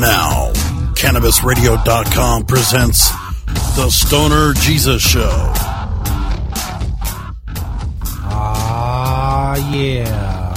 Now, 0.00 0.52
CannabisRadio.com 0.94 2.46
presents 2.46 3.10
The 3.76 3.88
Stoner 3.90 4.52
Jesus 4.54 5.02
Show. 5.02 5.52
Ah, 8.28 9.56
yeah. 9.72 10.54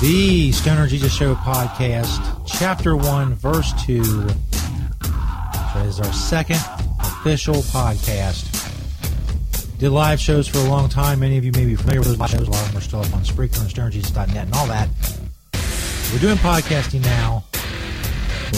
The 0.00 0.50
Stoner 0.52 0.86
Jesus 0.86 1.12
Show 1.12 1.34
podcast, 1.34 2.42
chapter 2.46 2.96
1, 2.96 3.34
verse 3.34 3.72
2. 3.84 4.02
So 4.04 4.20
it 5.76 5.86
is 5.86 6.00
our 6.00 6.12
second 6.12 6.60
official 7.00 7.56
podcast. 7.56 8.50
Did 9.78 9.90
live 9.90 10.20
shows 10.20 10.48
for 10.48 10.58
a 10.58 10.68
long 10.68 10.88
time. 10.88 11.20
Many 11.20 11.38
of 11.38 11.44
you 11.44 11.52
may 11.52 11.66
be 11.66 11.76
familiar 11.76 12.00
with 12.00 12.16
those 12.18 12.30
shows. 12.30 12.48
A 12.48 12.50
lot 12.50 12.62
of 12.62 12.68
them 12.68 12.78
are 12.78 12.80
still 12.80 13.00
up 13.00 13.14
on 13.14 13.22
Spreaker 13.24 13.60
and 13.60 13.70
StonerJesus.net 13.70 14.36
and 14.36 14.54
all 14.54 14.66
that. 14.66 14.88
We're 16.12 16.20
doing 16.20 16.36
podcasting 16.36 17.02
now 17.02 17.44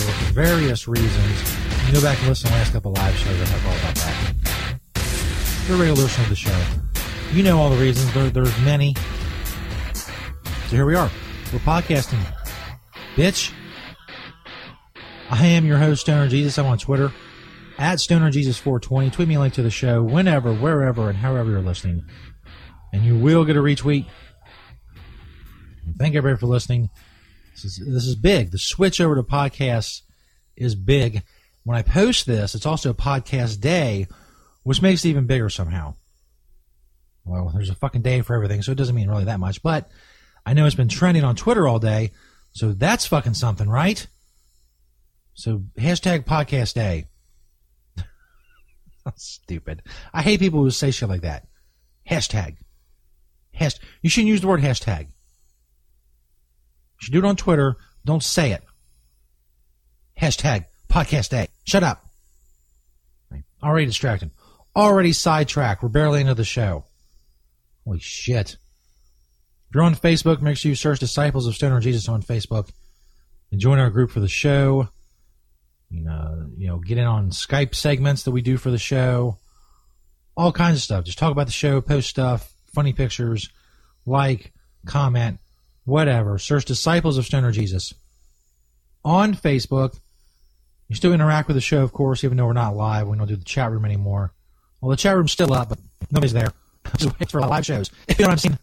for 0.02 0.32
various 0.32 0.88
reasons. 0.88 1.40
You 1.70 1.84
can 1.84 1.94
go 1.94 2.02
back 2.02 2.18
and 2.18 2.28
listen 2.28 2.48
to 2.48 2.52
the 2.52 2.58
last 2.58 2.72
couple 2.72 2.92
live 2.92 3.14
shows. 3.16 3.40
I 3.40 3.44
talk 3.44 3.64
all 3.66 3.76
about 3.78 3.94
that. 3.94 4.34
You're 5.68 5.78
regular 5.78 6.02
listener 6.02 6.24
to 6.24 6.30
the 6.30 6.36
show, 6.36 6.62
you 7.32 7.42
know 7.42 7.58
all 7.58 7.70
the 7.70 7.76
reasons. 7.76 8.12
There, 8.14 8.30
there's 8.30 8.60
many. 8.60 8.94
So 9.94 10.76
here 10.76 10.86
we 10.86 10.94
are. 10.94 11.10
We're 11.52 11.58
podcasting. 11.60 12.20
Bitch. 13.14 13.52
I 15.28 15.46
am 15.46 15.66
your 15.66 15.78
host, 15.78 16.02
Stoner 16.02 16.28
Jesus. 16.28 16.56
I'm 16.56 16.66
on 16.66 16.78
Twitter 16.78 17.12
at 17.78 17.98
Stoner 17.98 18.30
Jesus 18.30 18.58
420. 18.58 19.10
Tweet 19.10 19.28
me 19.28 19.34
a 19.34 19.40
link 19.40 19.54
to 19.54 19.62
the 19.62 19.70
show 19.70 20.02
whenever, 20.02 20.54
wherever, 20.54 21.08
and 21.08 21.18
however 21.18 21.50
you're 21.50 21.60
listening. 21.60 22.04
And 22.92 23.04
you 23.04 23.18
will 23.18 23.44
get 23.44 23.56
a 23.56 23.60
retweet. 23.60 24.06
Thank 25.98 26.14
you 26.14 26.18
everybody 26.18 26.38
for 26.38 26.46
listening. 26.46 26.90
This 27.62 27.78
is, 27.78 27.86
this 27.86 28.06
is 28.06 28.16
big. 28.16 28.50
The 28.50 28.58
switch 28.58 29.00
over 29.00 29.14
to 29.14 29.22
podcasts 29.22 30.02
is 30.56 30.74
big. 30.74 31.22
When 31.64 31.76
I 31.76 31.82
post 31.82 32.26
this, 32.26 32.54
it's 32.54 32.66
also 32.66 32.92
podcast 32.92 33.60
day, 33.60 34.06
which 34.62 34.82
makes 34.82 35.04
it 35.04 35.08
even 35.08 35.26
bigger 35.26 35.48
somehow. 35.48 35.94
Well, 37.24 37.50
there's 37.54 37.70
a 37.70 37.74
fucking 37.74 38.02
day 38.02 38.20
for 38.20 38.34
everything, 38.34 38.62
so 38.62 38.72
it 38.72 38.78
doesn't 38.78 38.94
mean 38.94 39.08
really 39.08 39.24
that 39.24 39.40
much. 39.40 39.62
But 39.62 39.90
I 40.44 40.52
know 40.52 40.66
it's 40.66 40.76
been 40.76 40.88
trending 40.88 41.24
on 41.24 41.34
Twitter 41.34 41.66
all 41.66 41.78
day, 41.78 42.12
so 42.52 42.72
that's 42.72 43.06
fucking 43.06 43.34
something, 43.34 43.68
right? 43.68 44.06
So 45.34 45.64
hashtag 45.78 46.24
podcast 46.24 46.74
day. 46.74 47.06
Stupid. 49.16 49.82
I 50.12 50.22
hate 50.22 50.40
people 50.40 50.62
who 50.62 50.70
say 50.70 50.90
shit 50.90 51.08
like 51.08 51.22
that. 51.22 51.48
Hashtag. 52.08 52.56
Hasht- 53.58 53.80
you 54.02 54.10
shouldn't 54.10 54.28
use 54.28 54.42
the 54.42 54.46
word 54.46 54.60
hashtag. 54.60 55.08
You 57.00 57.04
should 57.04 57.12
do 57.12 57.18
it 57.18 57.24
on 57.24 57.36
Twitter. 57.36 57.76
Don't 58.04 58.22
say 58.22 58.52
it. 58.52 58.62
Hashtag 60.20 60.66
podcast 60.88 61.30
day. 61.30 61.48
Shut 61.64 61.82
up. 61.82 62.04
Already 63.62 63.86
distracted. 63.86 64.30
Already 64.74 65.12
sidetracked. 65.12 65.82
We're 65.82 65.88
barely 65.88 66.20
into 66.20 66.34
the 66.34 66.44
show. 66.44 66.84
Holy 67.84 67.98
shit. 67.98 68.56
If 69.68 69.74
you're 69.74 69.82
on 69.82 69.94
Facebook, 69.94 70.40
make 70.40 70.56
sure 70.56 70.68
you 70.68 70.76
search 70.76 71.00
Disciples 71.00 71.46
of 71.46 71.54
Stoner 71.54 71.80
Jesus 71.80 72.08
on 72.08 72.22
Facebook 72.22 72.70
and 73.50 73.60
join 73.60 73.78
our 73.78 73.90
group 73.90 74.10
for 74.10 74.20
the 74.20 74.28
show. 74.28 74.88
You 75.90 76.02
know, 76.02 76.50
you 76.56 76.66
know, 76.66 76.78
get 76.78 76.98
in 76.98 77.04
on 77.04 77.30
Skype 77.30 77.74
segments 77.74 78.24
that 78.24 78.32
we 78.32 78.42
do 78.42 78.56
for 78.56 78.70
the 78.70 78.78
show. 78.78 79.38
All 80.36 80.52
kinds 80.52 80.78
of 80.78 80.82
stuff. 80.82 81.04
Just 81.04 81.18
talk 81.18 81.32
about 81.32 81.46
the 81.46 81.52
show, 81.52 81.80
post 81.80 82.08
stuff, 82.08 82.52
funny 82.74 82.92
pictures, 82.92 83.48
like, 84.04 84.52
comment, 84.84 85.38
whatever. 85.86 86.36
Search 86.38 86.66
Disciples 86.66 87.16
of 87.16 87.24
Stoner 87.24 87.52
Jesus 87.52 87.94
on 89.02 89.34
Facebook. 89.34 89.98
You 90.88 90.96
still 90.96 91.14
interact 91.14 91.48
with 91.48 91.56
the 91.56 91.62
show, 91.62 91.82
of 91.82 91.92
course, 91.92 92.22
even 92.22 92.36
though 92.36 92.46
we're 92.46 92.52
not 92.52 92.76
live. 92.76 93.08
We 93.08 93.16
don't 93.16 93.26
do 93.26 93.36
the 93.36 93.44
chat 93.44 93.72
room 93.72 93.86
anymore. 93.86 94.34
Well, 94.80 94.90
the 94.90 94.96
chat 94.96 95.16
room's 95.16 95.32
still 95.32 95.52
up, 95.54 95.70
but 95.70 95.78
nobody's 96.10 96.34
there. 96.34 96.52
Just 96.96 97.18
wait 97.18 97.30
for 97.30 97.40
live 97.40 97.64
shows. 97.64 97.90
If 98.06 98.18
you 98.18 98.24
know 98.24 98.28
what 98.28 98.32
I'm 98.32 98.38
saying, 98.38 98.58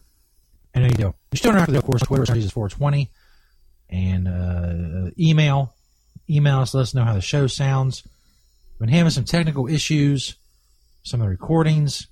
I 0.74 0.78
know 0.80 0.86
you 0.86 0.94
do. 0.94 1.14
You 1.32 1.36
still 1.36 1.50
interact 1.50 1.68
with, 1.68 1.78
of 1.78 1.84
course, 1.84 2.02
Twitter, 2.02 2.32
Jesus 2.32 2.52
420, 2.52 3.10
and 3.90 4.28
uh, 4.28 5.10
email. 5.18 5.74
Email 6.30 6.60
us, 6.60 6.72
let 6.72 6.82
us 6.82 6.94
know 6.94 7.04
how 7.04 7.12
the 7.12 7.20
show 7.20 7.46
sounds. 7.46 8.02
We've 8.72 8.86
been 8.86 8.96
having 8.96 9.10
some 9.10 9.24
technical 9.24 9.68
issues, 9.68 10.36
some 11.02 11.20
of 11.20 11.26
the 11.26 11.30
recordings, 11.30 12.06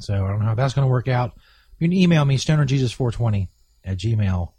so 0.00 0.14
I 0.14 0.28
don't 0.30 0.40
know 0.40 0.46
how 0.46 0.54
that's 0.56 0.74
going 0.74 0.84
to 0.86 0.90
work 0.90 1.06
out. 1.06 1.32
You 1.78 1.86
can 1.86 1.96
email 1.96 2.24
me, 2.24 2.36
stonerjesus420 2.36 3.48
at 3.84 3.98
gmail.com. 3.98 4.54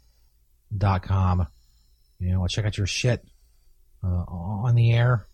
You 2.18 2.32
know, 2.32 2.42
I'll 2.42 2.48
check 2.48 2.64
out 2.64 2.76
your 2.76 2.86
shit 2.86 3.24
uh, 4.04 4.24
on 4.28 4.74
the 4.74 4.92
air. 4.92 5.26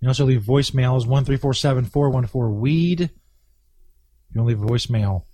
You 0.00 0.06
can 0.06 0.08
also 0.08 0.24
leave 0.24 0.42
voicemails, 0.42 1.06
1-347-414-WEED. 1.06 3.00
You 3.00 3.08
can 4.32 4.44
leave 4.46 4.62
a 4.62 4.66
voicemail 4.66 5.24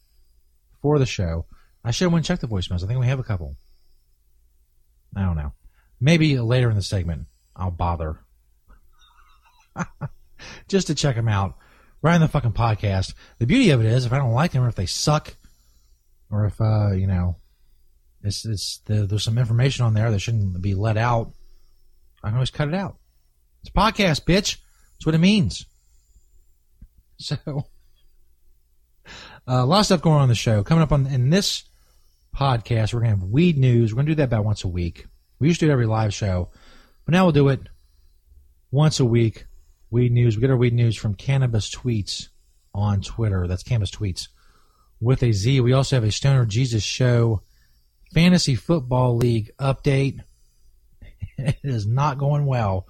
for 0.82 0.98
the 0.98 1.06
show. 1.06 1.46
I 1.84 1.90
should 1.90 2.06
have 2.06 2.12
went 2.12 2.28
and 2.28 2.38
checked 2.38 2.42
the 2.42 2.54
voicemails. 2.54 2.82
I 2.82 2.86
think 2.86 3.00
we 3.00 3.06
have 3.06 3.20
a 3.20 3.24
couple. 3.24 3.56
I 5.16 5.22
don't 5.22 5.36
know. 5.36 5.52
Maybe 6.00 6.38
later 6.38 6.70
in 6.70 6.76
the 6.76 6.82
segment, 6.82 7.26
I'll 7.56 7.70
bother. 7.70 8.20
Just 10.68 10.88
to 10.88 10.94
check 10.94 11.16
them 11.16 11.28
out. 11.28 11.56
Right 12.02 12.14
in 12.14 12.20
the 12.20 12.28
fucking 12.28 12.52
podcast. 12.52 13.14
The 13.38 13.46
beauty 13.46 13.70
of 13.70 13.80
it 13.80 13.86
is, 13.86 14.04
if 14.04 14.12
I 14.12 14.18
don't 14.18 14.32
like 14.32 14.52
them 14.52 14.62
or 14.62 14.68
if 14.68 14.76
they 14.76 14.86
suck, 14.86 15.36
or 16.30 16.44
if, 16.44 16.60
uh, 16.60 16.92
you 16.92 17.06
know, 17.06 17.36
it's, 18.22 18.44
it's 18.44 18.78
the, 18.86 19.06
there's 19.06 19.24
some 19.24 19.38
information 19.38 19.84
on 19.84 19.94
there 19.94 20.10
that 20.10 20.18
shouldn't 20.18 20.60
be 20.60 20.74
let 20.74 20.96
out, 20.96 21.32
I 22.22 22.28
can 22.28 22.36
always 22.36 22.50
cut 22.50 22.68
it 22.68 22.74
out. 22.74 22.96
It's 23.62 23.70
a 23.70 23.72
podcast, 23.72 24.24
bitch. 24.24 24.58
That's 24.94 25.06
what 25.06 25.14
it 25.14 25.18
means. 25.18 25.64
So, 27.20 27.36
uh, 27.46 29.12
a 29.46 29.66
lot 29.66 29.80
of 29.80 29.86
stuff 29.86 30.02
going 30.02 30.18
on 30.18 30.22
in 30.22 30.28
the 30.28 30.36
show. 30.36 30.62
Coming 30.62 30.82
up 30.82 30.92
on 30.92 31.08
in 31.08 31.30
this 31.30 31.64
podcast, 32.32 32.94
we're 32.94 33.00
going 33.00 33.12
to 33.12 33.18
have 33.18 33.24
weed 33.24 33.58
news. 33.58 33.92
We're 33.92 33.96
going 33.96 34.06
to 34.06 34.12
do 34.12 34.16
that 34.16 34.24
about 34.24 34.44
once 34.44 34.62
a 34.62 34.68
week. 34.68 35.06
We 35.40 35.48
used 35.48 35.58
to 35.58 35.66
do 35.66 35.70
it 35.70 35.72
every 35.72 35.86
live 35.86 36.14
show, 36.14 36.50
but 37.04 37.10
now 37.10 37.24
we'll 37.24 37.32
do 37.32 37.48
it 37.48 37.62
once 38.70 39.00
a 39.00 39.04
week. 39.04 39.46
Weed 39.90 40.12
news. 40.12 40.36
We 40.36 40.42
get 40.42 40.50
our 40.50 40.56
weed 40.56 40.74
news 40.74 40.94
from 40.94 41.14
Cannabis 41.14 41.74
Tweets 41.74 42.28
on 42.72 43.00
Twitter. 43.00 43.48
That's 43.48 43.64
Cannabis 43.64 43.90
Tweets 43.90 44.28
with 45.00 45.24
a 45.24 45.32
Z. 45.32 45.60
We 45.60 45.72
also 45.72 45.96
have 45.96 46.04
a 46.04 46.12
Stoner 46.12 46.44
Jesus 46.44 46.84
Show 46.84 47.42
Fantasy 48.12 48.54
Football 48.54 49.16
League 49.16 49.52
update. 49.60 50.20
It 51.40 51.58
is 51.62 51.86
not 51.86 52.18
going 52.18 52.46
well 52.46 52.88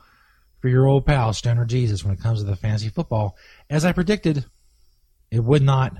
for 0.60 0.68
your 0.68 0.86
old 0.86 1.04
pal 1.04 1.34
Stoner 1.34 1.66
Jesus 1.66 2.02
when 2.02 2.14
it 2.14 2.20
comes 2.20 2.40
to 2.40 2.46
the 2.46 2.56
fantasy 2.56 2.88
football. 2.88 3.36
As 3.68 3.84
I 3.84 3.92
predicted, 3.92 4.46
it 5.30 5.44
would 5.44 5.62
not. 5.62 5.92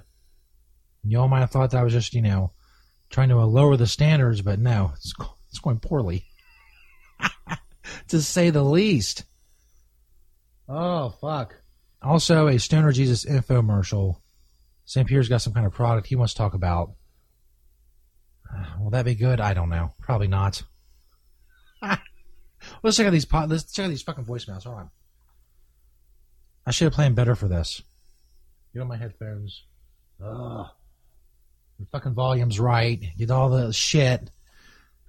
Y'all 1.05 1.29
might 1.29 1.41
have 1.41 1.51
thought 1.51 1.73
that 1.73 1.81
I 1.81 1.85
was 1.85 1.93
just, 1.93 2.15
you 2.15 2.23
know, 2.23 2.53
trying 3.11 3.29
to 3.29 3.37
lower 3.37 3.77
the 3.77 3.87
standards, 3.87 4.41
but 4.41 4.59
no, 4.59 4.93
it's, 4.97 5.13
it's 5.51 5.59
going 5.59 5.79
poorly. 5.79 6.25
to 8.09 8.23
say 8.23 8.51
the 8.51 8.63
least. 8.63 9.25
Oh, 10.69 11.11
fuck. 11.21 11.55
Also, 12.03 12.47
a 12.47 12.59
Stoner 12.59 12.93
Jesus 12.93 13.25
infomercial. 13.25 14.17
St. 14.85 15.07
Peter's 15.07 15.29
got 15.29 15.43
some 15.43 15.53
kind 15.53 15.67
of 15.67 15.73
product 15.73 16.07
he 16.07 16.17
wants 16.17 16.33
to 16.35 16.39
talk 16.39 16.55
about. 16.55 16.93
Will 18.81 18.91
that 18.91 19.05
be 19.05 19.15
good? 19.15 19.41
I 19.41 19.55
don't 19.55 19.69
know. 19.69 19.95
Probably 20.01 20.29
not. 20.29 20.63
let's 22.83 22.97
check 22.97 23.07
out 23.07 23.13
these 23.13 23.25
pod, 23.25 23.51
let's 23.51 23.73
check 23.73 23.87
out 23.87 23.89
these 23.89 24.03
fucking 24.03 24.25
voicemails. 24.25 24.65
Hold 24.65 24.77
on. 24.77 24.91
I 26.67 26.71
should 26.71 26.87
have 26.87 26.93
planned 26.95 27.17
better 27.17 27.35
for 27.35 27.49
this. 27.49 27.83
Get 28.75 28.81
on 28.81 28.89
my 28.89 28.97
headphones. 28.97 29.65
Ugh. 30.23 30.67
The 31.79 31.87
fucking 31.87 32.15
volume's 32.15 32.59
right. 32.59 33.03
Get 33.17 33.31
all 33.31 33.51
the 33.51 33.73
shit. 33.73 34.31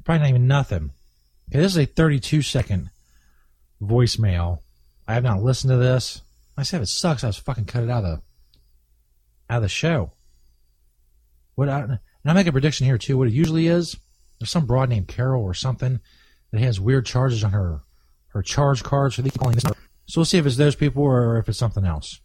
Probably 0.03 0.19
not 0.19 0.29
even 0.29 0.47
nothing. 0.47 0.91
Okay, 1.49 1.59
this 1.59 1.71
is 1.71 1.77
a 1.79 1.85
32 1.85 2.41
second 2.43 2.91
voicemail. 3.81 4.59
I 5.07 5.15
have 5.15 5.23
not 5.23 5.41
listened 5.41 5.71
to 5.71 5.77
this. 5.77 6.21
I 6.57 6.63
said 6.63 6.77
if 6.77 6.83
it 6.83 6.87
sucks, 6.87 7.23
I 7.23 7.27
was 7.27 7.37
fucking 7.37 7.65
cut 7.65 7.83
it 7.83 7.89
out 7.89 8.03
of 8.03 8.17
the 8.17 8.21
out 9.49 9.57
of 9.57 9.63
the 9.63 9.69
show. 9.69 10.11
What 11.55 11.69
I, 11.69 11.99
and 12.23 12.31
I 12.31 12.33
make 12.33 12.47
a 12.47 12.51
prediction 12.51 12.85
here 12.85 12.97
too. 12.97 13.17
What 13.17 13.27
it 13.27 13.33
usually 13.33 13.67
is, 13.67 13.97
there's 14.39 14.49
some 14.51 14.65
broad 14.65 14.89
named 14.89 15.07
Carol 15.07 15.43
or 15.43 15.53
something 15.53 15.99
that 16.51 16.61
has 16.61 16.79
weird 16.79 17.05
charges 17.05 17.43
on 17.43 17.51
her 17.51 17.81
her 18.29 18.41
charge 18.43 18.83
cards 18.83 19.15
for 19.15 19.21
the 19.21 19.31
calling 19.31 19.55
this 19.55 19.63
number. 19.63 19.79
So 20.05 20.19
we'll 20.19 20.25
see 20.25 20.37
if 20.37 20.45
it's 20.45 20.57
those 20.57 20.75
people 20.75 21.03
or 21.03 21.37
if 21.37 21.49
it's 21.49 21.57
something 21.57 21.85
else. 21.85 22.21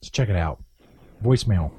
Let's 0.00 0.10
check 0.10 0.28
it 0.28 0.36
out. 0.36 0.62
Voicemail. 1.22 1.70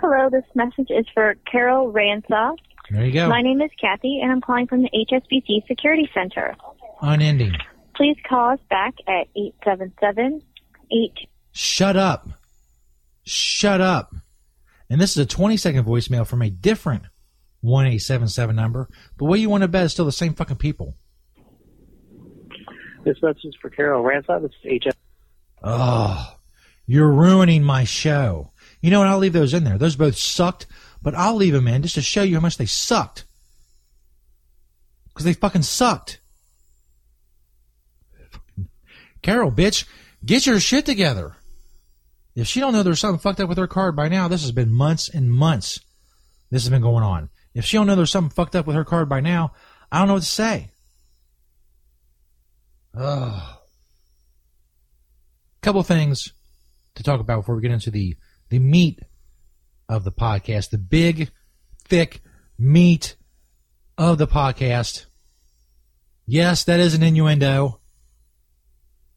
Hello, 0.00 0.28
this 0.30 0.44
message 0.54 0.90
is 0.90 1.06
for 1.12 1.34
Carol 1.50 1.90
Ransaw. 1.90 2.54
There 2.90 3.04
you 3.04 3.12
go. 3.12 3.28
My 3.28 3.40
name 3.40 3.60
is 3.62 3.70
Kathy, 3.80 4.20
and 4.22 4.30
I'm 4.30 4.40
calling 4.40 4.66
from 4.66 4.82
the 4.82 4.90
HSBC 4.90 5.66
Security 5.66 6.08
Center. 6.12 6.54
Unending. 7.00 7.52
Please 7.96 8.16
call 8.28 8.50
us 8.50 8.60
back 8.68 8.94
at 9.08 9.28
877 9.36 10.42
8. 10.92 11.28
Shut 11.52 11.96
up. 11.96 12.28
Shut 13.24 13.80
up. 13.80 14.14
And 14.90 15.00
this 15.00 15.12
is 15.12 15.18
a 15.18 15.26
20 15.26 15.56
second 15.56 15.84
voicemail 15.84 16.26
from 16.26 16.42
a 16.42 16.50
different 16.50 17.04
1877 17.62 18.54
number. 18.54 18.88
But 19.16 19.26
what 19.26 19.40
you 19.40 19.48
want 19.48 19.62
to 19.62 19.68
bet 19.68 19.86
is 19.86 19.92
still 19.92 20.04
the 20.04 20.12
same 20.12 20.34
fucking 20.34 20.56
people. 20.56 20.96
This 23.04 23.16
message 23.22 23.44
is 23.44 23.56
for 23.60 23.70
Carol 23.70 24.02
Ransaw. 24.02 24.40
This 24.40 24.52
is 24.62 24.82
HS. 24.82 24.96
Oh, 25.62 26.36
you're 26.86 27.10
ruining 27.10 27.62
my 27.62 27.84
show. 27.84 28.52
You 28.80 28.90
know 28.90 28.98
what? 28.98 29.08
I'll 29.08 29.18
leave 29.18 29.32
those 29.32 29.54
in 29.54 29.64
there. 29.64 29.78
Those 29.78 29.96
both 29.96 30.16
sucked, 30.16 30.66
but 31.02 31.14
I'll 31.14 31.36
leave 31.36 31.54
them 31.54 31.68
in 31.68 31.82
just 31.82 31.94
to 31.94 32.02
show 32.02 32.22
you 32.22 32.34
how 32.34 32.40
much 32.40 32.58
they 32.58 32.66
sucked. 32.66 33.24
Because 35.08 35.24
they 35.24 35.32
fucking 35.32 35.62
sucked. 35.62 36.20
Carol, 39.22 39.50
bitch, 39.50 39.86
get 40.24 40.46
your 40.46 40.60
shit 40.60 40.84
together. 40.84 41.36
If 42.34 42.46
she 42.48 42.60
don't 42.60 42.72
know 42.72 42.82
there's 42.82 43.00
something 43.00 43.20
fucked 43.20 43.40
up 43.40 43.48
with 43.48 43.58
her 43.58 43.66
card 43.66 43.94
by 43.94 44.08
now, 44.08 44.28
this 44.28 44.42
has 44.42 44.52
been 44.52 44.72
months 44.72 45.08
and 45.08 45.30
months. 45.30 45.80
This 46.50 46.62
has 46.62 46.70
been 46.70 46.82
going 46.82 47.04
on. 47.04 47.30
If 47.54 47.64
she 47.64 47.76
don't 47.76 47.86
know 47.86 47.94
there's 47.94 48.10
something 48.10 48.34
fucked 48.34 48.56
up 48.56 48.66
with 48.66 48.76
her 48.76 48.84
card 48.84 49.08
by 49.08 49.20
now, 49.20 49.52
I 49.90 49.98
don't 49.98 50.08
know 50.08 50.14
what 50.14 50.22
to 50.22 50.28
say. 50.28 50.70
Ugh. 52.96 53.58
Couple 55.62 55.82
things 55.82 56.32
to 56.96 57.02
talk 57.02 57.20
about 57.20 57.40
before 57.40 57.56
we 57.56 57.62
get 57.62 57.70
into 57.70 57.90
the 57.90 58.16
the 58.50 58.58
meat 58.58 59.00
of 59.88 60.04
the 60.04 60.12
podcast, 60.12 60.70
the 60.70 60.78
big, 60.78 61.30
thick 61.88 62.20
meat 62.58 63.16
of 63.96 64.18
the 64.18 64.26
podcast. 64.26 65.06
Yes, 66.26 66.64
that 66.64 66.80
is 66.80 66.94
an 66.94 67.02
innuendo. 67.02 67.80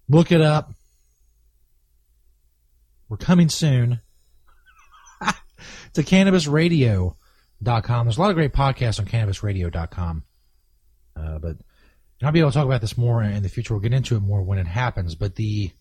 Look 0.10 0.32
it 0.32 0.42
up. 0.42 0.74
We're 3.10 3.18
coming 3.18 3.50
soon. 3.50 4.02
to 5.94 6.04
cannabisradio.com. 6.04 8.06
There's 8.06 8.18
a 8.18 8.22
lot 8.22 8.30
of 8.30 8.36
great 8.36 8.54
podcasts 8.54 9.00
on 9.00 9.06
cannabisradio.com. 9.06 10.24
Uh, 11.16 11.40
but 11.40 11.58
I'll 12.24 12.32
be 12.32 12.40
able 12.40 12.52
to 12.52 12.56
talk 12.56 12.66
about 12.66 12.82
this 12.82 12.98
more 12.98 13.24
in 13.24 13.44
the 13.44 13.50
future. 13.50 13.74
We'll 13.74 13.82
get 13.82 13.94
into 13.94 14.16
it 14.16 14.22
more 14.22 14.44
when 14.44 14.60
it 14.60 14.68
happens. 14.68 15.16
But 15.16 15.36
the 15.36 15.72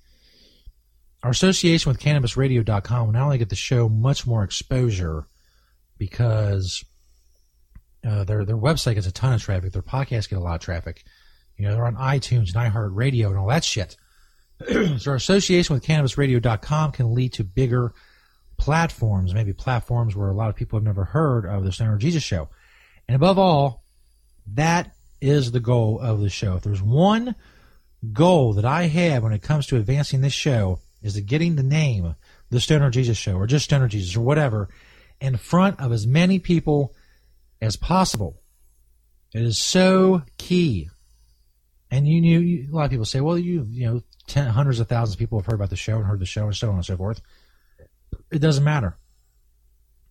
our 1.23 1.31
association 1.31 1.91
with 1.91 2.01
cannabisradio.com 2.01 3.07
will 3.07 3.13
not 3.13 3.25
only 3.25 3.39
get 3.39 3.49
the 3.49 3.57
show 3.57 3.89
much 3.89 4.27
more 4.27 4.45
exposure 4.45 5.27
because 5.99 6.85
uh, 8.07 8.25
their 8.25 8.45
their 8.45 8.57
website 8.57 8.95
gets 8.95 9.07
a 9.07 9.13
ton 9.13 9.33
of 9.33 9.43
traffic, 9.43 9.73
their 9.73 9.83
podcasts 9.83 10.29
get 10.29 10.39
a 10.39 10.43
lot 10.43 10.57
of 10.57 10.61
traffic. 10.61 11.05
You 11.57 11.67
know, 11.67 11.75
they're 11.75 11.87
on 11.87 11.97
iTunes 11.97 12.55
and 12.55 12.73
iHeartRadio 12.73 13.29
and 13.29 13.39
all 13.39 13.49
that 13.49 13.65
shit. 13.65 13.97
So 14.99 15.11
our 15.11 15.17
association 15.17 15.75
with 15.75 15.85
cannabisradio.com 15.85 16.93
can 16.93 17.15
lead 17.15 17.33
to 17.35 17.45
bigger 17.45 17.93
platforms, 18.57 19.35
maybe 19.35 19.53
platforms 19.53 20.17
where 20.17 20.29
a 20.29 20.35
lot 20.35 20.49
of 20.49 20.57
people 20.57 20.79
have 20.79 20.85
never 20.85 21.05
heard 21.05 21.45
of 21.47 21.65
the 21.65 21.73
Stoner 21.73 21.99
Jesus 21.99 22.23
show. 22.23 22.49
And 23.09 23.17
above 23.17 23.39
all, 23.39 23.85
that 24.55 24.95
is 25.21 25.53
the 25.53 25.61
goal 25.61 26.01
of 26.01 26.21
the 26.21 26.31
show. 26.31 26.57
If 26.57 26.63
there's 26.63 26.83
one 26.83 27.35
goal 28.13 28.55
that 28.55 28.65
I 28.65 28.85
have 28.85 29.23
when 29.23 29.33
it 29.33 29.43
comes 29.43 29.67
to 29.67 29.77
advancing 29.77 30.21
this 30.21 30.33
show, 30.33 30.81
is 31.03 31.15
to 31.15 31.21
getting 31.21 31.57
the 31.57 31.63
name, 31.63 32.17
the 32.51 32.61
Stoner 32.61 32.91
Jesus 32.91 33.17
show, 33.17 33.37
or 33.37 33.47
just 33.47 33.67
Stoner 33.67 33.89
Jesus, 33.89 34.17
or 34.17 34.23
whatever, 34.23 34.69
in 35.21 35.37
front 35.37 35.81
of 35.81 35.93
as 35.93 36.07
many 36.07 36.39
people 36.39 36.95
as 37.61 37.77
possible. 37.77 38.43
It 39.35 39.43
is 39.43 39.59
so 39.59 40.23
key. 40.39 40.89
And 41.91 42.07
you 42.09 42.21
knew 42.21 42.69
a 42.71 42.75
lot 42.75 42.85
of 42.85 42.91
people 42.91 43.05
say, 43.05 43.21
well, 43.21 43.39
you 43.39 43.67
you 43.71 43.87
know, 43.87 44.03
ten, 44.27 44.49
hundreds 44.49 44.81
of 44.81 44.89
thousands 44.89 45.15
of 45.15 45.19
people 45.19 45.39
have 45.39 45.47
heard 45.47 45.55
about 45.55 45.71
the 45.71 45.77
show 45.77 45.97
and 45.97 46.07
heard 46.07 46.21
the 46.21 46.27
show 46.27 46.45
and 46.45 46.57
so 46.57 46.69
on 46.69 46.77
and 46.77 46.85
so 46.85 46.97
forth. 46.97 47.21
It 48.31 48.41
doesn't 48.41 48.65
matter. 48.65 48.97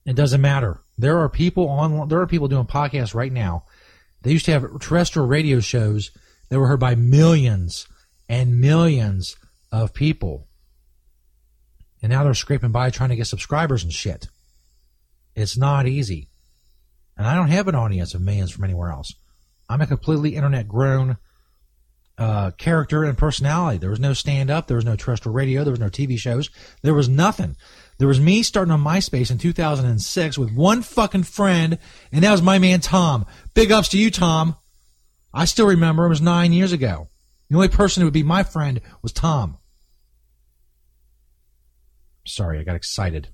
It 0.05 0.15
doesn't 0.15 0.41
matter. 0.41 0.81
There 0.97 1.19
are 1.19 1.29
people 1.29 1.67
on. 1.67 2.07
There 2.07 2.21
are 2.21 2.27
people 2.27 2.47
doing 2.47 2.65
podcasts 2.65 3.15
right 3.15 3.31
now. 3.31 3.65
They 4.21 4.31
used 4.31 4.45
to 4.45 4.51
have 4.51 4.79
terrestrial 4.79 5.27
radio 5.27 5.59
shows 5.59 6.11
that 6.49 6.59
were 6.59 6.67
heard 6.67 6.79
by 6.79 6.95
millions 6.95 7.87
and 8.29 8.59
millions 8.59 9.35
of 9.71 9.93
people, 9.93 10.47
and 12.01 12.11
now 12.11 12.23
they're 12.23 12.33
scraping 12.33 12.71
by 12.71 12.89
trying 12.89 13.09
to 13.09 13.15
get 13.15 13.27
subscribers 13.27 13.83
and 13.83 13.91
shit. 13.91 14.29
It's 15.35 15.57
not 15.57 15.87
easy, 15.87 16.29
and 17.17 17.27
I 17.27 17.35
don't 17.35 17.49
have 17.49 17.67
an 17.67 17.75
audience 17.75 18.13
of 18.13 18.21
millions 18.21 18.51
from 18.51 18.63
anywhere 18.63 18.91
else. 18.91 19.13
I'm 19.67 19.81
a 19.81 19.87
completely 19.87 20.35
internet 20.35 20.67
grown 20.67 21.17
uh, 22.17 22.51
character 22.51 23.03
and 23.03 23.17
personality. 23.17 23.77
There 23.77 23.89
was 23.89 23.99
no 23.99 24.13
stand 24.13 24.49
up. 24.49 24.67
There 24.67 24.77
was 24.77 24.85
no 24.85 24.95
terrestrial 24.95 25.35
radio. 25.35 25.63
There 25.63 25.71
was 25.71 25.79
no 25.79 25.89
TV 25.89 26.17
shows. 26.17 26.49
There 26.81 26.93
was 26.93 27.09
nothing. 27.09 27.55
There 27.97 28.07
was 28.07 28.19
me 28.19 28.43
starting 28.43 28.71
on 28.71 28.83
MySpace 28.83 29.31
in 29.31 29.37
2006 29.37 30.37
with 30.37 30.53
one 30.53 30.81
fucking 30.81 31.23
friend, 31.23 31.77
and 32.11 32.23
that 32.23 32.31
was 32.31 32.41
my 32.41 32.59
man 32.59 32.81
Tom. 32.81 33.25
Big 33.53 33.71
ups 33.71 33.89
to 33.89 33.97
you, 33.97 34.11
Tom. 34.11 34.55
I 35.33 35.45
still 35.45 35.67
remember 35.67 36.05
it 36.05 36.09
was 36.09 36.21
nine 36.21 36.53
years 36.53 36.71
ago. 36.71 37.09
The 37.49 37.55
only 37.55 37.67
person 37.67 38.01
who 38.01 38.07
would 38.07 38.13
be 38.13 38.23
my 38.23 38.43
friend 38.43 38.81
was 39.01 39.11
Tom. 39.11 39.57
Sorry, 42.25 42.59
I 42.59 42.63
got 42.63 42.75
excited. 42.75 43.29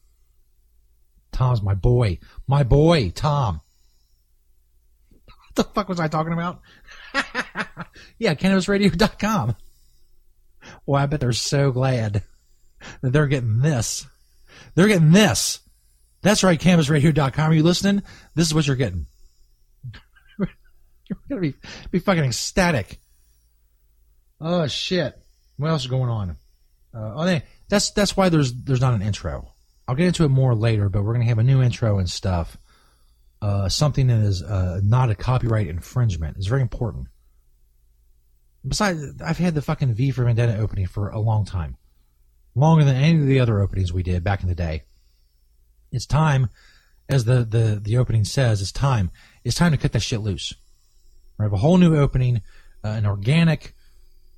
Tom's 1.31 1.62
my 1.62 1.75
boy. 1.75 2.19
My 2.48 2.63
boy, 2.63 3.10
Tom. 3.12 3.62
What 5.54 5.56
the 5.56 5.63
fuck 5.63 5.89
was 5.89 6.00
I 6.00 6.07
talking 6.07 6.33
about? 6.33 6.62
yeah, 8.19 8.33
cannabisradio.com. 8.35 9.55
Well, 10.85 11.01
I 11.01 11.05
bet 11.05 11.19
they're 11.19 11.33
so 11.33 11.71
glad 11.71 12.23
that 13.01 13.13
they're 13.13 13.27
getting 13.27 13.59
this. 13.59 14.05
They're 14.75 14.87
getting 14.87 15.11
this. 15.11 15.59
That's 16.21 16.43
right, 16.43 16.59
cannabisradio.com. 16.59 17.51
Are 17.51 17.53
you 17.53 17.63
listening? 17.63 18.03
This 18.35 18.47
is 18.47 18.53
what 18.53 18.67
you're 18.67 18.75
getting. 18.75 19.07
you're 20.39 21.19
going 21.30 21.41
to 21.41 21.51
be, 21.51 21.53
be 21.89 21.99
fucking 21.99 22.23
ecstatic. 22.23 22.99
Oh, 24.39 24.68
shit. 24.68 25.18
What 25.57 25.69
else 25.69 25.83
is 25.83 25.87
going 25.87 26.09
on? 26.09 26.37
Uh, 26.94 27.13
oh, 27.15 27.39
that's, 27.69 27.91
that's 27.91 28.18
why 28.18 28.30
there's, 28.30 28.53
there's 28.53 28.81
not 28.81 28.94
an 28.94 29.01
intro. 29.01 29.53
I'll 29.87 29.95
get 29.95 30.07
into 30.07 30.23
it 30.23 30.30
more 30.30 30.56
later, 30.56 30.89
but 30.89 31.03
we're 31.03 31.18
to 31.18 31.25
have 31.25 31.39
a 31.39 31.44
new 31.44 31.61
intro 31.61 31.99
and 31.99 32.09
stuff. 32.09 32.57
Uh, 33.42 33.68
something 33.68 34.07
that 34.07 34.19
is 34.19 34.44
uh, 34.44 34.80
not 34.83 35.10
a 35.10 35.16
copyright 35.16 35.68
infringement 35.68 36.38
is 36.38 36.45
very 36.45 36.62
important. 36.62 37.07
Besides, 38.68 39.19
I've 39.26 39.40
had 39.40 39.56
the 39.56 39.62
fucking 39.64 39.95
V 39.95 40.12
for 40.12 40.26
Vendetta 40.26 40.57
opening 40.57 40.86
for 40.86 41.10
a 41.10 41.19
long 41.19 41.45
time, 41.45 41.78
longer 42.54 42.83
than 42.83 42.95
any 42.95 43.19
of 43.19 43.26
the 43.26 43.40
other 43.40 43.60
openings 43.60 43.92
we 43.92 44.04
did 44.04 44.24
back 44.24 44.44
in 44.44 44.50
the 44.50 44.56
day. 44.56 44.83
It's 45.92 46.06
time, 46.06 46.50
as 47.10 47.26
the 47.26 47.44
the 47.44 47.80
the 47.81 47.98
opening 47.98 48.26
says, 48.26 48.62
it's 48.62 48.71
time. 48.71 49.10
It's 49.44 49.56
time 49.56 49.71
to 49.71 49.78
cut 49.78 49.94
that 49.94 50.02
shit 50.02 50.21
loose. 50.21 50.54
We 51.40 51.44
have 51.44 51.54
a 51.54 51.57
whole 51.57 51.78
new 51.78 51.98
opening, 51.98 52.44
uh, 52.83 52.90
an 52.90 53.07
organic, 53.07 53.74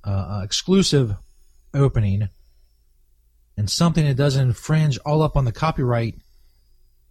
uh, 0.02 0.38
uh 0.38 0.40
exclusive 0.42 1.14
opening, 1.74 2.30
and 3.58 3.68
something 3.68 4.06
that 4.06 4.16
doesn't 4.16 4.48
infringe 4.48 4.98
all 5.04 5.20
up 5.20 5.36
on 5.36 5.44
the 5.44 5.52
copyright 5.52 6.16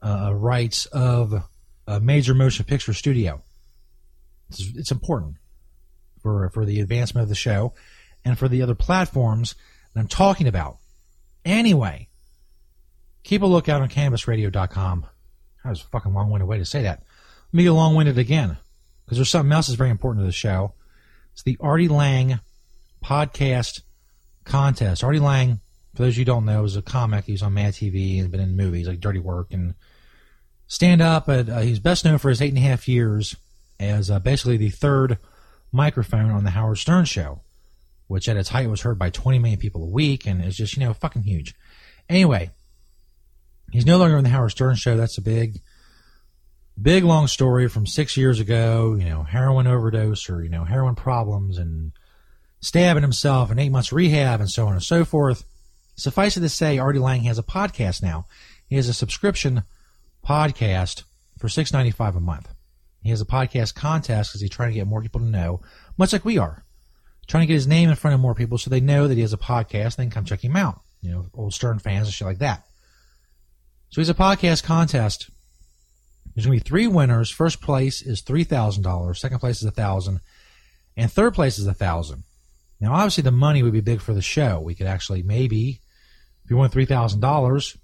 uh, 0.01 0.33
rights 0.33 0.87
of 0.87 1.43
a 1.87 1.99
major 1.99 2.33
motion 2.33 2.65
picture 2.65 2.93
studio. 2.93 3.41
It's, 4.49 4.71
it's 4.75 4.91
important 4.91 5.35
for 6.21 6.49
for 6.49 6.65
the 6.65 6.79
advancement 6.79 7.23
of 7.23 7.29
the 7.29 7.35
show 7.35 7.73
and 8.23 8.37
for 8.37 8.47
the 8.47 8.61
other 8.61 8.75
platforms 8.75 9.55
that 9.93 9.99
I'm 9.99 10.07
talking 10.07 10.47
about. 10.47 10.77
Anyway, 11.45 12.07
keep 13.23 13.41
a 13.41 13.45
lookout 13.45 13.81
on 13.81 13.89
cannabisradio.com. 13.89 15.05
That 15.63 15.69
was 15.69 15.81
a 15.81 15.85
fucking 15.85 16.13
long-winded 16.13 16.47
way 16.47 16.57
to 16.57 16.65
say 16.65 16.83
that. 16.83 17.03
Let 17.51 17.57
me 17.57 17.63
get 17.63 17.71
long-winded 17.71 18.17
again 18.17 18.57
because 19.05 19.17
there's 19.17 19.29
something 19.29 19.51
else 19.51 19.67
that's 19.67 19.77
very 19.77 19.89
important 19.89 20.23
to 20.23 20.25
the 20.25 20.31
show. 20.31 20.73
It's 21.33 21.43
the 21.43 21.57
Artie 21.59 21.87
Lange 21.87 22.39
podcast 23.03 23.81
contest. 24.45 25.03
Artie 25.03 25.19
Lange, 25.19 25.59
for 25.95 26.03
those 26.03 26.17
you 26.17 26.25
don't 26.25 26.45
know, 26.45 26.63
is 26.63 26.75
a 26.75 26.81
comic. 26.81 27.25
He's 27.25 27.41
on 27.41 27.53
Mad 27.53 27.73
TV 27.73 28.19
and 28.19 28.31
been 28.31 28.41
in 28.41 28.55
movies 28.55 28.87
like 28.87 28.99
Dirty 28.99 29.19
Work 29.19 29.53
and 29.53 29.75
stand 30.73 31.01
up. 31.01 31.27
But 31.27 31.49
uh, 31.49 31.59
he's 31.59 31.79
best 31.79 32.03
known 32.03 32.17
for 32.17 32.29
his 32.29 32.41
eight 32.41 32.49
and 32.49 32.57
a 32.57 32.61
half 32.61 32.87
years 32.87 33.35
as 33.79 34.09
uh, 34.09 34.19
basically 34.19 34.57
the 34.57 34.69
third 34.69 35.17
microphone 35.71 36.31
on 36.31 36.43
the 36.43 36.51
Howard 36.51 36.77
Stern 36.77 37.05
show, 37.05 37.41
which 38.07 38.27
at 38.27 38.37
its 38.37 38.49
height 38.49 38.69
was 38.69 38.81
heard 38.81 38.99
by 38.99 39.09
20 39.09 39.39
million 39.39 39.59
people 39.59 39.83
a 39.83 39.89
week 39.89 40.25
and 40.25 40.43
is 40.43 40.57
just, 40.57 40.75
you 40.75 40.83
know, 40.83 40.93
fucking 40.93 41.23
huge. 41.23 41.55
Anyway, 42.09 42.49
he's 43.71 43.85
no 43.85 43.97
longer 43.97 44.17
on 44.17 44.23
the 44.23 44.29
Howard 44.29 44.51
Stern 44.51 44.75
show. 44.75 44.97
That's 44.97 45.17
a 45.17 45.21
big 45.21 45.59
big 46.81 47.03
long 47.03 47.27
story 47.27 47.67
from 47.67 47.85
six 47.85 48.17
years 48.17 48.39
ago, 48.39 48.95
you 48.97 49.05
know, 49.05 49.21
heroin 49.21 49.67
overdose 49.67 50.27
or, 50.27 50.43
you 50.43 50.49
know, 50.49 50.63
heroin 50.63 50.95
problems 50.95 51.59
and 51.59 51.91
stabbing 52.61 53.03
himself 53.03 53.51
and 53.51 53.59
eight 53.59 53.69
months 53.69 53.93
rehab 53.93 54.39
and 54.39 54.49
so 54.49 54.65
on 54.65 54.73
and 54.73 54.81
so 54.81 55.05
forth. 55.05 55.43
Suffice 55.95 56.35
it 56.35 56.39
to 56.39 56.49
say, 56.49 56.79
Artie 56.79 56.97
Lange 56.97 57.25
has 57.25 57.37
a 57.37 57.43
podcast 57.43 58.01
now. 58.01 58.25
He 58.67 58.75
has 58.77 58.89
a 58.89 58.93
subscription 58.93 59.63
podcast 60.25 61.03
for 61.39 61.49
six 61.49 61.73
ninety 61.73 61.91
five 61.91 62.15
a 62.15 62.19
month. 62.19 62.53
He 63.01 63.09
has 63.09 63.21
a 63.21 63.25
podcast 63.25 63.75
contest 63.75 64.31
because 64.31 64.41
he's 64.41 64.49
trying 64.49 64.69
to 64.69 64.75
get 64.75 64.87
more 64.87 65.01
people 65.01 65.19
to 65.19 65.27
know, 65.27 65.61
much 65.97 66.13
like 66.13 66.23
we 66.23 66.37
are, 66.37 66.63
trying 67.27 67.41
to 67.41 67.47
get 67.47 67.55
his 67.55 67.67
name 67.67 67.89
in 67.89 67.95
front 67.95 68.15
of 68.15 68.21
more 68.21 68.33
people 68.33 68.57
so 68.57 68.69
they 68.69 68.79
know 68.79 69.07
that 69.07 69.15
he 69.15 69.21
has 69.21 69.33
a 69.33 69.37
podcast. 69.37 69.97
And 69.97 70.05
then 70.05 70.09
come 70.09 70.25
check 70.25 70.43
him 70.43 70.55
out. 70.55 70.81
You 71.01 71.11
know, 71.11 71.25
old 71.33 71.53
Stern 71.53 71.79
fans 71.79 72.07
and 72.07 72.13
shit 72.13 72.27
like 72.27 72.39
that. 72.39 72.63
So 73.89 73.99
he's 73.99 74.09
a 74.09 74.13
podcast 74.13 74.63
contest. 74.63 75.29
There's 76.33 76.45
to 76.45 76.51
be 76.51 76.59
three 76.59 76.87
winners. 76.87 77.29
First 77.29 77.61
place 77.61 78.01
is 78.01 78.21
three 78.21 78.43
thousand 78.43 78.83
dollars. 78.83 79.19
Second 79.19 79.39
place 79.39 79.57
is 79.57 79.65
a 79.65 79.71
thousand, 79.71 80.21
and 80.97 81.11
third 81.11 81.33
place 81.33 81.59
is 81.59 81.67
a 81.67 81.73
thousand. 81.73 82.23
Now, 82.79 82.93
obviously, 82.93 83.21
the 83.21 83.31
money 83.31 83.61
would 83.61 83.73
be 83.73 83.81
big 83.81 84.01
for 84.01 84.13
the 84.13 84.21
show. 84.21 84.59
We 84.59 84.75
could 84.75 84.87
actually 84.87 85.23
maybe, 85.23 85.81
if 86.43 86.49
you 86.49 86.57
won 86.57 86.69
three 86.69 86.85
thousand 86.85 87.19
dollars 87.19 87.77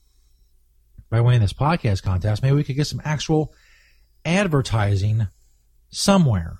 by 1.09 1.21
winning 1.21 1.41
this 1.41 1.53
podcast 1.53 2.03
contest, 2.03 2.43
maybe 2.43 2.55
we 2.55 2.63
could 2.63 2.75
get 2.75 2.87
some 2.87 3.01
actual 3.03 3.53
advertising 4.25 5.27
somewhere. 5.89 6.59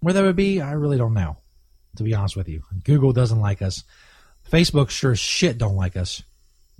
Where 0.00 0.14
that 0.14 0.22
would 0.22 0.36
be, 0.36 0.60
I 0.60 0.72
really 0.72 0.96
don't 0.96 1.14
know. 1.14 1.38
To 1.96 2.02
be 2.02 2.14
honest 2.14 2.36
with 2.36 2.48
you, 2.48 2.62
Google 2.84 3.12
doesn't 3.12 3.40
like 3.40 3.60
us. 3.62 3.84
Facebook 4.50 4.90
sure 4.90 5.12
as 5.12 5.18
shit 5.18 5.58
don't 5.58 5.76
like 5.76 5.96
us. 5.96 6.22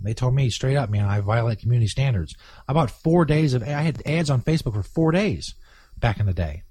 They 0.03 0.15
told 0.15 0.35
me 0.35 0.49
straight 0.49 0.77
up, 0.77 0.89
man, 0.89 1.05
I 1.05 1.21
violate 1.21 1.59
community 1.59 1.89
standards. 1.89 2.35
About 2.69 2.91
four 2.91 3.25
days 3.25 3.53
of 3.53 3.63
I 3.63 3.83
had 3.83 4.07
ads 4.07 4.31
on 4.31 4.41
Facebook 4.41 4.73
for 4.73 4.83
four 4.83 5.13
days 5.13 5.55
back 5.99 6.19
in 6.19 6.27
the 6.27 6.33
day, 6.33 6.63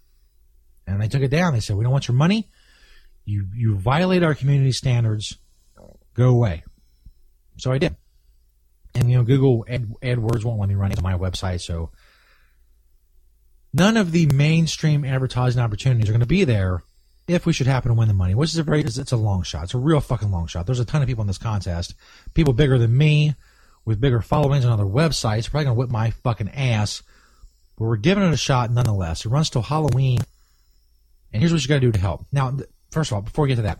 and 0.87 0.99
they 0.99 1.07
took 1.07 1.21
it 1.21 1.29
down. 1.29 1.53
They 1.53 1.59
said 1.59 1.75
we 1.75 1.83
don't 1.83 1.91
want 1.91 2.07
your 2.07 2.17
money. 2.17 2.49
You 3.25 3.47
you 3.53 3.75
violate 3.75 4.23
our 4.23 4.33
community 4.33 4.71
standards. 4.71 5.37
Go 6.15 6.29
away. 6.29 6.63
So 7.57 7.71
I 7.71 7.77
did, 7.77 7.95
and 8.99 9.09
you 9.09 9.17
know 9.17 9.23
Google 9.23 9.65
Ad, 9.67 9.89
AdWords 10.01 10.43
won't 10.43 10.59
let 10.59 10.69
me 10.69 10.75
run 10.75 10.91
it 10.91 10.95
to 10.95 11.01
my 11.01 11.13
website. 11.13 11.61
So 11.61 11.91
none 13.73 13.97
of 13.97 14.11
the 14.11 14.25
mainstream 14.27 15.05
advertising 15.05 15.61
opportunities 15.61 16.09
are 16.09 16.13
going 16.13 16.19
to 16.19 16.27
be 16.27 16.43
there 16.43 16.83
if 17.27 17.45
we 17.45 17.53
should 17.53 17.67
happen 17.67 17.89
to 17.89 17.95
win 17.95 18.07
the 18.07 18.13
money, 18.13 18.35
which 18.35 18.49
is 18.49 18.57
a 18.57 18.63
very, 18.63 18.81
it's 18.81 19.11
a 19.11 19.17
long 19.17 19.43
shot. 19.43 19.63
It's 19.63 19.73
a 19.73 19.79
real 19.79 20.01
fucking 20.01 20.31
long 20.31 20.47
shot. 20.47 20.65
There's 20.65 20.79
a 20.79 20.85
ton 20.85 21.01
of 21.01 21.07
people 21.07 21.21
in 21.21 21.27
this 21.27 21.37
contest, 21.37 21.95
people 22.33 22.53
bigger 22.53 22.77
than 22.77 22.97
me, 22.97 23.35
with 23.85 24.01
bigger 24.01 24.21
followings 24.21 24.65
on 24.65 24.71
other 24.71 24.83
websites, 24.83 25.49
probably 25.49 25.65
gonna 25.65 25.75
whip 25.75 25.89
my 25.89 26.11
fucking 26.11 26.49
ass. 26.49 27.01
But 27.77 27.85
we're 27.85 27.97
giving 27.97 28.23
it 28.23 28.33
a 28.33 28.37
shot 28.37 28.71
nonetheless. 28.71 29.25
It 29.25 29.29
runs 29.29 29.49
till 29.49 29.61
Halloween, 29.61 30.19
and 31.31 31.41
here's 31.41 31.53
what 31.53 31.61
you 31.61 31.67
got 31.67 31.75
to 31.75 31.81
do 31.81 31.91
to 31.91 31.99
help. 31.99 32.25
Now, 32.31 32.57
first 32.91 33.11
of 33.11 33.15
all, 33.15 33.21
before 33.21 33.43
we 33.43 33.49
get 33.49 33.55
to 33.55 33.61
that, 33.63 33.79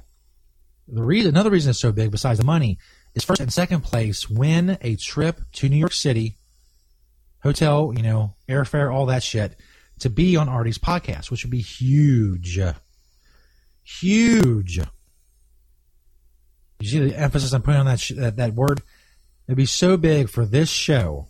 the 0.87 1.03
reason, 1.03 1.29
another 1.29 1.49
reason 1.49 1.71
it's 1.71 1.79
so 1.79 1.91
big, 1.91 2.11
besides 2.11 2.39
the 2.39 2.45
money, 2.45 2.79
is 3.19 3.25
first 3.25 3.41
and 3.41 3.53
second 3.53 3.81
place 3.81 4.29
win 4.29 4.77
a 4.81 4.95
trip 4.95 5.41
to 5.53 5.69
New 5.69 5.77
York 5.77 5.93
City, 5.93 6.37
hotel, 7.43 7.93
you 7.95 8.03
know, 8.03 8.35
airfare, 8.47 8.93
all 8.93 9.05
that 9.07 9.23
shit, 9.23 9.55
to 9.99 10.09
be 10.09 10.35
on 10.35 10.49
Artie's 10.49 10.77
podcast, 10.77 11.29
which 11.29 11.43
would 11.43 11.51
be 11.51 11.61
huge 11.61 12.59
huge. 13.99 14.79
You 16.79 16.87
see 16.87 16.99
the 16.99 17.17
emphasis 17.17 17.53
I'm 17.53 17.61
putting 17.61 17.79
on 17.79 17.85
that 17.87 17.99
sh- 17.99 18.13
that, 18.15 18.37
that 18.37 18.53
word? 18.53 18.81
It'd 19.47 19.57
be 19.57 19.65
so 19.65 19.97
big 19.97 20.29
for 20.29 20.45
this 20.45 20.69
show 20.69 21.27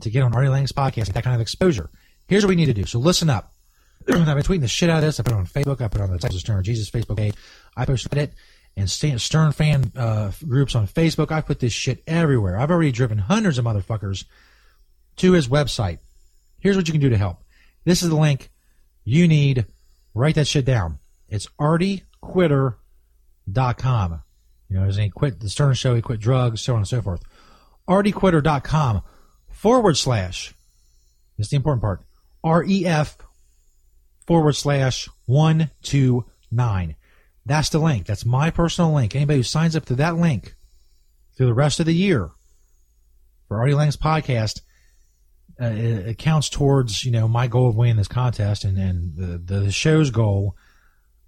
to 0.00 0.10
get 0.10 0.22
on 0.22 0.34
Artie 0.34 0.48
Lange's 0.48 0.72
podcast, 0.72 1.12
that 1.12 1.24
kind 1.24 1.34
of 1.34 1.40
exposure. 1.40 1.88
Here's 2.26 2.44
what 2.44 2.50
we 2.50 2.56
need 2.56 2.66
to 2.66 2.74
do. 2.74 2.84
So 2.84 2.98
listen 2.98 3.30
up. 3.30 3.54
I've 4.08 4.26
been 4.26 4.38
tweeting 4.38 4.60
the 4.60 4.68
shit 4.68 4.90
out 4.90 4.98
of 4.98 5.02
this. 5.02 5.20
I 5.20 5.22
put 5.22 5.32
it 5.32 5.36
on 5.36 5.46
Facebook. 5.46 5.80
I 5.80 5.88
put 5.88 6.00
it 6.00 6.04
on 6.04 6.10
the 6.10 6.18
Texas 6.18 6.40
Stoner 6.40 6.62
Jesus 6.62 6.90
Facebook 6.90 7.16
page. 7.16 7.34
I 7.76 7.84
posted 7.84 8.18
it 8.18 8.34
and 8.76 8.90
Stern 8.90 9.52
fan 9.52 9.92
uh, 9.96 10.32
groups 10.46 10.74
on 10.74 10.86
Facebook. 10.86 11.30
I 11.30 11.40
put 11.40 11.60
this 11.60 11.72
shit 11.72 12.02
everywhere. 12.06 12.58
I've 12.58 12.70
already 12.70 12.92
driven 12.92 13.18
hundreds 13.18 13.58
of 13.58 13.64
motherfuckers 13.64 14.24
to 15.16 15.32
his 15.32 15.48
website. 15.48 15.98
Here's 16.58 16.76
what 16.76 16.88
you 16.88 16.92
can 16.92 17.00
do 17.00 17.10
to 17.10 17.18
help. 17.18 17.42
This 17.84 18.02
is 18.02 18.08
the 18.08 18.16
link 18.16 18.50
you 19.04 19.28
need. 19.28 19.66
Write 20.14 20.36
that 20.36 20.46
shit 20.46 20.64
down. 20.64 20.98
It's 21.28 21.46
artiequitter.com. 21.60 24.22
You 24.68 24.78
know, 24.78 24.88
he 24.88 25.10
quit 25.10 25.40
the 25.40 25.48
Stern 25.48 25.74
Show, 25.74 25.94
he 25.94 26.02
quit 26.02 26.20
drugs, 26.20 26.60
so 26.60 26.74
on 26.74 26.80
and 26.80 26.88
so 26.88 27.02
forth. 27.02 27.22
artiequitter.com 27.88 29.02
forward 29.50 29.96
slash, 29.96 30.54
this 31.36 31.46
is 31.46 31.50
the 31.50 31.56
important 31.56 31.82
part, 31.82 32.04
REF 32.44 33.16
forward 34.26 34.54
slash 34.54 35.08
129. 35.26 36.96
That's 37.46 37.70
the 37.70 37.78
link. 37.78 38.06
That's 38.06 38.24
my 38.24 38.50
personal 38.50 38.92
link. 38.92 39.14
Anybody 39.14 39.38
who 39.38 39.42
signs 39.42 39.74
up 39.74 39.86
to 39.86 39.94
that 39.96 40.16
link 40.16 40.54
through 41.36 41.46
the 41.46 41.54
rest 41.54 41.80
of 41.80 41.86
the 41.86 41.94
year 41.94 42.30
for 43.48 43.58
Artie 43.58 43.74
Lange's 43.74 43.96
podcast, 43.96 44.60
uh, 45.60 45.66
it, 45.66 46.08
it, 46.08 46.18
counts 46.18 46.48
towards 46.48 47.04
you 47.04 47.10
know 47.10 47.28
my 47.28 47.46
goal 47.46 47.68
of 47.68 47.76
winning 47.76 47.96
this 47.96 48.08
contest 48.08 48.64
and, 48.64 48.78
and 48.78 49.16
the, 49.16 49.38
the 49.38 49.70
show's 49.70 50.10
goal 50.10 50.56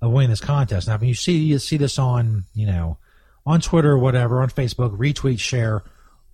of 0.01 0.11
winning 0.11 0.31
this 0.31 0.41
contest. 0.41 0.89
Now, 0.89 0.97
when 0.97 1.09
you 1.09 1.15
see 1.15 1.37
you 1.37 1.59
see 1.59 1.77
this 1.77 1.99
on 1.99 2.45
you 2.55 2.67
know 2.67 2.99
on 3.45 3.61
Twitter 3.61 3.93
or 3.93 3.99
whatever, 3.99 4.41
on 4.41 4.51
Facebook, 4.51 4.97
retweet, 4.97 5.41
share, 5.41 5.83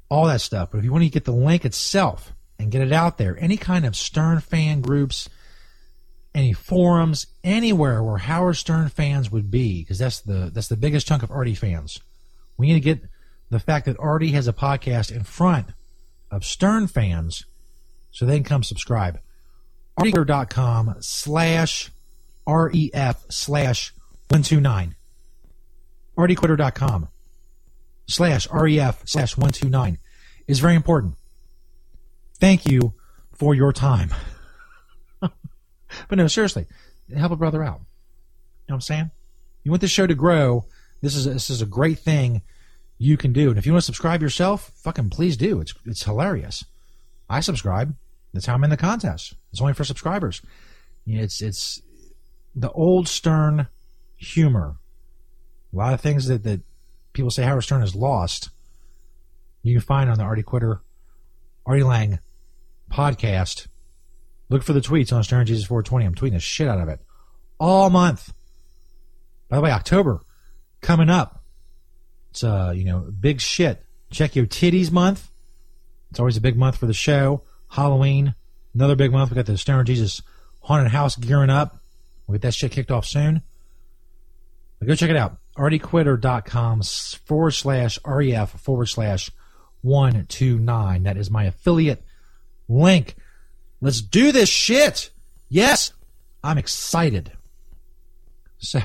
all 0.09 0.27
that 0.27 0.41
stuff. 0.41 0.71
But 0.71 0.79
if 0.79 0.85
you 0.85 0.93
want 0.93 1.05
to 1.05 1.11
get 1.11 1.25
the 1.25 1.33
link 1.33 1.65
itself 1.65 2.33
and 2.59 2.71
get 2.71 2.83
it 2.83 2.93
out 2.93 3.19
there, 3.19 3.37
any 3.41 3.57
kind 3.57 3.87
of 3.87 3.97
Stern 3.97 4.41
fan 4.41 4.81
groups, 4.81 5.29
any 6.35 6.53
forums, 6.53 7.27
anywhere 7.43 8.03
where 8.03 8.19
Howard 8.19 8.57
Stern 8.57 8.89
fans 8.89 9.31
would 9.31 9.51
be, 9.51 9.83
because 9.83 9.99
that's 9.99 10.21
the 10.21 10.51
that's 10.53 10.69
the 10.69 10.77
biggest 10.77 11.07
chunk 11.07 11.23
of 11.23 11.31
Artie 11.31 11.55
fans. 11.55 12.01
We 12.57 12.69
need 12.69 12.75
to 12.75 12.81
get 12.81 13.03
the 13.51 13.59
fact 13.59 13.87
that 13.87 13.99
Artie 13.99 14.33
has 14.33 14.49
a 14.49 14.53
podcast 14.53 15.11
in 15.11 15.25
front 15.25 15.69
of 16.31 16.45
Stern 16.45 16.87
fans 16.87 17.45
so 18.11 18.27
they 18.27 18.37
can 18.37 18.45
come 18.45 18.63
subscribe. 18.63 19.21
Artie.com 19.97 20.97
slash 21.01 21.91
REF 22.47 23.25
slash 23.29 23.93
129. 24.29 24.95
ArtieQuitter.com 26.17 27.09
slash 28.07 28.49
REF 28.51 29.03
slash 29.07 29.37
129 29.37 29.99
is 30.47 30.61
very 30.61 30.75
important. 30.75 31.15
Thank 32.39 32.67
you 32.67 32.95
for 33.33 33.55
your 33.55 33.73
time. 33.73 34.11
But 36.09 36.19
no, 36.19 36.27
seriously, 36.27 36.67
help 37.17 37.33
a 37.33 37.37
brother 37.37 37.63
out. 37.63 37.81
You 37.81 38.73
know 38.73 38.75
what 38.75 38.77
I'm 38.77 38.81
saying? 38.83 39.11
You 39.65 39.71
want 39.71 39.81
this 39.81 39.91
show 39.91 40.07
to 40.07 40.15
grow. 40.15 40.67
This 41.01 41.15
is 41.15 41.27
a, 41.27 41.31
this 41.31 41.51
is 41.51 41.63
a 41.63 41.67
great 41.67 41.99
thing 41.99 42.43
you 42.99 43.17
can 43.17 43.33
do. 43.33 43.49
And 43.49 43.59
if 43.59 43.67
you 43.67 43.73
want 43.73 43.83
to 43.83 43.87
subscribe 43.87 44.23
yourself, 44.23 44.73
fucking 44.77 45.11
please 45.11 45.37
do. 45.37 45.61
It's 45.61 45.73
it's 45.87 46.05
hilarious. 46.05 46.65
I 47.31 47.41
subscribe. 47.41 47.95
That's 48.33 48.47
how 48.47 48.55
I'm 48.55 48.65
in 48.65 48.71
the 48.71 48.77
contest. 48.77 49.35
It's 49.53 49.61
only 49.61 49.75
for 49.75 49.85
subscribers. 49.85 50.43
It's 51.07 51.41
it's 51.41 51.81
the 52.55 52.71
old 52.73 53.09
Stern 53.09 53.69
humor. 54.17 54.77
A 55.73 55.77
lot 55.77 55.95
of 55.95 56.01
things 56.01 56.27
that, 56.27 56.43
that 56.45 56.61
people 57.13 57.31
say 57.31 57.45
Howard 57.45 57.63
Stern 57.63 57.83
has 57.83 57.95
lost, 57.95 58.51
you 59.63 59.75
can 59.75 59.83
find 59.83 60.11
on 60.11 60.19
the 60.19 60.25
Artie 60.25 60.43
Quitter, 60.43 60.81
Artie 61.65 61.85
Lange 61.85 62.19
podcast. 62.91 63.68
Look 64.49 64.63
for 64.63 64.73
the 64.73 64.81
tweets 64.81 65.13
on 65.13 65.23
Stoner 65.23 65.45
Jesus 65.45 65.67
420. 65.67 66.05
I'm 66.07 66.15
tweeting 66.15 66.33
the 66.33 66.41
shit 66.41 66.69
out 66.69 66.81
of 66.81 66.89
it 66.89 67.01
all 67.61 67.91
month. 67.91 68.33
By 69.49 69.57
the 69.57 69.63
way, 69.63 69.71
October 69.71 70.25
coming 70.81 71.11
up. 71.11 71.43
It's 72.31 72.45
uh, 72.45 72.73
you 72.75 72.85
know, 72.85 73.01
big 73.01 73.41
shit. 73.41 73.85
Check 74.11 74.37
your 74.37 74.47
titties 74.47 74.91
month. 74.91 75.31
It's 76.11 76.19
always 76.21 76.37
a 76.37 76.41
big 76.41 76.57
month 76.57 76.77
for 76.77 76.87
the 76.87 76.95
show. 76.95 77.43
Halloween, 77.69 78.35
another 78.75 78.97
big 78.97 79.13
month. 79.13 79.31
We 79.31 79.35
got 79.35 79.47
the 79.47 79.59
Stoner 79.59 79.85
Jesus 79.85 80.23
haunted 80.61 80.93
house 80.93 81.17
gearing 81.17 81.51
up. 81.51 81.83
We'll 82.27 82.35
get 82.35 82.43
that 82.43 82.55
shit 82.55 82.73
kicked 82.73 82.91
off 82.91 83.07
soon. 83.07 83.43
But 84.79 84.89
go 84.89 84.95
check 84.95 85.11
it 85.11 85.17
out. 85.17 85.39
ArtieQuitter.com 85.57 86.83
forward 87.25 87.51
slash 87.51 87.99
REF 88.07 88.51
forward 88.51 88.87
slash 88.87 89.31
129. 89.83 91.03
That 91.03 91.17
is 91.17 91.31
my 91.31 91.45
affiliate 91.45 92.05
link. 92.69 93.17
Let's 93.81 94.01
do 94.01 94.33
this 94.33 94.49
shit. 94.49 95.11
Yes, 95.49 95.93
I'm 96.43 96.59
excited. 96.59 97.33
So, 98.59 98.81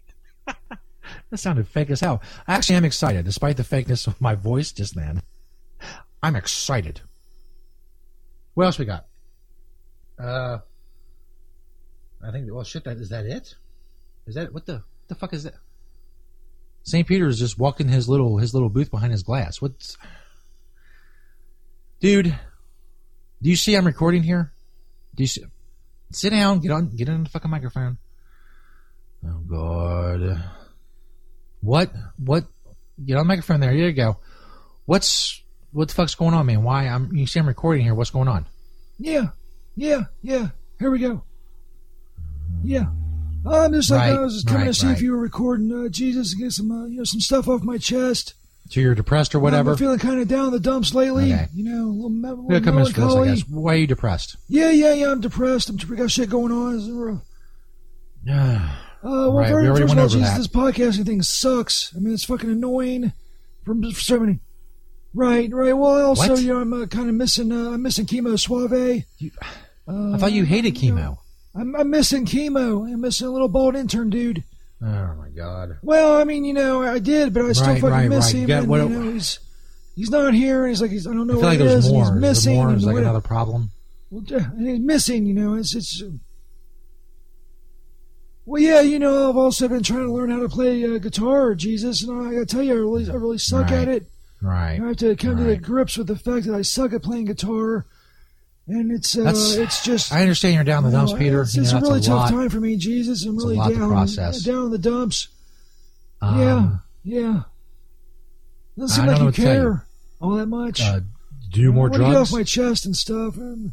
that 0.46 1.36
sounded 1.36 1.68
fake 1.68 1.90
as 1.90 2.00
hell. 2.00 2.22
I 2.48 2.54
actually 2.54 2.76
am 2.76 2.84
excited, 2.84 3.24
despite 3.24 3.56
the 3.56 3.62
fakeness 3.62 4.06
of 4.06 4.20
my 4.20 4.34
voice 4.34 4.72
just 4.72 4.94
then. 4.94 5.22
I'm 6.22 6.34
excited. 6.34 7.02
What 8.54 8.64
else 8.64 8.78
we 8.78 8.86
got? 8.86 9.06
Uh, 10.18 10.58
I 12.26 12.30
think. 12.32 12.50
Well, 12.50 12.64
shit. 12.64 12.84
That 12.84 12.96
is 12.96 13.10
that 13.10 13.26
it? 13.26 13.54
Is 14.26 14.34
that 14.34 14.52
what 14.52 14.64
the 14.64 14.74
what 14.74 15.08
the 15.08 15.14
fuck 15.14 15.34
is 15.34 15.44
that? 15.44 15.54
St. 16.82 17.06
Peter 17.06 17.26
is 17.26 17.38
just 17.38 17.58
walking 17.58 17.88
his 17.88 18.08
little 18.08 18.38
his 18.38 18.54
little 18.54 18.70
booth 18.70 18.90
behind 18.90 19.12
his 19.12 19.22
glass. 19.22 19.60
What's 19.60 19.98
dude? 22.00 22.34
Do 23.46 23.50
you 23.50 23.54
see 23.56 23.76
I'm 23.76 23.86
recording 23.86 24.24
here? 24.24 24.50
Do 25.14 25.22
you 25.22 25.28
s- 25.28 25.38
sit 26.10 26.30
down? 26.30 26.58
Get 26.58 26.72
on. 26.72 26.88
Get 26.88 27.08
on 27.08 27.22
the 27.22 27.30
fucking 27.30 27.48
microphone. 27.48 27.96
Oh 29.24 29.38
God. 29.48 30.42
What? 31.60 31.92
What? 32.18 32.46
Get 33.04 33.16
on 33.16 33.20
the 33.20 33.28
microphone 33.28 33.60
there. 33.60 33.70
There 33.70 33.86
you 33.86 33.92
go. 33.92 34.18
What's 34.86 35.44
what 35.70 35.86
the 35.86 35.94
fuck's 35.94 36.16
going 36.16 36.34
on, 36.34 36.46
man? 36.46 36.64
Why? 36.64 36.88
I'm. 36.88 37.14
You 37.14 37.24
see, 37.28 37.38
I'm 37.38 37.46
recording 37.46 37.84
here. 37.84 37.94
What's 37.94 38.10
going 38.10 38.26
on? 38.26 38.46
Yeah, 38.98 39.26
yeah, 39.76 40.06
yeah. 40.22 40.48
Here 40.80 40.90
we 40.90 40.98
go. 40.98 41.22
Yeah. 42.64 42.86
I'm 43.48 43.72
just 43.72 43.92
like 43.92 44.10
Right, 44.10 44.18
I 44.18 44.22
was 44.22 44.34
just 44.34 44.48
coming 44.48 44.62
right, 44.62 44.66
to 44.66 44.74
see 44.74 44.88
right. 44.88 44.96
if 44.96 45.02
you 45.02 45.12
were 45.12 45.20
recording 45.20 45.72
uh, 45.72 45.88
Jesus 45.88 46.34
get 46.34 46.50
some 46.50 46.72
uh, 46.72 46.86
you 46.86 46.96
know 46.96 47.04
some 47.04 47.20
stuff 47.20 47.46
off 47.46 47.62
my 47.62 47.78
chest. 47.78 48.34
So 48.68 48.80
you're 48.80 48.94
depressed 48.94 49.34
or 49.34 49.38
whatever? 49.40 49.72
I'm 49.72 49.76
feeling 49.76 49.98
kind 49.98 50.20
of 50.20 50.28
down 50.28 50.46
in 50.46 50.50
the 50.52 50.60
dumps 50.60 50.94
lately. 50.94 51.32
Okay. 51.32 51.46
You 51.54 51.64
know, 51.64 51.84
a 51.86 51.92
little, 51.92 52.10
me- 52.10 52.28
little 52.28 52.46
Yeah, 52.50 52.60
come 52.60 52.78
in 52.78 52.84
this, 52.84 52.96
I 52.96 53.00
melancholy. 53.00 53.28
guess. 53.36 53.48
Why 53.48 53.74
are 53.74 53.76
you 53.76 53.86
depressed? 53.86 54.36
Yeah, 54.48 54.70
yeah, 54.70 54.92
yeah. 54.94 55.10
I'm 55.12 55.20
depressed. 55.20 55.68
I'm 55.70 55.78
we 55.88 55.96
got 55.96 56.10
shit 56.10 56.30
going 56.30 56.52
on. 56.52 56.76
It's 56.76 56.88
rough. 56.88 57.22
Uh, 59.02 59.08
well, 59.30 59.32
Right, 59.34 59.50
first, 59.50 59.62
we 59.62 59.68
already 59.68 59.82
first 59.84 59.88
went 59.94 60.00
all, 60.00 60.06
over 60.06 60.18
that. 60.18 60.36
this 60.38 60.48
podcasting 60.48 61.06
thing 61.06 61.22
sucks. 61.22 61.94
I 61.94 62.00
mean, 62.00 62.12
it's 62.14 62.24
fucking 62.24 62.50
annoying. 62.50 63.12
From 63.64 63.82
for 63.92 64.00
so 64.00 64.18
many. 64.18 64.40
Right, 65.14 65.52
right. 65.52 65.74
Well, 65.74 66.06
also, 66.06 66.30
What? 66.32 66.40
you 66.42 66.48
know, 66.52 66.60
I'm 66.60 66.72
uh, 66.72 66.86
kind 66.86 67.08
of 67.08 67.14
missing. 67.14 67.52
Uh, 67.52 67.70
I'm 67.72 67.82
missing 67.82 68.06
chemo 68.06 68.36
suave. 68.38 69.04
Uh, 69.86 70.14
I 70.14 70.18
thought 70.18 70.32
you 70.32 70.44
hated 70.44 70.74
chemo. 70.74 71.18
I'm, 71.54 71.76
I'm 71.76 71.90
missing 71.90 72.26
chemo. 72.26 72.90
I'm 72.92 73.00
missing 73.00 73.28
a 73.28 73.30
little 73.30 73.48
bald 73.48 73.76
intern 73.76 74.10
dude. 74.10 74.42
Oh 74.82 75.14
my 75.16 75.28
god. 75.34 75.78
Well, 75.82 76.20
I 76.20 76.24
mean, 76.24 76.44
you 76.44 76.52
know, 76.52 76.82
I 76.82 76.98
did, 76.98 77.32
but 77.32 77.44
I 77.46 77.52
still 77.52 77.66
Right, 77.68 77.80
fucking 77.80 77.90
right, 77.90 78.08
miss 78.10 78.34
right. 78.34 78.42
him. 78.42 78.50
And, 78.50 78.68
what- 78.68 78.80
you 78.82 78.88
know, 78.90 79.12
he's 79.12 79.38
he's 79.94 80.10
not 80.10 80.34
here, 80.34 80.64
and 80.64 80.68
he's 80.70 80.82
like, 80.82 80.90
he's, 80.90 81.06
I 81.06 81.12
don't 81.14 81.26
know 81.26 81.34
I 81.34 81.36
feel 81.36 81.42
what 81.42 81.48
like 81.48 81.60
it 81.60 81.64
there's 81.64 81.84
is, 81.86 81.90
and 81.92 81.96
he's 81.98 82.08
Is 82.08 82.14
missing. 82.20 82.54
more? 82.56 82.68
and 82.68 82.76
Is 82.78 82.84
like 82.84 82.92
what- 82.94 83.02
another 83.02 83.20
problem? 83.22 83.70
well, 84.10 84.22
he's 84.58 84.78
missing. 84.80 85.26
You 85.26 85.34
know, 85.34 85.54
it's 85.54 85.74
it's. 85.74 86.02
Well, 88.44 88.62
yeah, 88.62 88.80
you 88.80 88.98
know, 89.00 89.28
I've 89.28 89.36
also 89.36 89.66
been 89.66 89.82
trying 89.82 90.06
to 90.06 90.12
learn 90.12 90.30
how 90.30 90.38
to 90.40 90.48
play 90.48 90.84
uh, 90.84 90.98
guitar, 90.98 91.54
Jesus, 91.56 92.04
and 92.06 92.26
I, 92.28 92.32
gotta 92.32 92.46
tell 92.46 92.62
you, 92.62 92.72
I 92.74 92.76
really, 92.76 93.10
I 93.10 93.14
really 93.14 93.38
suck 93.38 93.70
Right. 93.70 93.72
at 93.80 93.88
it. 93.88 94.06
Right. 94.40 94.80
I 94.80 94.86
have 94.88 94.96
to 94.98 95.16
come 95.16 95.36
to 95.38 95.42
Right. 95.44 95.60
grips 95.60 95.98
with 95.98 96.06
the 96.06 96.14
fact 96.16 96.46
that 96.46 96.54
I 96.54 96.62
suck 96.62 96.92
at 96.92 97.02
playing 97.02 97.24
guitar, 97.24 97.86
and 98.68 98.90
it's 98.92 99.16
uh, 99.16 99.32
it's 99.34 99.84
just. 99.84 100.12
I 100.12 100.20
understand 100.22 100.54
you're 100.54 100.64
down 100.64 100.82
the 100.82 100.88
you 100.90 100.92
know, 100.96 101.06
dumps, 101.06 101.18
Peter. 101.18 101.42
It's, 101.42 101.54
You 101.54 101.62
know, 101.62 101.68
it's 101.68 101.72
a 101.72 101.80
really 101.80 101.98
a 101.98 102.02
tough 102.02 102.14
lot. 102.16 102.30
time 102.30 102.48
for 102.50 102.60
me, 102.60 102.76
Jesus. 102.76 103.24
I'm 103.24 103.34
It's 103.34 103.44
a 103.44 103.46
really 103.46 103.56
lot 103.58 103.68
to 103.68 103.74
down, 103.76 103.88
process. 103.90 104.42
down 104.42 104.64
in 104.66 104.70
the 104.70 104.78
dumps. 104.78 105.28
Um, 106.20 106.80
yeah, 107.04 107.18
yeah. 107.22 107.42
Doesn't 108.78 108.94
seem 108.96 109.04
I 109.08 109.12
like 109.12 109.38
you 109.38 109.44
tell 109.44 109.54
you. 109.54 109.60
care 109.60 109.86
all 110.20 110.30
that 110.36 110.46
much. 110.46 110.80
Uh, 110.80 111.00
do 111.52 111.72
more 111.72 111.88
wanna 111.88 112.04
Get 112.04 112.10
drugs. 112.10 112.32
off 112.32 112.36
my 112.38 112.42
chest 112.42 112.84
and 112.86 112.96
stuff. 112.96 113.36
I'm, 113.36 113.72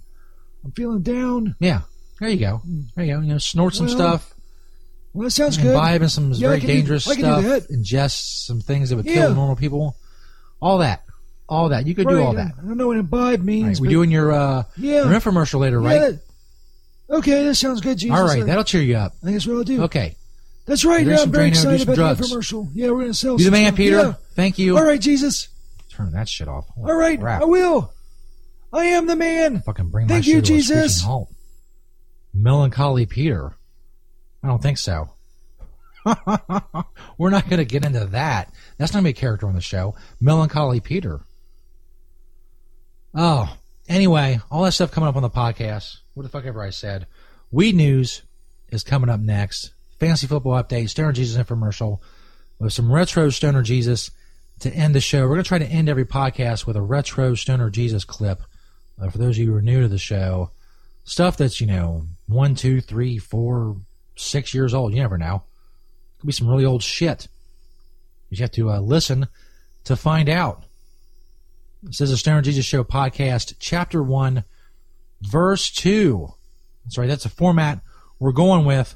I'm 0.63 0.71
feeling 0.71 1.01
down. 1.01 1.55
yeah. 1.59 1.81
There 2.19 2.29
you 2.29 2.37
go. 2.37 2.61
There 2.95 3.03
you 3.03 3.15
go. 3.15 3.19
You 3.21 3.27
know, 3.33 3.37
snort 3.37 3.75
some 3.75 3.87
Well, 3.87 3.95
stuff. 3.95 4.33
Well, 5.13 5.25
that 5.25 5.31
sounds 5.31 5.57
good. 5.57 5.67
Imbibe 5.75 6.03
in 6.03 6.09
some 6.09 6.31
Yeah, 6.31 6.47
very 6.49 6.59
dangerous 6.61 7.03
do 7.05 7.13
stuff. 7.15 7.43
Ingest 7.43 8.45
some 8.45 8.61
things 8.61 8.89
that 8.89 8.95
would 8.95 9.05
Yeah. 9.05 9.13
kill 9.13 9.35
normal 9.35 9.55
people. 9.57 9.97
All 10.61 10.77
that. 10.77 11.03
All 11.49 11.69
that. 11.69 11.85
You 11.85 11.93
could 11.95 12.07
do 12.07 12.21
all 12.21 12.33
that. 12.33 12.53
I 12.57 12.61
don't 12.61 12.77
know 12.77 12.87
what 12.87 12.97
imbibe 12.97 13.41
means. 13.41 13.79
Right. 13.79 13.87
we're 13.87 13.91
doing 13.91 14.11
your 14.11 14.31
uh 14.31 14.63
yeah, 14.77 15.03
your 15.03 15.19
infomercial 15.19 15.59
later, 15.59 15.81
yeah, 15.81 15.87
right? 15.87 15.99
that- 15.99 17.17
okay, 17.17 17.45
that 17.45 17.55
sounds 17.55 17.81
good, 17.81 17.97
Jesus. 17.97 18.17
all 18.17 18.25
right. 18.25 18.41
I 18.41 18.45
That'll 18.45 18.63
cheer 18.63 18.81
you 18.81 18.95
up. 18.95 19.13
I 19.21 19.25
think 19.25 19.35
that's 19.35 19.47
what 19.47 19.57
I'll 19.57 19.63
do. 19.63 19.83
Okay. 19.83 20.15
That's 20.65 20.85
right. 20.85 21.05
Yeah, 21.05 21.21
I'm 21.21 21.31
very 21.31 21.49
excited 21.49 21.81
about 21.81 21.95
drugs. 21.95 22.29
the 22.29 22.35
infomercial. 22.35 22.69
Yeah, 22.73 22.91
we're 22.91 23.01
gonna 23.01 23.13
sell. 23.13 23.37
You 23.37 23.45
the 23.45 23.51
man. 23.51 23.75
Peter. 23.75 23.97
Yeah. 23.97 24.13
Thank 24.35 24.57
you. 24.57 24.77
All 24.77 24.83
right, 24.83 25.01
Jesus. 25.01 25.49
Turn 25.89 26.13
that 26.13 26.29
shit 26.29 26.47
off. 26.47 26.67
Holy 26.69 26.89
All 26.89 26.97
right, 26.97 27.19
crap. 27.19 27.41
I 27.41 27.45
will. 27.45 27.93
I 28.71 28.85
am 28.85 29.05
the 29.05 29.15
man. 29.15 29.61
Fucking 29.61 29.89
bring 29.89 30.07
Thank 30.07 30.25
you, 30.25 30.35
shit 30.35 30.45
to 30.45 30.53
a 30.53 30.57
Jesus. 30.57 31.05
Melancholy 32.33 33.05
Peter. 33.05 33.53
I 34.41 34.47
don't 34.47 34.61
think 34.61 34.79
so. 34.79 35.09
We're 37.17 37.29
not 37.29 37.47
going 37.47 37.59
to 37.59 37.65
get 37.65 37.85
into 37.85 38.05
that. 38.07 38.51
That's 38.77 38.91
not 38.93 39.01
going 39.01 39.13
to 39.13 39.13
be 39.13 39.17
a 39.17 39.21
character 39.21 39.47
on 39.47 39.53
the 39.53 39.61
show. 39.61 39.95
Melancholy 40.19 40.79
Peter. 40.79 41.21
Oh, 43.15 43.55
anyway, 43.87 44.39
all 44.49 44.63
that 44.63 44.71
stuff 44.71 44.91
coming 44.91 45.07
up 45.07 45.15
on 45.15 45.21
the 45.21 45.29
podcast. 45.29 45.97
What 46.13 46.23
the 46.23 46.29
fuck 46.29 46.45
ever 46.45 46.61
I 46.61 46.71
said. 46.71 47.07
Weed 47.51 47.75
News 47.75 48.23
is 48.69 48.83
coming 48.83 49.09
up 49.09 49.19
next. 49.19 49.73
Fantasy 49.99 50.27
football 50.27 50.61
update, 50.61 50.89
Stoner 50.89 51.11
Jesus 51.11 51.41
infomercial 51.41 51.99
with 52.59 52.73
some 52.73 52.91
retro 52.91 53.29
Stoner 53.29 53.61
Jesus 53.61 54.11
to 54.59 54.73
end 54.73 54.95
the 54.95 55.01
show. 55.01 55.21
We're 55.21 55.35
going 55.35 55.43
to 55.43 55.47
try 55.47 55.59
to 55.59 55.65
end 55.65 55.89
every 55.89 56.05
podcast 56.05 56.65
with 56.65 56.75
a 56.75 56.81
retro 56.81 57.35
Stoner 57.35 57.69
Jesus 57.69 58.03
clip. 58.03 58.41
Uh, 58.99 59.09
for 59.09 59.17
those 59.17 59.37
of 59.37 59.43
you 59.43 59.51
who 59.51 59.57
are 59.57 59.61
new 59.61 59.81
to 59.81 59.87
the 59.87 59.97
show, 59.97 60.51
stuff 61.03 61.37
that's, 61.37 61.59
you 61.59 61.67
know, 61.67 62.07
one, 62.27 62.55
two, 62.55 62.81
three, 62.81 63.17
four, 63.17 63.77
six 64.15 64.53
years 64.53 64.73
old. 64.73 64.93
You 64.93 65.01
never 65.01 65.17
know. 65.17 65.43
Could 66.19 66.27
be 66.27 66.33
some 66.33 66.47
really 66.47 66.65
old 66.65 66.83
shit. 66.83 67.27
You 68.29 68.37
have 68.41 68.51
to 68.51 68.71
uh, 68.71 68.79
listen 68.79 69.27
to 69.83 69.95
find 69.95 70.29
out. 70.29 70.63
This 71.85 71.99
is 71.99 72.11
a 72.11 72.17
Stoner 72.17 72.41
Jesus 72.41 72.63
Show 72.63 72.85
podcast, 72.85 73.55
chapter 73.59 74.01
one, 74.01 74.45
verse 75.21 75.69
two. 75.69 76.33
That's 76.85 76.97
right. 76.97 77.09
That's 77.09 77.25
a 77.25 77.29
format 77.29 77.81
we're 78.19 78.31
going 78.31 78.63
with 78.63 78.95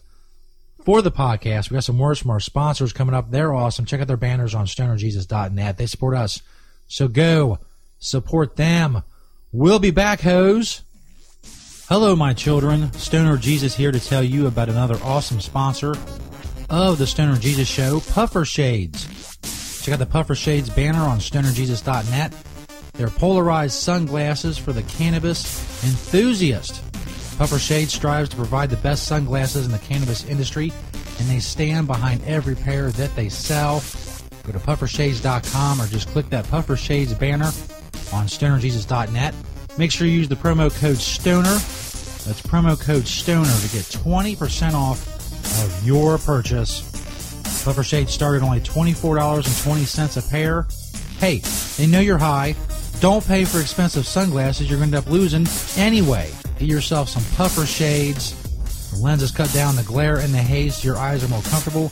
for 0.85 1.01
the 1.01 1.11
podcast. 1.11 1.69
We 1.69 1.73
got 1.73 1.83
some 1.83 1.99
words 1.99 2.21
from 2.21 2.31
our 2.31 2.39
sponsors 2.39 2.93
coming 2.93 3.13
up. 3.13 3.29
They're 3.29 3.53
awesome. 3.53 3.83
Check 3.83 3.99
out 3.99 4.07
their 4.07 4.15
banners 4.15 4.55
on 4.55 4.67
stonerjesus.net. 4.67 5.77
They 5.77 5.85
support 5.85 6.15
us. 6.15 6.41
So 6.87 7.09
go 7.09 7.59
support 7.99 8.55
them. 8.55 9.03
We'll 9.51 9.79
be 9.79 9.91
back, 9.91 10.21
hoes. 10.21 10.83
Hello, 11.89 12.15
my 12.15 12.33
children. 12.33 12.93
Stoner 12.93 13.35
Jesus 13.35 13.75
here 13.75 13.91
to 13.91 13.99
tell 13.99 14.23
you 14.23 14.47
about 14.47 14.69
another 14.69 14.97
awesome 15.03 15.41
sponsor 15.41 15.93
of 16.69 16.99
the 16.99 17.07
Stoner 17.07 17.35
Jesus 17.35 17.67
Show, 17.67 17.99
Puffer 17.99 18.45
Shades. 18.45 19.05
Check 19.81 19.91
out 19.91 19.99
the 19.99 20.05
Puffer 20.05 20.35
Shades 20.35 20.69
banner 20.69 21.01
on 21.01 21.19
stonerjesus.net. 21.19 22.33
They're 22.97 23.09
polarized 23.09 23.75
sunglasses 23.75 24.57
for 24.57 24.73
the 24.73 24.83
cannabis 24.83 25.45
enthusiast. 25.83 26.83
Puffer 27.37 27.59
Shades 27.59 27.93
strives 27.93 28.29
to 28.29 28.35
provide 28.35 28.71
the 28.71 28.77
best 28.77 29.05
sunglasses 29.05 29.67
in 29.67 29.71
the 29.71 29.77
cannabis 29.77 30.25
industry, 30.25 30.73
and 31.19 31.29
they 31.29 31.39
stand 31.39 31.85
behind 31.85 32.23
every 32.23 32.55
pair 32.55 32.89
that 32.89 33.15
they 33.15 33.29
sell. 33.29 33.83
Go 34.43 34.51
to 34.51 34.59
puffershades.com 34.59 35.79
or 35.79 35.85
just 35.87 36.07
click 36.09 36.29
that 36.31 36.49
Puffer 36.49 36.75
Shades 36.75 37.13
banner 37.13 37.51
on 38.11 38.25
stonerjesus.net. 38.25 39.35
Make 39.77 39.91
sure 39.91 40.07
you 40.07 40.13
use 40.13 40.27
the 40.27 40.35
promo 40.35 40.75
code 40.79 40.97
STONER. 40.97 41.43
That's 41.43 42.41
promo 42.41 42.79
code 42.79 43.07
STONER 43.07 43.43
to 43.43 43.69
get 43.69 43.85
20% 43.85 44.73
off 44.73 45.07
of 45.63 45.85
your 45.85 46.17
purchase. 46.17 46.81
Puffer 47.63 47.83
Shades 47.83 48.11
started 48.11 48.41
only 48.41 48.61
$24.20 48.61 50.17
a 50.17 50.29
pair. 50.29 50.65
Hey, 51.19 51.41
they 51.77 51.85
know 51.85 51.99
you're 51.99 52.17
high. 52.17 52.55
Don't 52.99 53.25
pay 53.25 53.45
for 53.45 53.59
expensive 53.59 54.07
sunglasses 54.07 54.69
you're 54.69 54.79
going 54.79 54.89
to 54.89 54.97
end 54.97 55.05
up 55.05 55.11
losing 55.11 55.45
anyway. 55.79 56.31
Get 56.57 56.67
yourself 56.67 57.09
some 57.09 57.23
puffer 57.35 57.67
shades. 57.67 58.33
The 58.91 58.97
lenses 58.97 59.29
cut 59.29 59.53
down 59.53 59.75
the 59.75 59.83
glare 59.83 60.17
and 60.17 60.33
the 60.33 60.39
haze 60.39 60.77
so 60.77 60.87
your 60.87 60.97
eyes 60.97 61.23
are 61.23 61.27
more 61.27 61.43
comfortable 61.43 61.91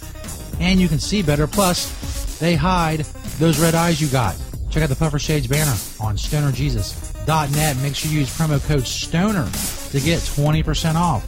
and 0.59 0.81
you 0.81 0.87
can 0.87 0.99
see 0.99 1.21
better. 1.21 1.45
Plus, 1.45 2.39
they 2.39 2.55
hide 2.55 3.01
those 3.37 3.59
red 3.59 3.75
eyes 3.75 4.01
you 4.01 4.07
got. 4.07 4.35
Check 4.71 4.81
out 4.81 4.89
the 4.89 4.95
Puffer 4.95 5.19
Shades 5.19 5.45
banner 5.45 5.75
on 5.99 6.17
stonerjesus.net. 6.17 7.77
Make 7.77 7.95
sure 7.95 8.11
you 8.11 8.19
use 8.19 8.35
promo 8.35 8.65
code 8.67 8.87
STONER 8.87 9.45
to 9.91 9.99
get 9.99 10.19
20% 10.21 10.95
off. 10.95 11.25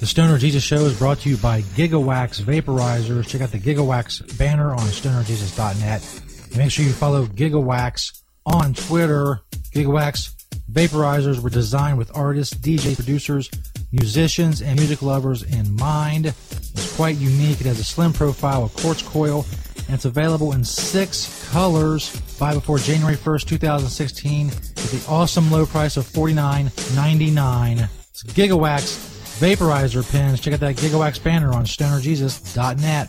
The 0.00 0.06
Stoner 0.06 0.38
Jesus 0.38 0.62
Show 0.62 0.84
is 0.84 0.98
brought 0.98 1.20
to 1.20 1.28
you 1.28 1.36
by 1.38 1.62
Gigawax 1.62 2.40
Vaporizers. 2.40 3.26
Check 3.26 3.40
out 3.40 3.52
the 3.52 3.58
Gigawax 3.58 4.38
banner 4.38 4.72
on 4.72 4.80
stonerjesus.net. 4.80 6.29
Make 6.56 6.70
sure 6.70 6.84
you 6.84 6.92
follow 6.92 7.26
Gigawax 7.26 8.22
on 8.44 8.74
Twitter. 8.74 9.40
Gigawax 9.72 10.34
vaporizers 10.70 11.40
were 11.40 11.50
designed 11.50 11.98
with 11.98 12.16
artists, 12.16 12.54
DJ 12.54 12.94
producers, 12.94 13.50
musicians, 13.92 14.62
and 14.62 14.78
music 14.78 15.02
lovers 15.02 15.42
in 15.42 15.74
mind. 15.76 16.26
It's 16.26 16.96
quite 16.96 17.16
unique. 17.16 17.60
It 17.60 17.66
has 17.66 17.78
a 17.78 17.84
slim 17.84 18.12
profile, 18.12 18.64
a 18.64 18.68
quartz 18.68 19.02
coil, 19.02 19.46
and 19.86 19.94
it's 19.94 20.04
available 20.04 20.52
in 20.52 20.64
six 20.64 21.48
colors. 21.50 22.20
Buy 22.38 22.54
before 22.54 22.78
January 22.78 23.16
1st, 23.16 23.46
2016 23.46 24.48
at 24.48 24.54
the 24.54 25.04
awesome 25.08 25.50
low 25.50 25.66
price 25.66 25.96
of 25.96 26.06
$49.99. 26.06 27.88
It's 28.10 28.22
Gigawax 28.24 29.18
vaporizer 29.40 30.10
pins. 30.10 30.40
Check 30.40 30.54
out 30.54 30.60
that 30.60 30.76
Gigawax 30.76 31.22
banner 31.22 31.52
on 31.52 31.64
stonerjesus.net. 31.64 33.08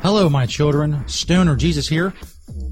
Hello, 0.00 0.28
my 0.28 0.46
children. 0.46 1.06
Stoner 1.08 1.56
Jesus 1.56 1.88
here. 1.88 2.14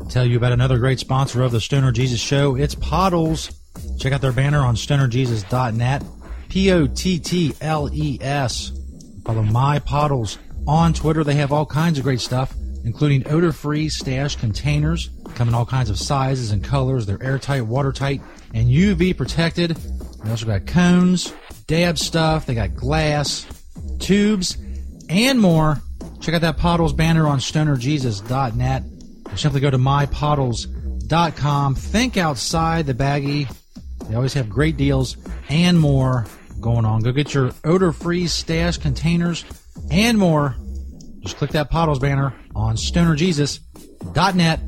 Tell 0.09 0.25
you 0.25 0.37
about 0.37 0.53
another 0.53 0.79
great 0.79 1.01
sponsor 1.01 1.43
of 1.43 1.51
the 1.51 1.61
Stoner 1.61 1.91
Jesus 1.91 2.21
Show. 2.21 2.55
It's 2.55 2.77
Pottles. 2.77 3.51
Check 3.99 4.13
out 4.13 4.21
their 4.21 4.33
banner 4.33 4.61
on 4.61 4.77
stonerjesus.net. 4.77 6.05
P 6.49 6.71
O 6.71 6.87
T 6.87 7.19
T 7.19 7.53
L 7.61 7.91
E 7.93 8.19
S. 8.21 8.71
Follow 9.25 9.43
my 9.43 9.81
Pottles 9.81 10.39
on 10.69 10.95
Twitter. 10.95 11.25
They 11.25 11.35
have 11.35 11.51
all 11.51 11.67
kinds 11.67 11.99
of 11.99 12.05
great 12.05 12.21
stuff, 12.21 12.55
including 12.85 13.27
odor 13.29 13.51
free 13.51 13.89
stash 13.89 14.37
containers. 14.37 15.11
Come 15.35 15.49
in 15.49 15.55
all 15.55 15.67
kinds 15.67 15.91
of 15.91 15.99
sizes 15.99 16.53
and 16.53 16.63
colors. 16.63 17.07
They're 17.07 17.23
airtight, 17.23 17.67
watertight, 17.67 18.23
and 18.55 18.69
UV 18.69 19.17
protected. 19.17 19.71
They 20.23 20.31
also 20.31 20.47
got 20.47 20.67
cones, 20.67 21.35
dab 21.67 21.99
stuff. 21.99 22.47
They 22.47 22.55
got 22.55 22.77
glass, 22.77 23.47
tubes, 23.99 24.57
and 25.09 25.41
more. 25.41 25.83
Check 26.21 26.35
out 26.35 26.43
that 26.43 26.59
Pottles 26.59 26.93
banner 26.93 27.27
on 27.27 27.39
stonerjesus.net. 27.39 28.83
Or 29.31 29.37
simply 29.37 29.61
go 29.61 29.71
to 29.71 29.79
mypottles.com. 29.79 31.75
Think 31.75 32.17
outside 32.17 32.87
the 32.87 32.95
baggie. 32.95 33.53
They 34.09 34.15
always 34.15 34.35
have 34.35 34.49
great 34.49 34.77
deals 34.77 35.17
and 35.49 35.77
more 35.79 36.27
going 36.61 36.85
on. 36.85 37.03
Go 37.03 37.11
get 37.13 37.35
your 37.35 37.53
odor-free 37.65 38.29
stash 38.29 38.79
containers 38.79 39.45
and 39.91 40.17
more. 40.19 40.55
Just 41.21 41.39
click 41.39 41.51
that 41.53 41.71
Pottles 41.71 41.99
banner 41.99 42.35
on 42.55 42.77
stonerjesus.net. 42.77 44.61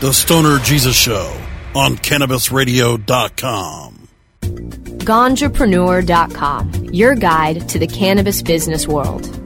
The 0.00 0.12
Stoner 0.12 0.58
Jesus 0.58 0.96
Show 0.96 1.40
on 1.74 1.96
CannabisRadio.com. 1.96 4.08
Ganjapreneur.com, 4.42 6.72
your 6.92 7.14
guide 7.14 7.68
to 7.68 7.78
the 7.78 7.86
cannabis 7.86 8.42
business 8.42 8.88
world. 8.88 9.45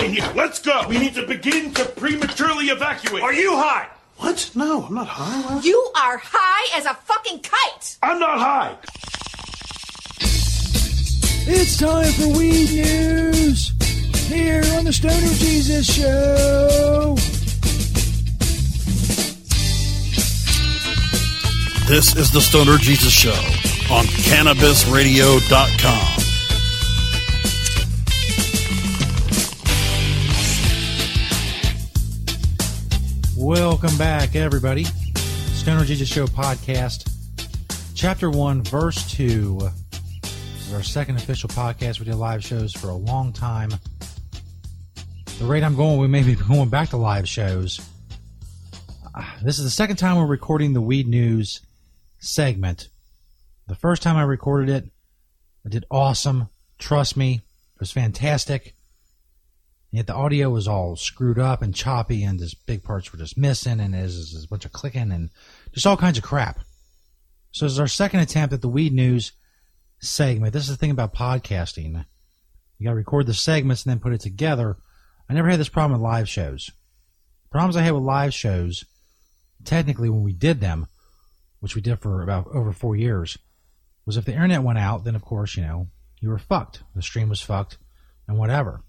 out 0.00 0.06
of 0.06 0.12
here. 0.12 0.32
Let's 0.34 0.58
go. 0.58 0.84
We 0.88 0.98
need 0.98 1.14
to 1.14 1.24
begin 1.26 1.72
to 1.74 1.84
prematurely 1.84 2.66
evacuate. 2.66 3.22
Are 3.22 3.32
you 3.32 3.56
high? 3.56 3.88
What? 4.16 4.50
No, 4.54 4.82
I'm 4.84 4.94
not 4.94 5.06
high. 5.06 5.54
What? 5.54 5.64
You 5.64 5.90
are 5.96 6.18
high 6.22 6.78
as 6.78 6.86
a 6.86 6.94
fucking 6.94 7.40
kite. 7.40 7.98
I'm 8.02 8.18
not 8.18 8.38
high. 8.38 8.76
It's 11.52 11.76
time 11.78 12.12
for 12.12 12.28
weed 12.38 12.70
news 12.70 13.72
here 14.28 14.62
on 14.74 14.84
the 14.84 14.92
Stoner 14.92 15.16
Jesus 15.16 15.86
Show. 15.86 17.16
This 21.88 22.14
is 22.14 22.30
the 22.30 22.40
Stoner 22.40 22.78
Jesus 22.78 23.12
Show 23.12 23.32
on 23.92 24.04
CannabisRadio.com. 24.04 26.09
Welcome 33.42 33.96
back, 33.96 34.36
everybody. 34.36 34.84
Stoner 34.84 35.86
Jesus 35.86 36.06
Show 36.06 36.26
podcast, 36.26 37.10
chapter 37.94 38.28
one, 38.28 38.62
verse 38.62 39.10
two. 39.10 39.58
This 40.20 40.66
is 40.68 40.74
our 40.74 40.82
second 40.82 41.16
official 41.16 41.48
podcast. 41.48 42.00
We 42.00 42.04
did 42.04 42.16
live 42.16 42.44
shows 42.44 42.74
for 42.74 42.90
a 42.90 42.94
long 42.94 43.32
time. 43.32 43.70
The 45.38 45.46
rate 45.46 45.62
I'm 45.62 45.74
going, 45.74 45.98
we 45.98 46.06
may 46.06 46.22
be 46.22 46.34
going 46.48 46.68
back 46.68 46.90
to 46.90 46.98
live 46.98 47.26
shows. 47.26 47.80
Ah, 49.14 49.36
This 49.42 49.58
is 49.58 49.64
the 49.64 49.70
second 49.70 49.96
time 49.96 50.18
we're 50.18 50.26
recording 50.26 50.74
the 50.74 50.82
weed 50.82 51.08
news 51.08 51.62
segment. 52.18 52.88
The 53.68 53.74
first 53.74 54.02
time 54.02 54.18
I 54.18 54.22
recorded 54.22 54.68
it, 54.68 54.90
I 55.64 55.70
did 55.70 55.86
awesome. 55.90 56.50
Trust 56.78 57.16
me, 57.16 57.40
it 57.74 57.80
was 57.80 57.90
fantastic. 57.90 58.74
Yet 59.92 60.06
the 60.06 60.14
audio 60.14 60.50
was 60.50 60.68
all 60.68 60.94
screwed 60.94 61.38
up 61.38 61.62
and 61.62 61.74
choppy, 61.74 62.22
and 62.22 62.38
just 62.38 62.64
big 62.66 62.84
parts 62.84 63.12
were 63.12 63.18
just 63.18 63.36
missing, 63.36 63.80
and 63.80 63.92
there's 63.92 64.32
there's 64.32 64.44
a 64.44 64.48
bunch 64.48 64.64
of 64.64 64.72
clicking 64.72 65.10
and 65.10 65.30
just 65.72 65.86
all 65.86 65.96
kinds 65.96 66.16
of 66.16 66.24
crap. 66.24 66.60
So 67.50 67.64
this 67.64 67.72
is 67.72 67.80
our 67.80 67.88
second 67.88 68.20
attempt 68.20 68.54
at 68.54 68.60
the 68.60 68.68
weed 68.68 68.92
news 68.92 69.32
segment. 69.98 70.52
This 70.52 70.64
is 70.64 70.68
the 70.70 70.76
thing 70.76 70.92
about 70.92 71.14
podcasting. 71.14 72.04
You 72.78 72.84
got 72.84 72.90
to 72.90 72.96
record 72.96 73.26
the 73.26 73.34
segments 73.34 73.84
and 73.84 73.90
then 73.90 74.00
put 74.00 74.12
it 74.12 74.20
together. 74.20 74.76
I 75.28 75.34
never 75.34 75.48
had 75.48 75.60
this 75.60 75.68
problem 75.68 76.00
with 76.00 76.08
live 76.08 76.28
shows. 76.28 76.70
Problems 77.50 77.76
I 77.76 77.82
had 77.82 77.92
with 77.92 78.04
live 78.04 78.32
shows, 78.32 78.84
technically 79.64 80.08
when 80.08 80.22
we 80.22 80.32
did 80.32 80.60
them, 80.60 80.86
which 81.58 81.74
we 81.74 81.82
did 81.82 81.98
for 81.98 82.22
about 82.22 82.46
over 82.54 82.72
four 82.72 82.94
years, 82.94 83.36
was 84.06 84.16
if 84.16 84.24
the 84.24 84.32
internet 84.32 84.62
went 84.62 84.78
out, 84.78 85.04
then 85.04 85.16
of 85.16 85.22
course, 85.22 85.56
you 85.56 85.62
know, 85.62 85.88
you 86.20 86.28
were 86.28 86.38
fucked. 86.38 86.82
The 86.94 87.02
stream 87.02 87.28
was 87.28 87.40
fucked 87.40 87.76
and 88.28 88.38
whatever. 88.38 88.82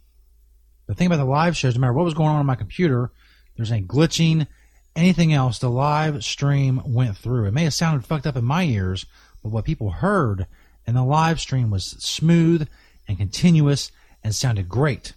The 0.91 0.95
thing 0.95 1.08
about 1.08 1.19
the 1.19 1.23
live 1.23 1.56
shows, 1.56 1.73
no 1.73 1.80
matter 1.80 1.93
what 1.93 2.04
was 2.04 2.13
going 2.13 2.27
on 2.27 2.39
on 2.39 2.45
my 2.45 2.56
computer, 2.56 3.13
there's 3.56 3.71
any 3.71 3.82
glitching, 3.82 4.45
anything 4.93 5.32
else, 5.32 5.58
the 5.58 5.69
live 5.69 6.21
stream 6.21 6.82
went 6.84 7.15
through. 7.15 7.45
It 7.45 7.54
may 7.54 7.63
have 7.63 7.73
sounded 7.73 8.06
fucked 8.06 8.27
up 8.27 8.36
in 8.36 8.43
my 8.43 8.65
ears, 8.65 9.06
but 9.41 9.54
what 9.54 9.63
people 9.63 9.91
heard 9.91 10.47
in 10.86 10.95
the 10.95 11.06
live 11.06 11.39
stream 11.39 11.71
was 11.71 11.86
smooth 11.86 12.67
and 13.08 13.17
continuous 13.17 13.93
and 14.21 14.36
sounded 14.36 14.67
great. 14.67 15.13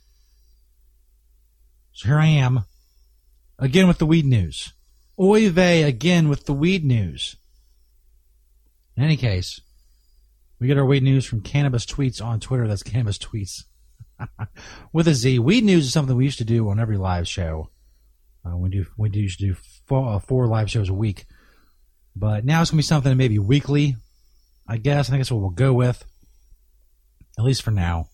So 1.92 2.06
here 2.06 2.20
I 2.20 2.26
am, 2.26 2.66
again 3.58 3.88
with 3.88 3.98
the 3.98 4.06
weed 4.06 4.26
news. 4.26 4.74
Oy 5.18 5.50
vey 5.50 5.82
again 5.82 6.28
with 6.28 6.46
the 6.46 6.54
weed 6.54 6.84
news. 6.84 7.34
In 8.96 9.02
any 9.02 9.16
case, 9.16 9.60
we 10.60 10.68
get 10.68 10.78
our 10.78 10.86
weed 10.86 11.02
news 11.02 11.26
from 11.26 11.40
Cannabis 11.40 11.84
Tweets 11.84 12.24
on 12.24 12.38
Twitter. 12.38 12.68
That's 12.68 12.84
Cannabis 12.84 13.18
Tweets 13.18 13.64
with 14.92 15.08
a 15.08 15.14
Z. 15.14 15.38
Weed 15.38 15.64
news 15.64 15.86
is 15.86 15.92
something 15.92 16.16
we 16.16 16.24
used 16.24 16.38
to 16.38 16.44
do 16.44 16.68
on 16.68 16.80
every 16.80 16.96
live 16.96 17.28
show. 17.28 17.70
Uh, 18.44 18.56
we 18.56 18.68
do 18.68 18.86
we 18.96 19.10
used 19.10 19.38
to 19.40 19.46
do 19.46 19.56
four, 19.86 20.14
uh, 20.14 20.18
four 20.18 20.46
live 20.46 20.70
shows 20.70 20.88
a 20.88 20.94
week, 20.94 21.26
but 22.14 22.44
now 22.44 22.60
it's 22.60 22.70
gonna 22.70 22.78
be 22.78 22.82
something 22.82 23.16
maybe 23.16 23.38
weekly. 23.38 23.96
I 24.68 24.76
guess 24.76 25.08
I 25.08 25.10
think 25.10 25.20
that's 25.20 25.30
what 25.30 25.40
we'll 25.40 25.50
go 25.50 25.72
with, 25.72 26.04
at 27.38 27.44
least 27.44 27.62
for 27.62 27.70
now. 27.70 28.08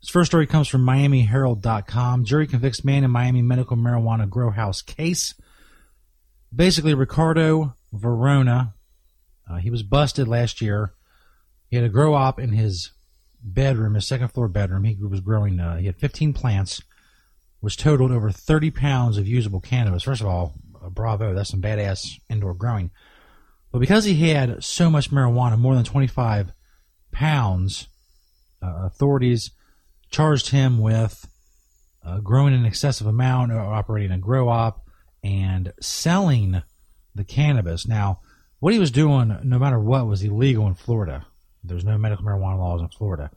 This 0.00 0.10
first 0.10 0.30
story 0.30 0.46
comes 0.46 0.68
from 0.68 0.84
MiamiHerald.com. 0.84 2.24
Jury 2.24 2.46
convicts 2.46 2.84
man 2.84 3.02
in 3.02 3.10
Miami 3.10 3.42
medical 3.42 3.76
marijuana 3.76 4.28
grow 4.28 4.50
house 4.50 4.82
case. 4.82 5.34
Basically, 6.54 6.94
Ricardo 6.94 7.74
Verona, 7.92 8.74
uh, 9.50 9.56
he 9.56 9.70
was 9.70 9.82
busted 9.82 10.28
last 10.28 10.60
year. 10.60 10.92
He 11.68 11.76
had 11.76 11.84
a 11.84 11.88
grow 11.88 12.14
op 12.14 12.38
in 12.38 12.52
his 12.52 12.92
bedroom, 13.42 13.94
his 13.94 14.06
second 14.06 14.28
floor 14.28 14.48
bedroom. 14.48 14.84
He 14.84 14.96
was 14.96 15.20
growing. 15.20 15.60
Uh, 15.60 15.76
he 15.76 15.86
had 15.86 15.96
15 15.96 16.32
plants, 16.32 16.82
was 17.60 17.76
totaled 17.76 18.12
over 18.12 18.30
30 18.30 18.70
pounds 18.70 19.18
of 19.18 19.26
usable 19.26 19.60
cannabis. 19.60 20.02
First 20.02 20.20
of 20.20 20.26
all, 20.26 20.54
uh, 20.82 20.88
bravo, 20.88 21.34
that's 21.34 21.50
some 21.50 21.62
badass 21.62 22.18
indoor 22.28 22.54
growing. 22.54 22.90
But 23.72 23.80
because 23.80 24.04
he 24.04 24.30
had 24.30 24.62
so 24.64 24.90
much 24.90 25.10
marijuana, 25.10 25.58
more 25.58 25.74
than 25.74 25.84
25 25.84 26.52
pounds, 27.12 27.88
uh, 28.62 28.86
authorities 28.86 29.50
charged 30.10 30.50
him 30.50 30.78
with 30.78 31.28
uh, 32.04 32.20
growing 32.20 32.54
an 32.54 32.64
excessive 32.64 33.06
amount 33.06 33.52
or 33.52 33.60
operating 33.60 34.12
a 34.12 34.18
grow 34.18 34.48
op 34.48 34.86
and 35.22 35.72
selling 35.80 36.62
the 37.14 37.24
cannabis. 37.24 37.86
Now, 37.86 38.20
what 38.60 38.72
he 38.72 38.78
was 38.78 38.90
doing, 38.90 39.36
no 39.42 39.58
matter 39.58 39.78
what, 39.78 40.06
was 40.06 40.22
illegal 40.22 40.66
in 40.66 40.74
Florida. 40.74 41.26
There's 41.68 41.84
no 41.84 41.98
medical 41.98 42.24
marijuana 42.24 42.58
laws 42.58 42.80
in 42.80 42.88
Florida. 42.88 43.30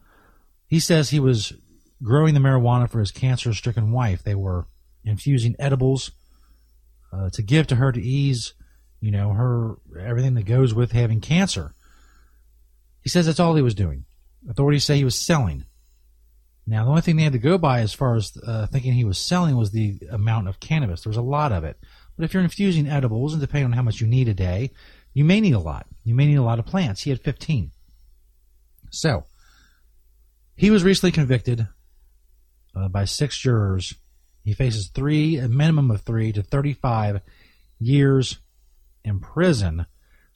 He 0.67 0.79
says 0.79 1.09
he 1.09 1.19
was 1.19 1.53
growing 2.01 2.33
the 2.33 2.39
marijuana 2.39 2.89
for 2.89 2.99
his 2.99 3.11
cancer 3.11 3.53
stricken 3.53 3.91
wife. 3.91 4.23
They 4.23 4.35
were 4.35 4.67
infusing 5.03 5.55
edibles 5.59 6.11
uh, 7.11 7.29
to 7.31 7.41
give 7.41 7.67
to 7.67 7.75
her 7.75 7.91
to 7.91 8.01
ease, 8.01 8.53
you 9.01 9.11
know, 9.11 9.33
her 9.33 9.77
everything 9.99 10.35
that 10.35 10.45
goes 10.45 10.73
with 10.73 10.91
having 10.91 11.21
cancer. 11.21 11.73
He 13.01 13.09
says 13.09 13.25
that's 13.25 13.39
all 13.39 13.55
he 13.55 13.61
was 13.61 13.75
doing. 13.75 14.05
Authorities 14.49 14.83
say 14.83 14.97
he 14.97 15.03
was 15.03 15.15
selling. 15.15 15.65
Now, 16.67 16.83
the 16.83 16.91
only 16.91 17.01
thing 17.01 17.15
they 17.15 17.23
had 17.23 17.33
to 17.33 17.39
go 17.39 17.57
by 17.57 17.79
as 17.79 17.93
far 17.93 18.15
as 18.15 18.37
uh, 18.45 18.67
thinking 18.67 18.93
he 18.93 19.03
was 19.03 19.17
selling 19.17 19.57
was 19.57 19.71
the 19.71 19.99
amount 20.11 20.47
of 20.47 20.59
cannabis. 20.59 21.01
There 21.01 21.09
was 21.09 21.17
a 21.17 21.21
lot 21.21 21.51
of 21.51 21.63
it. 21.63 21.79
But 22.15 22.25
if 22.25 22.33
you're 22.33 22.43
infusing 22.43 22.87
edibles, 22.87 23.33
and 23.33 23.41
depending 23.41 23.65
on 23.65 23.71
how 23.71 23.81
much 23.81 24.01
you 24.01 24.05
need 24.05 24.27
a 24.27 24.35
day, 24.35 24.71
you 25.13 25.25
may 25.25 25.41
need 25.41 25.53
a 25.53 25.59
lot. 25.59 25.87
You 26.03 26.13
may 26.13 26.27
need 26.27 26.35
a 26.35 26.43
lot 26.43 26.59
of 26.59 26.65
plants. 26.65 27.01
He 27.01 27.09
had 27.09 27.21
15. 27.21 27.71
So, 28.89 29.25
he 30.55 30.71
was 30.71 30.83
recently 30.83 31.11
convicted 31.11 31.67
uh, 32.75 32.87
by 32.89 33.05
six 33.05 33.37
jurors. 33.37 33.93
He 34.43 34.53
faces 34.53 34.89
three, 34.89 35.37
a 35.37 35.47
minimum 35.47 35.91
of 35.91 36.01
three 36.01 36.31
to 36.33 36.43
35 36.43 37.21
years 37.79 38.39
in 39.03 39.19
prison, 39.19 39.85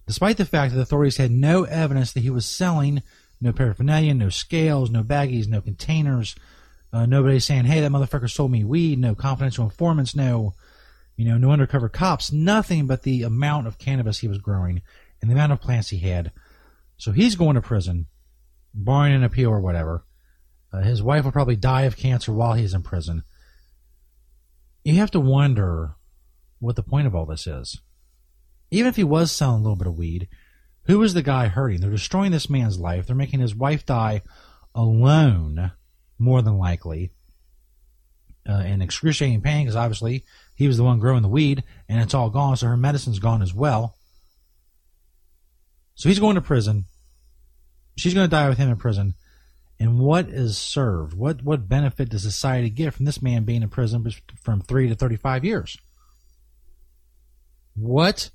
despite 0.08 0.38
the 0.38 0.46
fact 0.46 0.74
that 0.74 0.82
authorities 0.82 1.18
had 1.18 1.32
no 1.32 1.64
evidence 1.64 2.14
that 2.14 2.22
he 2.22 2.30
was 2.30 2.46
selling 2.46 3.02
no 3.44 3.52
paraphernalia, 3.52 4.14
no 4.14 4.30
scales, 4.30 4.90
no 4.90 5.04
baggies, 5.04 5.48
no 5.48 5.62
containers. 5.62 6.36
Uh, 6.94 7.06
nobody 7.06 7.40
saying, 7.40 7.66
"Hey, 7.66 7.82
that 7.82 7.92
motherfucker 7.92 8.30
sold 8.30 8.52
me 8.52 8.64
weed." 8.64 9.00
No 9.00 9.16
confidential 9.16 9.66
informants. 9.66 10.16
No, 10.16 10.54
you 11.18 11.26
know, 11.26 11.38
no 11.38 11.52
undercover 11.52 11.90
cops. 11.90 12.32
Nothing 12.32 12.88
but 12.88 13.04
the 13.04 13.24
amount 13.24 13.68
of 13.68 13.78
cannabis 13.78 14.20
he 14.20 14.28
was 14.28 14.38
growing 14.38 14.82
and 15.22 15.30
the 15.30 15.34
amount 15.34 15.52
of 15.52 15.60
plants 15.60 15.90
he 15.90 15.98
had. 15.98 16.32
So 16.98 17.12
he's 17.12 17.36
going 17.36 17.56
to 17.56 17.62
prison, 17.62 18.08
barring 18.74 19.14
an 19.14 19.24
appeal 19.24 19.50
or 19.50 19.62
whatever. 19.62 20.06
Uh, 20.72 20.82
his 20.82 21.04
wife 21.04 21.24
will 21.24 21.32
probably 21.32 21.56
die 21.56 21.84
of 21.84 21.98
cancer 21.98 22.34
while 22.34 22.54
he's 22.54 22.74
in 22.74 22.82
prison. 22.82 23.24
You 24.84 24.96
have 24.96 25.12
to 25.12 25.20
wonder 25.20 25.96
what 26.60 26.76
the 26.76 26.84
point 26.84 27.08
of 27.08 27.16
all 27.16 27.26
this 27.26 27.48
is. 27.48 27.80
Even 28.72 28.90
if 28.90 28.96
he 28.96 29.04
was 29.04 29.32
selling 29.32 29.60
a 29.60 29.64
little 29.64 29.76
bit 29.76 29.88
of 29.88 29.98
weed, 29.98 30.28
who 30.86 31.02
is 31.04 31.14
the 31.14 31.22
guy 31.22 31.48
hurting? 31.48 31.80
They're 31.80 31.92
destroying 31.92 32.32
this 32.32 32.50
man's 32.50 32.80
life. 32.80 33.06
They're 33.06 33.16
making 33.16 33.40
his 33.40 33.56
wife 33.56 33.86
die 33.86 34.22
alone, 34.76 35.72
more 36.18 36.42
than 36.42 36.58
likely, 36.58 37.12
uh, 38.50 38.64
in 38.66 38.82
excruciating 38.82 39.42
pain 39.42 39.66
because 39.66 39.76
obviously 39.76 40.26
he 40.56 40.68
was 40.68 40.78
the 40.78 40.84
one 40.84 41.00
growing 41.00 41.22
the 41.22 41.30
weed 41.30 41.64
and 41.88 42.02
it's 42.02 42.14
all 42.14 42.30
gone, 42.30 42.58
so 42.58 42.68
her 42.68 42.78
medicine's 42.78 43.20
gone 43.20 43.42
as 43.42 43.54
well. 43.54 43.98
So 45.96 46.10
he's 46.10 46.20
going 46.20 46.36
to 46.36 46.42
prison. 46.42 46.86
She's 47.96 48.14
going 48.14 48.26
to 48.26 48.32
die 48.32 48.50
with 48.50 48.58
him 48.58 48.70
in 48.70 48.78
prison. 48.78 49.14
And 49.80 50.00
what 50.00 50.30
is 50.30 50.58
served? 50.58 51.14
What 51.14 51.44
what 51.44 51.68
benefit 51.68 52.10
does 52.10 52.24
society 52.24 52.70
get 52.70 52.94
from 52.94 53.06
this 53.06 53.22
man 53.22 53.44
being 53.44 53.64
in 53.64 53.70
prison 53.70 54.06
from 54.42 54.62
three 54.62 54.88
to 54.88 54.96
thirty 54.96 55.18
five 55.18 55.44
years? 55.44 55.78
What 57.76 58.30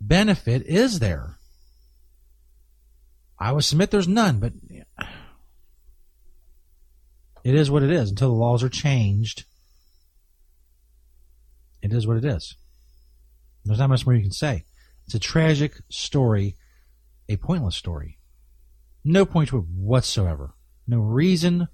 benefit 0.00 0.62
is 0.62 1.00
there? 1.00 1.36
I 3.38 3.52
would 3.52 3.64
submit 3.64 3.90
there's 3.90 4.08
none, 4.08 4.38
but 4.38 4.52
it 7.44 7.54
is 7.54 7.70
what 7.70 7.82
it 7.82 7.90
is 7.90 8.10
until 8.10 8.28
the 8.28 8.36
laws 8.36 8.62
are 8.62 8.68
changed. 8.68 9.44
It 11.82 11.92
is 11.92 12.06
what 12.06 12.16
it 12.16 12.24
is. 12.24 12.54
There's 13.64 13.80
not 13.80 13.88
much 13.88 14.06
more 14.06 14.14
you 14.14 14.22
can 14.22 14.30
say. 14.30 14.64
It's 15.06 15.14
a 15.14 15.18
tragic 15.18 15.74
story, 15.88 16.56
a 17.28 17.36
pointless 17.36 17.76
story. 17.76 18.18
No 19.04 19.24
point 19.24 19.48
to 19.48 19.58
it 19.58 19.64
whatsoever. 19.64 20.54
No 20.86 20.98
reason 20.98 21.68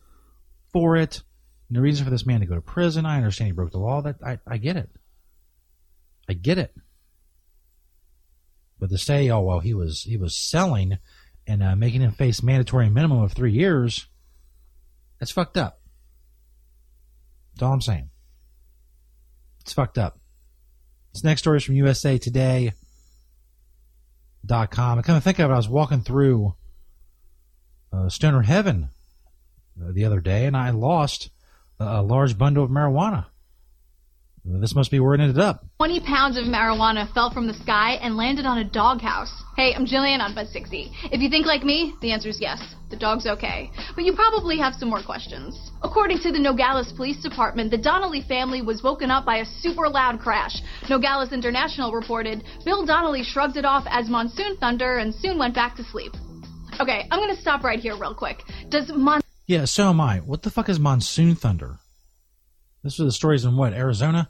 for 0.72 0.96
it. 0.96 1.22
No 1.70 1.80
reason 1.80 2.04
for 2.04 2.10
this 2.10 2.26
man 2.26 2.40
to 2.40 2.46
go 2.46 2.54
to 2.54 2.60
prison. 2.60 3.04
I 3.04 3.16
understand 3.16 3.48
he 3.48 3.52
broke 3.52 3.72
the 3.72 3.78
law. 3.78 4.00
That 4.00 4.16
I, 4.24 4.38
I 4.46 4.56
get 4.56 4.76
it. 4.76 4.88
I 6.28 6.32
get 6.32 6.58
it. 6.58 6.74
But 8.78 8.90
to 8.90 8.98
say, 8.98 9.28
oh 9.30 9.40
well, 9.40 9.60
he 9.60 9.74
was 9.74 10.02
he 10.02 10.16
was 10.16 10.36
selling 10.36 10.98
and 11.46 11.62
uh, 11.62 11.76
making 11.76 12.00
him 12.00 12.12
face 12.12 12.42
mandatory 12.42 12.88
minimum 12.88 13.22
of 13.22 13.32
three 13.32 13.52
years, 13.52 14.06
that's 15.18 15.32
fucked 15.32 15.56
up. 15.56 15.80
That's 17.54 17.62
all 17.64 17.72
I'm 17.72 17.80
saying. 17.80 18.10
It's 19.60 19.72
fucked 19.72 19.98
up. 19.98 20.18
This 21.12 21.24
next 21.24 21.40
story 21.40 21.56
is 21.58 21.64
from 21.64 21.74
USA 21.74 22.18
Today. 22.18 22.72
Dot 24.46 24.70
com. 24.70 24.98
I 24.98 25.02
kind 25.02 25.16
of 25.16 25.24
think 25.24 25.40
of 25.40 25.50
it. 25.50 25.52
I 25.52 25.56
was 25.56 25.68
walking 25.68 26.00
through 26.02 26.54
uh, 27.92 28.08
Stoner 28.08 28.42
Heaven 28.42 28.90
uh, 29.80 29.92
the 29.92 30.04
other 30.04 30.20
day, 30.20 30.46
and 30.46 30.56
I 30.56 30.70
lost 30.70 31.30
a, 31.78 31.84
a 31.84 32.02
large 32.02 32.36
bundle 32.38 32.64
of 32.64 32.70
marijuana. 32.70 33.26
This 34.44 34.74
must 34.74 34.90
be 34.90 34.98
where 34.98 35.14
it 35.14 35.20
ended 35.20 35.38
up. 35.38 35.64
20 35.78 36.00
pounds 36.00 36.38
of 36.38 36.44
marijuana 36.44 37.12
fell 37.12 37.30
from 37.30 37.46
the 37.46 37.54
sky 37.54 37.98
and 38.00 38.16
landed 38.16 38.46
on 38.46 38.58
a 38.58 38.64
doghouse. 38.64 39.32
Hey, 39.56 39.74
I'm 39.74 39.84
Jillian 39.84 40.20
on 40.20 40.34
Buzz 40.34 40.50
60. 40.52 40.90
If 41.12 41.20
you 41.20 41.28
think 41.28 41.44
like 41.44 41.64
me, 41.64 41.94
the 42.00 42.12
answer 42.12 42.30
is 42.30 42.40
yes. 42.40 42.58
The 42.90 42.96
dog's 42.96 43.26
okay. 43.26 43.70
But 43.94 44.04
you 44.04 44.14
probably 44.14 44.56
have 44.58 44.74
some 44.74 44.88
more 44.88 45.02
questions. 45.02 45.70
According 45.82 46.20
to 46.20 46.32
the 46.32 46.38
Nogales 46.38 46.92
Police 46.92 47.22
Department, 47.22 47.70
the 47.70 47.76
Donnelly 47.76 48.22
family 48.22 48.62
was 48.62 48.82
woken 48.82 49.10
up 49.10 49.26
by 49.26 49.38
a 49.38 49.44
super 49.44 49.88
loud 49.88 50.20
crash. 50.20 50.62
Nogales 50.88 51.32
International 51.32 51.92
reported 51.92 52.42
Bill 52.64 52.86
Donnelly 52.86 53.24
shrugged 53.24 53.58
it 53.58 53.66
off 53.66 53.84
as 53.90 54.08
monsoon 54.08 54.56
thunder 54.56 54.98
and 54.98 55.14
soon 55.14 55.38
went 55.38 55.54
back 55.54 55.76
to 55.76 55.84
sleep. 55.84 56.12
Okay, 56.80 57.06
I'm 57.10 57.18
gonna 57.20 57.36
stop 57.36 57.64
right 57.64 57.80
here 57.80 57.96
real 57.96 58.14
quick. 58.14 58.44
Does 58.68 58.92
mon- 58.92 59.20
Yeah, 59.46 59.64
so 59.64 59.90
am 59.90 60.00
I. 60.00 60.18
What 60.18 60.42
the 60.42 60.50
fuck 60.50 60.68
is 60.68 60.78
monsoon 60.78 61.34
thunder? 61.34 61.78
This 62.82 62.98
was 62.98 63.08
the 63.08 63.12
stories 63.12 63.44
in 63.44 63.56
what, 63.56 63.72
Arizona? 63.72 64.28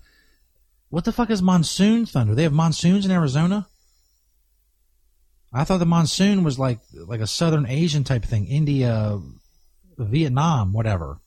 What 0.88 1.04
the 1.04 1.12
fuck 1.12 1.30
is 1.30 1.42
monsoon 1.42 2.06
thunder? 2.06 2.34
They 2.34 2.44
have 2.44 2.52
monsoons 2.52 3.04
in 3.04 3.11
Arizona? 3.11 3.68
I 5.52 5.64
thought 5.64 5.78
the 5.78 5.87
monsoon 5.87 6.44
was 6.44 6.58
like 6.58 6.80
like 6.92 7.20
a 7.20 7.26
southern 7.26 7.66
Asian 7.66 8.04
type 8.04 8.24
thing, 8.24 8.46
India, 8.46 9.20
Vietnam, 9.98 10.72
whatever. 10.72 11.18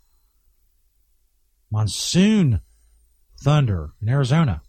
Monsoon 1.72 2.62
thunder 3.44 3.92
in 4.02 4.10
Arizona. 4.10 4.62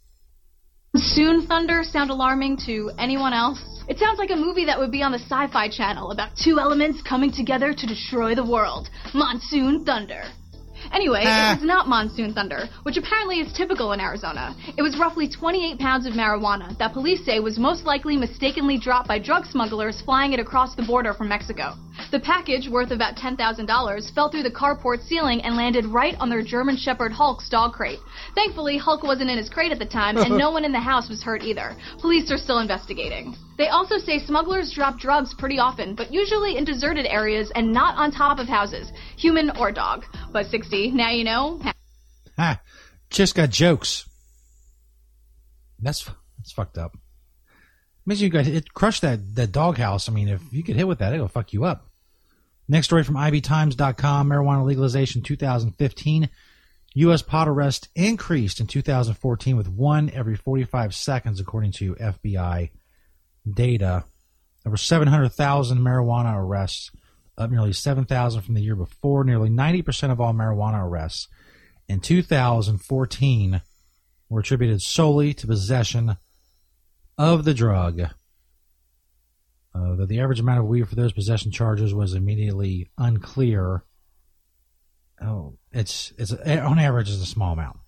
Monsoon 0.94 1.46
thunder 1.46 1.82
sound 1.84 2.10
alarming 2.10 2.58
to 2.66 2.90
anyone 2.98 3.32
else? 3.32 3.71
It 3.88 3.98
sounds 3.98 4.18
like 4.18 4.30
a 4.30 4.36
movie 4.36 4.64
that 4.66 4.78
would 4.78 4.92
be 4.92 5.02
on 5.02 5.12
the 5.12 5.18
Sci 5.18 5.46
Fi 5.48 5.68
Channel 5.68 6.10
about 6.12 6.30
two 6.36 6.58
elements 6.58 7.02
coming 7.02 7.32
together 7.32 7.72
to 7.74 7.86
destroy 7.86 8.34
the 8.34 8.44
world. 8.44 8.88
Monsoon 9.14 9.84
thunder. 9.84 10.22
Anyway, 10.92 11.22
Ah. 11.24 11.52
it 11.52 11.58
was 11.60 11.64
not 11.64 11.88
monsoon 11.88 12.34
thunder, 12.34 12.68
which 12.82 12.96
apparently 12.96 13.38
is 13.38 13.52
typical 13.52 13.92
in 13.92 14.00
Arizona. 14.00 14.54
It 14.76 14.82
was 14.82 14.98
roughly 14.98 15.28
28 15.28 15.78
pounds 15.78 16.06
of 16.06 16.14
marijuana 16.14 16.76
that 16.78 16.92
police 16.92 17.24
say 17.24 17.38
was 17.38 17.56
most 17.58 17.84
likely 17.86 18.16
mistakenly 18.16 18.78
dropped 18.78 19.06
by 19.06 19.18
drug 19.20 19.46
smugglers 19.46 20.00
flying 20.00 20.32
it 20.32 20.40
across 20.40 20.74
the 20.74 20.82
border 20.82 21.14
from 21.14 21.28
Mexico. 21.28 21.74
The 22.10 22.18
package, 22.20 22.68
worth 22.68 22.90
about 22.90 23.16
$10,000, 23.16 24.10
fell 24.10 24.28
through 24.28 24.42
the 24.42 24.50
carport 24.50 25.02
ceiling 25.06 25.40
and 25.42 25.56
landed 25.56 25.86
right 25.86 26.16
on 26.18 26.28
their 26.28 26.42
German 26.42 26.76
Shepherd 26.76 27.12
Hulk's 27.12 27.48
dog 27.48 27.72
crate. 27.74 28.00
Thankfully, 28.34 28.76
Hulk 28.76 29.02
wasn't 29.04 29.30
in 29.30 29.38
his 29.38 29.48
crate 29.48 29.72
at 29.72 29.78
the 29.78 29.86
time, 29.86 30.16
and 30.16 30.36
no 30.44 30.50
one 30.50 30.64
in 30.64 30.72
the 30.72 30.80
house 30.80 31.08
was 31.08 31.22
hurt 31.22 31.42
either. 31.44 31.76
Police 32.00 32.30
are 32.32 32.38
still 32.38 32.58
investigating. 32.58 33.36
They 33.58 33.68
also 33.68 33.98
say 33.98 34.18
smugglers 34.18 34.72
drop 34.72 34.98
drugs 34.98 35.34
pretty 35.34 35.58
often, 35.58 35.94
but 35.94 36.12
usually 36.12 36.56
in 36.56 36.64
deserted 36.64 37.06
areas 37.06 37.52
and 37.54 37.72
not 37.72 37.96
on 37.96 38.10
top 38.10 38.38
of 38.38 38.48
houses, 38.48 38.90
human 39.16 39.50
or 39.58 39.70
dog. 39.70 40.04
Buzz 40.32 40.48
60, 40.50 40.92
now 40.92 41.10
you 41.10 41.24
know. 41.24 41.60
Ha! 42.38 42.60
Just 43.10 43.34
got 43.34 43.50
jokes. 43.50 44.08
That's 45.78 46.08
that's 46.38 46.52
fucked 46.52 46.78
up. 46.78 46.96
Imagine 48.06 48.24
you 48.24 48.30
guys 48.30 48.48
it 48.48 48.72
crushed 48.72 49.02
that 49.02 49.34
that 49.34 49.52
doghouse. 49.52 50.08
I 50.08 50.12
mean, 50.12 50.28
if 50.28 50.40
you 50.50 50.62
get 50.62 50.76
hit 50.76 50.88
with 50.88 50.98
that, 51.00 51.12
it'll 51.12 51.28
fuck 51.28 51.52
you 51.52 51.64
up. 51.64 51.88
Next 52.68 52.86
story 52.86 53.04
from 53.04 53.16
IBTimes.com: 53.16 54.28
Marijuana 54.28 54.64
legalization 54.64 55.22
2015. 55.22 56.30
U.S. 56.94 57.22
pot 57.22 57.48
arrest 57.48 57.88
increased 57.94 58.60
in 58.60 58.66
2014 58.66 59.56
with 59.56 59.68
one 59.68 60.10
every 60.10 60.36
45 60.36 60.94
seconds, 60.94 61.40
according 61.40 61.72
to 61.72 61.94
FBI 61.94 62.70
data. 63.50 64.04
There 64.62 64.70
were 64.70 64.76
700,000 64.76 65.78
marijuana 65.78 66.36
arrests, 66.36 66.90
up 67.36 67.50
nearly 67.50 67.72
7,000 67.72 68.42
from 68.42 68.54
the 68.54 68.62
year 68.62 68.76
before. 68.76 69.24
Nearly 69.24 69.50
90% 69.50 70.10
of 70.10 70.20
all 70.20 70.32
marijuana 70.32 70.82
arrests 70.84 71.28
in 71.88 72.00
2014 72.00 73.62
were 74.28 74.40
attributed 74.40 74.80
solely 74.80 75.34
to 75.34 75.46
possession 75.46 76.16
of 77.18 77.44
the 77.44 77.54
drug 77.54 78.00
Uh, 79.74 79.94
that 79.96 80.08
the 80.08 80.20
average 80.20 80.40
amount 80.40 80.58
of 80.58 80.66
weed 80.66 80.86
for 80.86 80.96
those 80.96 81.12
possession 81.12 81.50
charges 81.50 81.94
was 81.94 82.12
immediately 82.12 82.90
unclear. 82.98 83.84
Oh, 85.20 85.56
it's 85.70 86.12
it's 86.18 86.32
on 86.32 86.78
average 86.78 87.08
is 87.08 87.22
a 87.22 87.26
small 87.26 87.54
amount. 87.54 87.78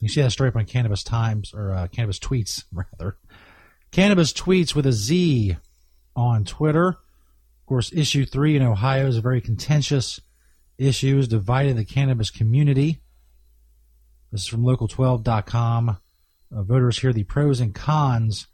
You 0.00 0.08
see 0.08 0.20
that 0.20 0.30
straight 0.30 0.48
up 0.48 0.56
on 0.56 0.66
Cannabis 0.66 1.02
Times 1.02 1.52
or 1.54 1.72
uh, 1.72 1.86
Cannabis 1.88 2.18
Tweets 2.18 2.64
rather. 2.72 3.16
Cannabis 3.90 4.32
Tweets 4.32 4.74
with 4.74 4.86
a 4.86 4.92
Z 4.92 5.56
on 6.14 6.44
Twitter. 6.44 6.88
Of 6.88 7.66
course, 7.66 7.92
issue 7.92 8.24
three 8.26 8.56
in 8.56 8.62
Ohio 8.62 9.06
is 9.06 9.16
a 9.16 9.22
very 9.22 9.40
contentious 9.40 10.20
issue, 10.76 11.18
is 11.18 11.28
divided 11.28 11.76
the 11.76 11.84
cannabis 11.84 12.30
community. 12.30 13.00
This 14.30 14.42
is 14.42 14.46
from 14.46 14.62
local12.com. 14.62 15.98
Uh, 16.54 16.62
voters 16.62 16.98
hear 16.98 17.12
the 17.12 17.24
pros 17.24 17.60
and 17.60 17.74
cons 17.74 18.46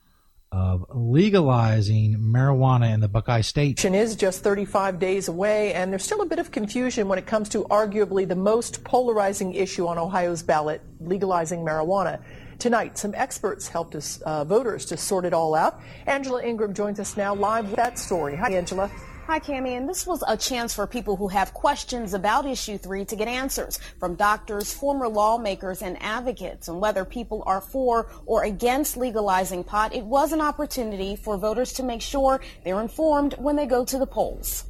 of 0.55 0.85
legalizing 0.95 2.17
marijuana 2.17 2.95
in 2.95 3.01
the 3.01 3.09
Buckeye 3.09 3.41
State. 3.41 3.85
is 3.85 4.15
just 4.15 4.45
35 4.45 5.01
days 5.01 5.27
away, 5.27 5.75
and 5.75 5.91
there's 5.91 6.05
still 6.05 6.23
a 6.23 6.27
bit 6.27 6.39
of 6.39 6.53
confusion 6.53 7.09
when 7.09 7.19
it 7.19 7.27
comes 7.27 7.49
to 7.49 7.65
arguably 7.65 8.27
the 8.27 8.37
most 8.37 8.85
polarizing 8.85 9.53
issue 9.53 9.89
on 9.89 9.99
Ohio's 9.99 10.45
ballot, 10.45 10.81
legalizing 11.01 11.65
marijuana. 11.65 12.23
Tonight, 12.59 12.97
some 12.99 13.15
experts 13.15 13.69
helped 13.69 13.95
us 13.95 14.21
uh, 14.23 14.45
voters 14.45 14.85
to 14.87 14.97
sort 14.97 15.25
it 15.25 15.33
all 15.33 15.55
out. 15.55 15.81
Angela 16.07 16.43
Ingram 16.43 16.75
joins 16.75 17.01
us 17.01 17.17
now 17.17 17.35
live 17.35 17.67
with 17.67 17.77
that 17.77 17.99
story. 17.99 18.37
Hi, 18.37 18.53
Angela. 18.53 18.91
Hi, 19.27 19.41
Cami, 19.41 19.71
and 19.71 19.89
this 19.89 20.07
was 20.07 20.23
a 20.29 20.37
chance 20.37 20.75
for 20.75 20.87
people 20.87 21.17
who 21.17 21.29
have 21.29 21.55
questions 21.55 22.13
about 22.13 22.45
issue 22.45 22.77
three 22.77 23.07
to 23.07 23.17
get 23.17 23.27
answers 23.27 23.79
from 23.99 24.17
doctors, 24.17 24.75
former 24.75 25.09
lawmakers, 25.09 25.81
and 25.81 25.97
advocates 26.03 26.69
on 26.69 26.79
whether 26.79 27.07
people 27.07 27.43
are 27.47 27.63
for 27.63 28.11
or 28.27 28.45
against 28.45 28.99
legalizing 28.99 29.65
pot. 29.65 29.95
It 29.95 30.05
was 30.05 30.33
an 30.33 30.43
opportunity 30.43 31.17
for 31.17 31.39
voters 31.39 31.73
to 31.75 31.83
make 31.83 32.03
sure 32.03 32.43
they're 32.65 32.83
informed 32.83 33.33
when 33.39 33.57
they 33.57 33.65
go 33.65 33.83
to 33.87 33.99
the 33.99 34.07
polls. 34.07 34.67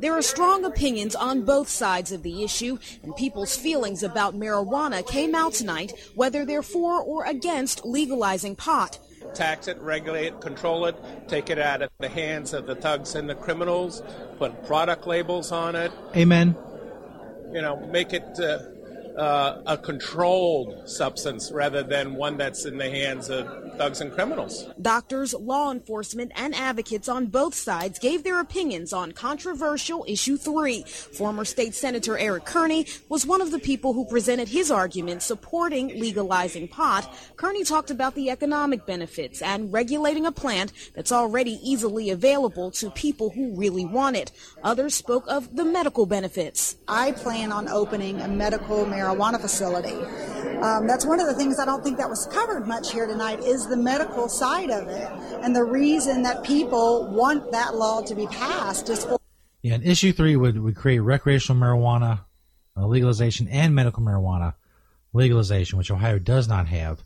There 0.00 0.12
are 0.12 0.22
strong 0.22 0.64
opinions 0.64 1.16
on 1.16 1.44
both 1.44 1.68
sides 1.68 2.12
of 2.12 2.22
the 2.22 2.44
issue, 2.44 2.78
and 3.02 3.16
people's 3.16 3.56
feelings 3.56 4.02
about 4.02 4.34
marijuana 4.34 5.06
came 5.06 5.34
out 5.34 5.54
tonight, 5.54 5.92
whether 6.14 6.44
they're 6.44 6.62
for 6.62 7.00
or 7.02 7.24
against 7.24 7.84
legalizing 7.84 8.56
pot 8.56 8.98
tax 9.34 9.68
it, 9.68 9.78
regulate 9.80 10.28
it, 10.28 10.40
control 10.40 10.86
it, 10.86 10.96
take 11.28 11.50
it 11.50 11.58
out 11.58 11.82
of 11.82 11.90
the 11.98 12.08
hands 12.08 12.52
of 12.52 12.66
the 12.66 12.74
thugs 12.74 13.14
and 13.14 13.28
the 13.28 13.34
criminals, 13.34 14.02
put 14.38 14.66
product 14.66 15.06
labels 15.06 15.52
on 15.52 15.76
it. 15.76 15.92
Amen. 16.16 16.56
You 17.52 17.62
know, 17.62 17.76
make 17.86 18.12
it 18.12 18.24
uh, 18.38 19.18
uh, 19.18 19.62
a 19.66 19.76
controlled 19.78 20.88
substance 20.88 21.50
rather 21.52 21.82
than 21.82 22.14
one 22.14 22.36
that's 22.36 22.64
in 22.64 22.78
the 22.78 22.90
hands 22.90 23.30
of 23.30 23.46
thugs 23.78 24.00
and 24.00 24.12
criminals. 24.12 24.68
Doctors, 24.80 25.34
law 25.34 25.70
enforcement, 25.70 26.32
and 26.34 26.54
advocates 26.54 27.08
on 27.08 27.26
both 27.26 27.54
sides 27.54 27.98
gave 27.98 28.24
their 28.24 28.40
opinions 28.40 28.92
on 28.92 29.12
controversial 29.12 30.04
issue 30.08 30.36
three. 30.36 30.82
Former 30.82 31.44
state 31.44 31.74
senator 31.74 32.18
Eric 32.18 32.44
Kearney 32.44 32.86
was 33.08 33.24
one 33.24 33.40
of 33.40 33.50
the 33.50 33.58
people 33.58 33.92
who 33.92 34.04
presented 34.04 34.48
his 34.48 34.70
argument 34.70 35.22
supporting 35.22 35.88
legalizing 36.00 36.68
pot. 36.68 37.12
Kearney 37.36 37.64
talked 37.64 37.90
about 37.90 38.14
the 38.14 38.30
economic 38.30 38.84
benefits 38.86 39.40
and 39.40 39.72
regulating 39.72 40.26
a 40.26 40.32
plant 40.32 40.72
that's 40.94 41.12
already 41.12 41.58
easily 41.62 42.10
available 42.10 42.70
to 42.72 42.90
people 42.90 43.30
who 43.30 43.54
really 43.54 43.84
want 43.84 44.16
it. 44.16 44.32
Others 44.62 44.94
spoke 44.94 45.24
of 45.28 45.54
the 45.54 45.64
medical 45.64 46.06
benefits. 46.06 46.76
I 46.88 47.12
plan 47.12 47.52
on 47.52 47.68
opening 47.68 48.20
a 48.20 48.28
medical 48.28 48.84
marijuana 48.84 49.28
marijuana 49.28 49.40
facility. 49.40 49.94
Um, 50.62 50.86
that's 50.86 51.06
one 51.06 51.20
of 51.20 51.26
the 51.26 51.34
things 51.34 51.58
I 51.58 51.64
don't 51.64 51.84
think 51.84 51.98
that 51.98 52.08
was 52.08 52.26
covered 52.26 52.66
much 52.66 52.92
here 52.92 53.06
tonight 53.06 53.40
is 53.40 53.67
the 53.68 53.76
medical 53.76 54.28
side 54.28 54.70
of 54.70 54.88
it 54.88 55.10
and 55.42 55.54
the 55.54 55.64
reason 55.64 56.22
that 56.22 56.42
people 56.44 57.06
want 57.08 57.50
that 57.52 57.74
law 57.74 58.02
to 58.02 58.14
be 58.14 58.26
passed 58.26 58.88
is 58.88 59.04
for. 59.04 59.18
Yeah, 59.62 59.74
and 59.74 59.84
issue 59.84 60.12
three 60.12 60.36
would, 60.36 60.58
would 60.58 60.76
create 60.76 61.00
recreational 61.00 61.60
marijuana 61.60 62.24
uh, 62.76 62.86
legalization 62.86 63.48
and 63.48 63.74
medical 63.74 64.02
marijuana 64.02 64.54
legalization, 65.12 65.78
which 65.78 65.90
Ohio 65.90 66.18
does 66.18 66.48
not 66.48 66.68
have. 66.68 67.02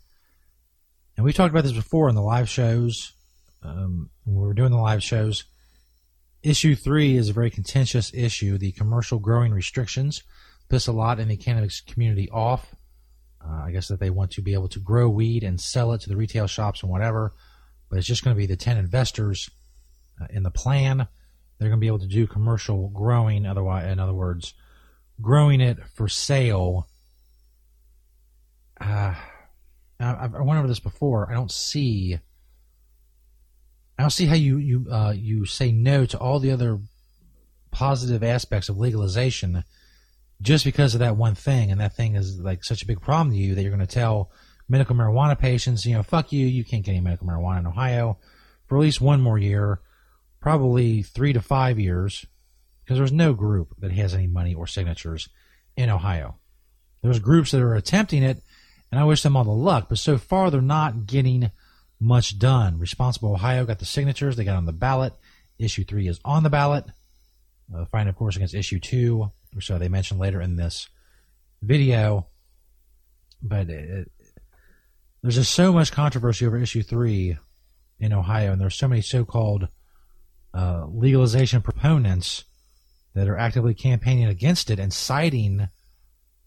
And 1.17 1.25
we 1.25 1.33
talked 1.33 1.51
about 1.51 1.63
this 1.63 1.73
before 1.73 2.09
in 2.09 2.15
the 2.15 2.21
live 2.21 2.49
shows. 2.49 3.13
Um, 3.61 4.09
when 4.25 4.35
we 4.35 4.47
were 4.47 4.53
doing 4.53 4.71
the 4.71 4.77
live 4.77 5.03
shows, 5.03 5.45
issue 6.41 6.75
three 6.75 7.15
is 7.15 7.29
a 7.29 7.33
very 7.33 7.49
contentious 7.49 8.13
issue 8.13 8.57
the 8.57 8.71
commercial 8.73 9.19
growing 9.19 9.53
restrictions 9.53 10.23
piss 10.69 10.87
a 10.87 10.91
lot 10.91 11.19
in 11.19 11.27
the 11.27 11.37
cannabis 11.37 11.81
community 11.81 12.29
off. 12.29 12.73
Uh, 13.45 13.63
I 13.65 13.71
guess 13.71 13.87
that 13.89 13.99
they 13.99 14.09
want 14.09 14.31
to 14.31 14.41
be 14.41 14.53
able 14.53 14.69
to 14.69 14.79
grow 14.79 15.09
weed 15.09 15.43
and 15.43 15.59
sell 15.59 15.91
it 15.93 16.01
to 16.01 16.09
the 16.09 16.15
retail 16.15 16.47
shops 16.47 16.81
and 16.81 16.91
whatever, 16.91 17.33
but 17.89 17.97
it's 17.97 18.07
just 18.07 18.23
going 18.23 18.35
to 18.35 18.39
be 18.39 18.45
the 18.45 18.55
10 18.55 18.77
investors 18.77 19.49
uh, 20.21 20.27
in 20.29 20.43
the 20.43 20.51
plan. 20.51 21.07
They're 21.59 21.69
going 21.69 21.79
to 21.79 21.83
be 21.83 21.87
able 21.87 21.99
to 21.99 22.07
do 22.07 22.25
commercial 22.25 22.89
growing, 22.89 23.45
otherwise, 23.45 23.91
in 23.91 23.99
other 23.99 24.13
words, 24.13 24.53
growing 25.21 25.61
it 25.61 25.77
for 25.93 26.07
sale. 26.07 26.87
Uh, 28.79 29.15
I, 29.99 30.29
I 30.33 30.41
went 30.41 30.59
over 30.59 30.67
this 30.67 30.79
before. 30.79 31.29
I 31.29 31.33
don't 31.33 31.51
see. 31.51 32.19
I 33.97 34.01
don't 34.01 34.09
see 34.09 34.25
how 34.25 34.35
you 34.35 34.57
you 34.57 34.87
uh, 34.91 35.13
you 35.15 35.45
say 35.45 35.71
no 35.71 36.05
to 36.05 36.17
all 36.17 36.39
the 36.39 36.51
other 36.51 36.79
positive 37.71 38.23
aspects 38.23 38.69
of 38.69 38.77
legalization 38.77 39.63
just 40.43 40.65
because 40.65 40.93
of 40.93 40.99
that 40.99 41.15
one 41.15 41.35
thing, 41.35 41.71
and 41.71 41.79
that 41.79 41.95
thing 41.95 42.15
is 42.15 42.39
like 42.39 42.63
such 42.63 42.83
a 42.83 42.85
big 42.85 43.01
problem 43.01 43.31
to 43.31 43.37
you 43.37 43.55
that 43.55 43.61
you're 43.61 43.71
going 43.71 43.79
to 43.79 43.87
tell 43.87 44.29
medical 44.67 44.95
marijuana 44.95 45.37
patients, 45.39 45.85
you 45.85 45.95
know, 45.95 46.03
fuck 46.03 46.31
you, 46.31 46.45
you 46.45 46.63
can't 46.63 46.85
get 46.85 46.91
any 46.91 47.01
medical 47.01 47.25
marijuana 47.25 47.59
in 47.59 47.67
Ohio 47.67 48.17
for 48.67 48.77
at 48.77 48.81
least 48.81 49.01
one 49.01 49.21
more 49.21 49.37
year, 49.37 49.79
probably 50.41 51.01
three 51.01 51.33
to 51.33 51.41
five 51.41 51.79
years, 51.79 52.25
because 52.83 52.97
there's 52.97 53.11
no 53.11 53.33
group 53.33 53.73
that 53.79 53.91
has 53.91 54.13
any 54.13 54.27
money 54.27 54.53
or 54.53 54.67
signatures 54.67 55.29
in 55.77 55.89
Ohio. 55.89 56.37
There's 57.01 57.19
groups 57.19 57.51
that 57.51 57.61
are 57.61 57.75
attempting 57.75 58.23
it, 58.23 58.41
and 58.91 58.99
I 58.99 59.05
wish 59.05 59.23
them 59.23 59.35
all 59.35 59.43
the 59.43 59.51
luck, 59.51 59.87
but 59.89 59.97
so 59.97 60.17
far 60.17 60.51
they're 60.51 60.61
not 60.61 61.05
getting 61.05 61.51
much 61.99 62.37
done. 62.37 62.79
Responsible 62.79 63.33
Ohio 63.33 63.65
got 63.65 63.79
the 63.79 63.85
signatures, 63.85 64.35
they 64.35 64.43
got 64.43 64.57
on 64.57 64.65
the 64.65 64.73
ballot. 64.73 65.13
Issue 65.57 65.85
three 65.85 66.07
is 66.07 66.19
on 66.25 66.43
the 66.43 66.49
ballot. 66.49 66.85
Uh, 67.73 67.85
fight, 67.85 68.07
of 68.07 68.15
course, 68.15 68.35
against 68.35 68.55
issue 68.55 68.79
two 68.79 69.31
so 69.61 69.77
they 69.77 69.89
mentioned 69.89 70.19
later 70.19 70.41
in 70.41 70.55
this 70.55 70.87
video. 71.61 72.27
But 73.41 73.69
it, 73.69 74.11
there's 75.21 75.35
just 75.35 75.53
so 75.53 75.73
much 75.73 75.91
controversy 75.91 76.45
over 76.45 76.57
issue 76.57 76.83
three 76.83 77.37
in 77.99 78.13
Ohio, 78.13 78.51
and 78.51 78.61
there's 78.61 78.75
so 78.75 78.87
many 78.87 79.01
so-called 79.01 79.67
uh, 80.53 80.85
legalization 80.87 81.61
proponents 81.61 82.43
that 83.13 83.27
are 83.27 83.37
actively 83.37 83.73
campaigning 83.73 84.25
against 84.25 84.69
it 84.69 84.79
and 84.79 84.93
siding 84.93 85.69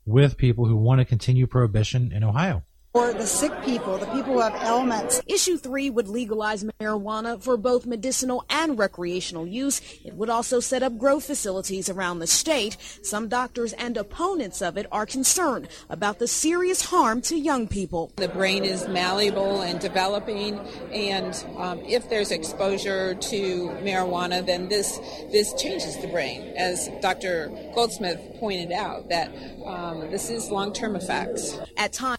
with 0.05 0.37
people 0.37 0.67
who 0.67 0.77
want 0.77 1.01
to 1.01 1.05
continue 1.05 1.47
prohibition 1.47 2.13
in 2.13 2.23
Ohio 2.25 2.63
for 2.97 3.13
the 3.13 3.27
sick 3.27 3.53
people, 3.63 3.99
the 3.99 4.07
people 4.07 4.33
who 4.33 4.41
have 4.41 4.55
ailments. 4.63 5.21
Issue 5.27 5.59
three 5.59 5.91
would 5.91 6.09
legalize 6.09 6.65
marijuana 6.65 7.39
for 7.39 7.59
both 7.59 7.85
medicinal 7.85 8.43
and 8.49 8.79
recreational 8.79 9.47
use. 9.47 9.83
It 10.03 10.15
would 10.15 10.31
also 10.31 10.61
set 10.61 10.83
up 10.83 10.97
grow 10.97 11.21
facilities 11.21 11.91
around 11.91 12.21
the 12.21 12.27
state. 12.27 12.79
Some 13.03 13.29
doctors 13.29 13.75
and 13.75 13.99
opponents 13.99 14.63
of 14.63 14.79
it 14.79 14.87
are 14.91 15.05
concerned 15.05 15.69
about 15.91 16.21
the 16.21 16.27
serious 16.27 16.87
harm 16.87 17.21
to 17.23 17.37
young 17.37 17.69
people. 17.69 18.13
The 18.17 18.29
brain 18.29 18.65
is 18.65 18.89
malleable 18.89 19.61
and 19.61 19.79
developing, 19.79 20.59
and 20.91 21.35
um, 21.59 21.81
if 21.81 22.09
there's 22.09 22.31
exposure 22.31 23.15
to 23.15 23.69
marijuana, 23.83 24.45
then 24.47 24.71
this 24.71 24.99
this 25.31 25.53
changes 25.53 25.99
the 25.99 26.09
brain, 26.09 26.55
as 26.57 26.89
Dr. 27.03 27.51
Goldsmith 27.75 28.21
pointed 28.41 28.73
out. 28.73 29.11
That 29.11 29.29
um, 29.67 30.11
this 30.11 30.31
is 30.31 30.51
long-term 30.51 30.97
effects. 30.97 31.59
At 31.77 31.93
times. 31.93 32.16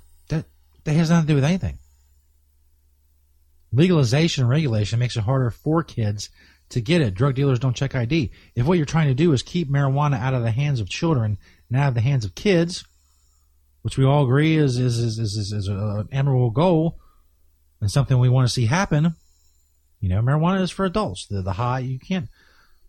That 0.88 0.94
has 0.94 1.10
nothing 1.10 1.28
to 1.28 1.32
do 1.34 1.36
with 1.36 1.44
anything. 1.44 1.80
Legalization 3.74 4.44
and 4.44 4.50
regulation 4.50 5.00
makes 5.00 5.18
it 5.18 5.26
harder 5.26 5.52
for 5.52 5.84
kids 5.84 6.30
to 6.70 6.80
get 6.80 7.02
it. 7.02 7.14
Drug 7.14 7.36
dealers 7.36 7.60
don't 7.60 7.76
check 7.76 7.94
ID. 7.94 8.32
If 8.56 8.66
what 8.66 8.78
you're 8.78 8.86
trying 8.86 9.10
to 9.10 9.14
do 9.14 9.34
is 9.34 9.44
keep 9.44 9.70
marijuana 9.70 10.18
out 10.18 10.34
of 10.34 10.44
the 10.44 10.52
hands 10.52 10.80
of 10.80 10.88
children 10.88 11.40
and 11.68 11.78
out 11.78 11.90
of 11.90 11.94
the 11.94 12.00
hands 12.00 12.24
of 12.24 12.36
kids, 12.36 12.86
which 13.82 13.98
we 13.98 14.06
all 14.06 14.24
agree 14.24 14.56
is 14.56 14.80
is 14.80 14.98
is 14.98 15.20
is, 15.20 15.36
is, 15.36 15.52
is 15.52 15.68
an 15.68 16.08
admirable 16.14 16.52
goal 16.52 17.02
and 17.82 17.92
something 17.92 18.18
we 18.18 18.30
want 18.30 18.48
to 18.48 18.54
see 18.54 18.68
happen. 18.68 19.14
You 20.00 20.08
know, 20.08 20.22
marijuana 20.22 20.62
is 20.62 20.72
for 20.72 20.86
adults. 20.86 21.28
The 21.28 21.42
the 21.42 21.52
high 21.52 21.80
you 21.80 22.00
can't. 22.00 22.30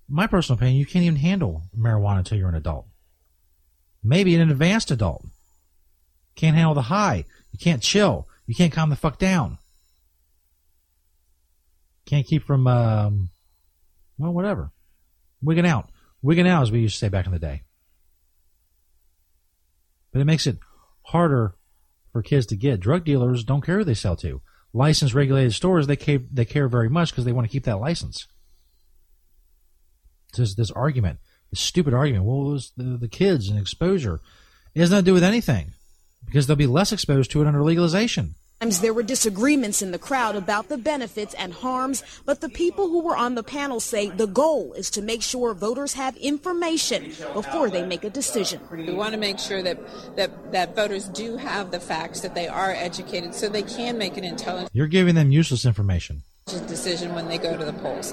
My 0.08 0.28
personal 0.28 0.56
opinion, 0.56 0.78
you 0.78 0.86
can't 0.86 1.04
even 1.04 1.18
handle 1.18 1.64
marijuana 1.76 2.18
until 2.18 2.38
you're 2.38 2.48
an 2.48 2.54
adult. 2.54 2.86
Maybe 4.04 4.36
an 4.36 4.48
advanced 4.48 4.92
adult 4.92 5.24
can't 6.38 6.54
handle 6.54 6.74
the 6.74 6.82
high. 6.82 7.24
You 7.52 7.58
can't 7.58 7.82
chill. 7.82 8.28
You 8.46 8.54
can't 8.54 8.72
calm 8.72 8.90
the 8.90 8.96
fuck 8.96 9.18
down. 9.18 9.58
Can't 12.06 12.26
keep 12.26 12.44
from, 12.44 12.66
um, 12.66 13.30
well, 14.16 14.32
whatever. 14.32 14.70
Wigging 15.42 15.66
out. 15.66 15.90
Wigging 16.22 16.48
out, 16.48 16.62
as 16.62 16.72
we 16.72 16.80
used 16.80 16.94
to 16.94 16.98
say 16.98 17.08
back 17.08 17.26
in 17.26 17.32
the 17.32 17.38
day. 17.38 17.62
But 20.12 20.20
it 20.20 20.24
makes 20.24 20.46
it 20.46 20.58
harder 21.02 21.54
for 22.12 22.22
kids 22.22 22.46
to 22.46 22.56
get. 22.56 22.80
Drug 22.80 23.04
dealers 23.04 23.44
don't 23.44 23.60
care 23.60 23.78
who 23.78 23.84
they 23.84 23.94
sell 23.94 24.16
to. 24.16 24.40
licensed 24.72 25.14
regulated 25.14 25.54
stores, 25.54 25.86
they 25.86 25.96
care, 25.96 26.20
they 26.32 26.44
care 26.44 26.68
very 26.68 26.88
much 26.88 27.10
because 27.10 27.24
they 27.24 27.32
want 27.32 27.46
to 27.46 27.52
keep 27.52 27.64
that 27.64 27.80
license. 27.80 28.26
There's 30.34 30.54
this 30.54 30.70
argument, 30.70 31.18
this 31.50 31.60
stupid 31.60 31.94
argument. 31.94 32.24
Well, 32.24 32.48
it 32.48 32.52
was 32.52 32.72
the, 32.76 32.96
the 32.96 33.08
kids 33.08 33.48
and 33.48 33.58
exposure. 33.58 34.20
It 34.74 34.80
has 34.80 34.90
nothing 34.90 35.04
to 35.04 35.10
do 35.10 35.14
with 35.14 35.24
anything 35.24 35.72
because 36.26 36.46
they'll 36.46 36.56
be 36.56 36.66
less 36.66 36.92
exposed 36.92 37.30
to 37.32 37.42
it 37.42 37.46
under 37.46 37.62
legalization. 37.62 38.34
Times 38.60 38.80
there 38.80 38.92
were 38.92 39.04
disagreements 39.04 39.82
in 39.82 39.92
the 39.92 40.00
crowd 40.00 40.34
about 40.34 40.68
the 40.68 40.76
benefits 40.76 41.32
and 41.34 41.52
harms, 41.52 42.02
but 42.26 42.40
the 42.40 42.48
people 42.48 42.88
who 42.88 43.00
were 43.00 43.16
on 43.16 43.36
the 43.36 43.44
panel 43.44 43.78
say 43.78 44.10
the 44.10 44.26
goal 44.26 44.72
is 44.72 44.90
to 44.90 45.00
make 45.00 45.22
sure 45.22 45.54
voters 45.54 45.94
have 45.94 46.16
information 46.16 47.12
before 47.34 47.70
they 47.70 47.86
make 47.86 48.02
a 48.02 48.10
decision. 48.10 48.60
We 48.72 48.92
want 48.92 49.12
to 49.12 49.16
make 49.16 49.38
sure 49.38 49.62
that, 49.62 49.78
that, 50.16 50.50
that 50.50 50.74
voters 50.74 51.06
do 51.08 51.36
have 51.36 51.70
the 51.70 51.78
facts, 51.78 52.20
that 52.22 52.34
they 52.34 52.48
are 52.48 52.72
educated, 52.72 53.32
so 53.32 53.48
they 53.48 53.62
can 53.62 53.96
make 53.96 54.16
an 54.16 54.24
intelligent 54.24 54.70
You're 54.72 54.88
giving 54.88 55.14
them 55.14 55.30
useless 55.30 55.64
information. 55.64 56.22
decision 56.46 57.14
when 57.14 57.28
they 57.28 57.38
go 57.38 57.56
to 57.56 57.64
the 57.64 57.74
polls. 57.74 58.12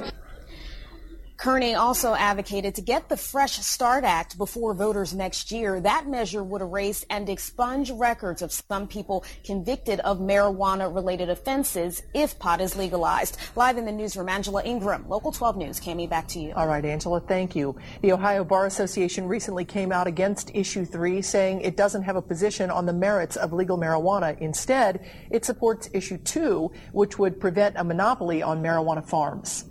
Kearney 1.38 1.76
also 1.76 2.14
advocated 2.14 2.76
to 2.76 2.82
get 2.82 3.10
the 3.10 3.18
Fresh 3.18 3.58
Start 3.58 4.06
Act 4.06 4.38
before 4.38 4.74
voters 4.74 5.14
next 5.14 5.52
year. 5.52 5.82
That 5.82 6.08
measure 6.08 6.42
would 6.42 6.62
erase 6.62 7.06
and 7.10 7.28
expunge 7.28 7.92
records 7.92 8.42
of 8.42 8.54
some 8.54 8.88
people 8.88 9.26
convicted 9.44 10.00
of 10.00 10.20
marijuana 10.20 10.94
related 10.94 11.30
offenses 11.30 12.04
if 12.14 12.40
pot 12.40 12.62
is 12.62 12.78
legalized. 12.78 13.38
Live 13.56 13.78
in 13.78 13.86
the 13.86 13.92
newsroom, 13.92 14.30
Angela 14.30 14.64
Ingram, 14.64 15.10
Local 15.10 15.32
12 15.32 15.58
News. 15.58 15.80
Cami, 15.80 16.10
back 16.10 16.28
to 16.30 16.40
you. 16.40 16.54
All 16.56 16.68
right, 16.68 16.86
Angela, 16.86 17.20
thank 17.20 17.54
you. 17.54 17.76
The 18.02 18.14
Ohio 18.14 18.46
Bar 18.46 18.66
Association 18.66 19.28
recently 19.28 19.66
came 19.66 19.92
out 19.92 20.08
against 20.08 20.56
issue 20.56 20.86
three, 20.86 21.22
saying 21.22 21.62
it 21.62 21.76
doesn't 21.76 22.04
have 22.04 22.16
a 22.16 22.22
position 22.22 22.72
on 22.72 22.86
the 22.86 22.94
merits 22.94 23.36
of 23.36 23.52
legal 23.52 23.78
marijuana. 23.78 24.40
Instead, 24.40 25.06
it 25.30 25.44
supports 25.44 25.90
issue 25.92 26.18
two, 26.18 26.72
which 26.94 27.20
would 27.20 27.42
prevent 27.42 27.76
a 27.78 27.84
monopoly 27.84 28.42
on 28.42 28.64
marijuana 28.64 29.06
farms. 29.06 29.66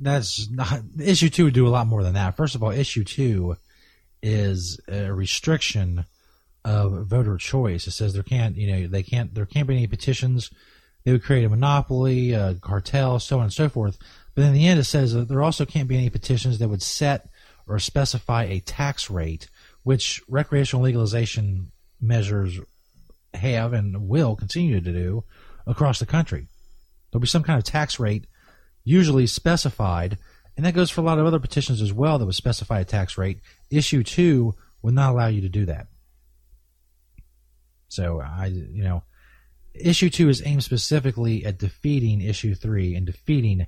That's 0.00 0.50
not 0.50 0.82
issue 1.00 1.30
two 1.30 1.44
would 1.44 1.54
do 1.54 1.66
a 1.66 1.70
lot 1.70 1.86
more 1.86 2.02
than 2.02 2.14
that. 2.14 2.36
First 2.36 2.54
of 2.54 2.62
all, 2.62 2.70
issue 2.70 3.04
two 3.04 3.56
is 4.22 4.80
a 4.88 5.12
restriction 5.12 6.04
of 6.64 7.06
voter 7.06 7.36
choice. 7.36 7.86
It 7.86 7.92
says 7.92 8.12
there 8.12 8.22
can't, 8.22 8.56
you 8.56 8.72
know, 8.72 8.86
they 8.88 9.02
can't, 9.02 9.34
there 9.34 9.46
can't 9.46 9.68
be 9.68 9.76
any 9.76 9.86
petitions. 9.86 10.50
They 11.04 11.12
would 11.12 11.22
create 11.22 11.44
a 11.44 11.48
monopoly, 11.48 12.32
a 12.32 12.54
cartel, 12.54 13.20
so 13.20 13.38
on 13.38 13.44
and 13.44 13.52
so 13.52 13.68
forth. 13.68 13.98
But 14.34 14.44
in 14.44 14.52
the 14.52 14.66
end, 14.66 14.80
it 14.80 14.84
says 14.84 15.14
that 15.14 15.28
there 15.28 15.42
also 15.42 15.64
can't 15.64 15.88
be 15.88 15.96
any 15.96 16.10
petitions 16.10 16.58
that 16.58 16.68
would 16.68 16.82
set 16.82 17.28
or 17.66 17.78
specify 17.78 18.44
a 18.44 18.60
tax 18.60 19.08
rate, 19.08 19.48
which 19.82 20.20
recreational 20.28 20.84
legalization 20.84 21.70
measures 22.00 22.58
have 23.32 23.72
and 23.72 24.08
will 24.08 24.34
continue 24.34 24.80
to 24.80 24.92
do 24.92 25.24
across 25.66 25.98
the 25.98 26.06
country. 26.06 26.48
There'll 27.10 27.20
be 27.20 27.28
some 27.28 27.44
kind 27.44 27.58
of 27.58 27.64
tax 27.64 28.00
rate 28.00 28.26
usually 28.86 29.26
specified, 29.26 30.16
and 30.56 30.64
that 30.64 30.74
goes 30.74 30.90
for 30.90 31.00
a 31.02 31.04
lot 31.04 31.18
of 31.18 31.26
other 31.26 31.40
petitions 31.40 31.82
as 31.82 31.92
well 31.92 32.18
that 32.18 32.24
would 32.24 32.34
specify 32.34 32.80
a 32.80 32.84
tax 32.84 33.18
rate. 33.18 33.40
Issue 33.68 34.02
two 34.02 34.54
would 34.80 34.94
not 34.94 35.10
allow 35.10 35.26
you 35.26 35.42
to 35.42 35.48
do 35.48 35.66
that. 35.66 35.88
So 37.88 38.20
I, 38.20 38.46
you 38.46 38.84
know, 38.84 39.02
issue 39.74 40.08
two 40.08 40.28
is 40.28 40.40
aimed 40.46 40.62
specifically 40.62 41.44
at 41.44 41.58
defeating 41.58 42.20
issue 42.20 42.54
three 42.54 42.94
and 42.94 43.04
defeating 43.04 43.66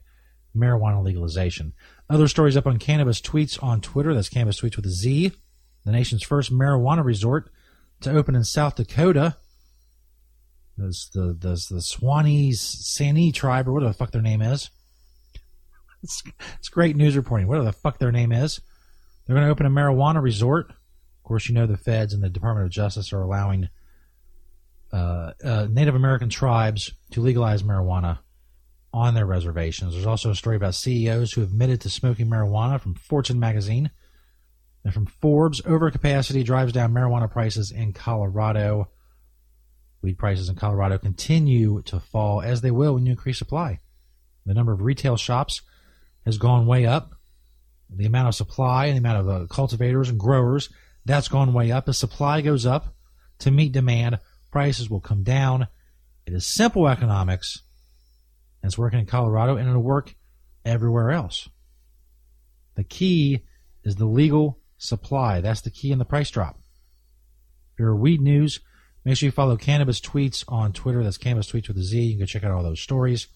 marijuana 0.56 1.02
legalization. 1.04 1.72
Other 2.08 2.28
stories 2.28 2.56
up 2.56 2.66
on 2.66 2.78
cannabis 2.78 3.20
tweets 3.20 3.62
on 3.62 3.80
Twitter. 3.80 4.14
That's 4.14 4.28
cannabis 4.28 4.60
tweets 4.60 4.76
with 4.76 4.86
a 4.86 4.90
Z. 4.90 5.32
The 5.84 5.92
nation's 5.92 6.22
first 6.22 6.52
marijuana 6.52 7.04
resort 7.04 7.50
to 8.02 8.12
open 8.12 8.36
in 8.36 8.44
South 8.44 8.76
Dakota. 8.76 9.36
There's 10.76 11.10
the 11.12 11.36
the 11.40 11.80
Swanee's 11.80 12.60
Sanee 12.60 13.34
tribe 13.34 13.66
or 13.66 13.72
whatever 13.72 13.90
the 13.90 13.98
fuck 13.98 14.12
their 14.12 14.22
name 14.22 14.42
is. 14.42 14.70
It's, 16.02 16.22
it's 16.58 16.68
great 16.68 16.96
news 16.96 17.16
reporting. 17.16 17.48
Whatever 17.48 17.66
the 17.66 17.72
fuck 17.72 17.98
their 17.98 18.12
name 18.12 18.32
is. 18.32 18.60
They're 19.26 19.34
going 19.34 19.46
to 19.46 19.50
open 19.50 19.66
a 19.66 19.70
marijuana 19.70 20.22
resort. 20.22 20.70
Of 20.70 21.22
course, 21.22 21.48
you 21.48 21.54
know 21.54 21.66
the 21.66 21.76
feds 21.76 22.14
and 22.14 22.22
the 22.22 22.30
Department 22.30 22.66
of 22.66 22.72
Justice 22.72 23.12
are 23.12 23.20
allowing 23.20 23.68
uh, 24.92 25.32
uh, 25.44 25.66
Native 25.70 25.94
American 25.94 26.30
tribes 26.30 26.92
to 27.10 27.20
legalize 27.20 27.62
marijuana 27.62 28.20
on 28.92 29.14
their 29.14 29.26
reservations. 29.26 29.92
There's 29.92 30.06
also 30.06 30.30
a 30.30 30.34
story 30.34 30.56
about 30.56 30.74
CEOs 30.74 31.32
who 31.32 31.42
admitted 31.42 31.82
to 31.82 31.90
smoking 31.90 32.26
marijuana 32.26 32.80
from 32.80 32.94
Fortune 32.94 33.38
magazine. 33.38 33.90
And 34.84 34.94
from 34.94 35.06
Forbes, 35.06 35.60
overcapacity 35.62 36.44
drives 36.44 36.72
down 36.72 36.94
marijuana 36.94 37.30
prices 37.30 37.70
in 37.70 37.92
Colorado. 37.92 38.88
Weed 40.00 40.16
prices 40.16 40.48
in 40.48 40.54
Colorado 40.54 40.96
continue 40.96 41.82
to 41.82 42.00
fall 42.00 42.40
as 42.40 42.62
they 42.62 42.70
will 42.70 42.94
when 42.94 43.04
you 43.04 43.12
increase 43.12 43.38
supply. 43.38 43.80
The 44.46 44.54
number 44.54 44.72
of 44.72 44.80
retail 44.80 45.18
shops 45.18 45.60
has 46.28 46.38
gone 46.38 46.66
way 46.66 46.86
up. 46.86 47.14
The 47.90 48.06
amount 48.06 48.28
of 48.28 48.34
supply 48.34 48.86
and 48.86 48.96
the 48.96 48.98
amount 48.98 49.28
of 49.28 49.28
uh, 49.28 49.46
cultivators 49.46 50.10
and 50.10 50.20
growers 50.20 50.68
that's 51.08 51.28
gone 51.28 51.54
way 51.54 51.72
up. 51.72 51.88
As 51.88 51.96
supply 51.96 52.42
goes 52.42 52.66
up 52.66 52.94
to 53.40 53.50
meet 53.50 53.72
demand, 53.72 54.18
prices 54.52 54.90
will 54.90 55.00
come 55.00 55.22
down. 55.22 55.66
It 56.26 56.34
is 56.34 56.46
simple 56.46 56.86
economics, 56.86 57.62
and 58.62 58.68
it's 58.68 58.76
working 58.76 59.00
in 59.00 59.06
Colorado, 59.06 59.56
and 59.56 59.66
it'll 59.68 59.82
work 59.82 60.14
everywhere 60.66 61.10
else. 61.10 61.48
The 62.74 62.84
key 62.84 63.44
is 63.84 63.96
the 63.96 64.04
legal 64.04 64.60
supply. 64.76 65.40
That's 65.40 65.62
the 65.62 65.70
key 65.70 65.92
in 65.92 65.98
the 65.98 66.04
price 66.04 66.30
drop. 66.30 66.58
If 67.72 67.80
you're 67.80 67.96
weed 67.96 68.20
news, 68.20 68.60
make 69.02 69.16
sure 69.16 69.28
you 69.28 69.32
follow 69.32 69.56
Cannabis 69.56 70.02
Tweets 70.02 70.44
on 70.46 70.74
Twitter. 70.74 71.02
That's 71.02 71.16
Cannabis 71.16 71.50
Tweets 71.50 71.68
with 71.68 71.78
a 71.78 71.82
Z. 71.82 71.98
You 71.98 72.18
can 72.18 72.26
check 72.26 72.44
out 72.44 72.50
all 72.50 72.62
those 72.62 72.80
stories. 72.80 73.28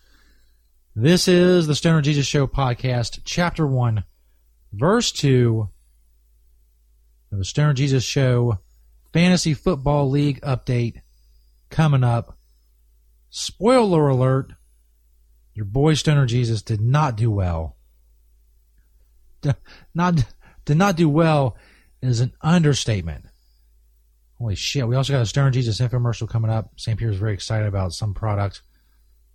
This 0.95 1.27
is 1.27 1.67
the 1.67 1.75
Stoner 1.75 2.03
Jesus 2.03 2.27
Show 2.27 2.47
podcast, 2.47 3.21
chapter 3.25 3.67
1, 3.67 4.05
verse 4.75 5.11
2 5.11 5.71
of 7.33 7.39
the 7.39 7.47
Stoner 7.47 7.73
Jesus 7.73 8.05
Show 8.05 8.59
Fantasy 9.11 9.55
Football 9.55 10.11
League 10.11 10.43
update 10.43 11.01
coming 11.71 12.05
up. 12.05 12.37
Spoiler 13.31 14.07
alert 14.11 14.53
your 15.55 15.65
boy 15.65 15.95
Stoner 15.95 16.27
Jesus 16.27 16.61
did 16.61 16.83
not 16.83 17.17
do 17.17 17.31
well. 17.31 17.79
Not 19.95 20.27
did 20.67 20.77
not 20.77 20.97
do 20.97 21.09
well 21.09 21.57
is 22.03 22.21
an 22.21 22.35
understatement. 22.43 23.25
Holy 24.37 24.57
shit! 24.57 24.87
We 24.87 24.97
also 24.97 25.15
got 25.15 25.23
a 25.23 25.27
Stoner 25.27 25.53
Jesus 25.53 25.81
infomercial 25.81 26.29
coming 26.29 26.51
up. 26.51 26.73
St. 26.77 26.99
Peter's 26.99 27.17
very 27.17 27.33
excited 27.33 27.67
about 27.67 27.95
some 27.95 28.13
product 28.13 28.61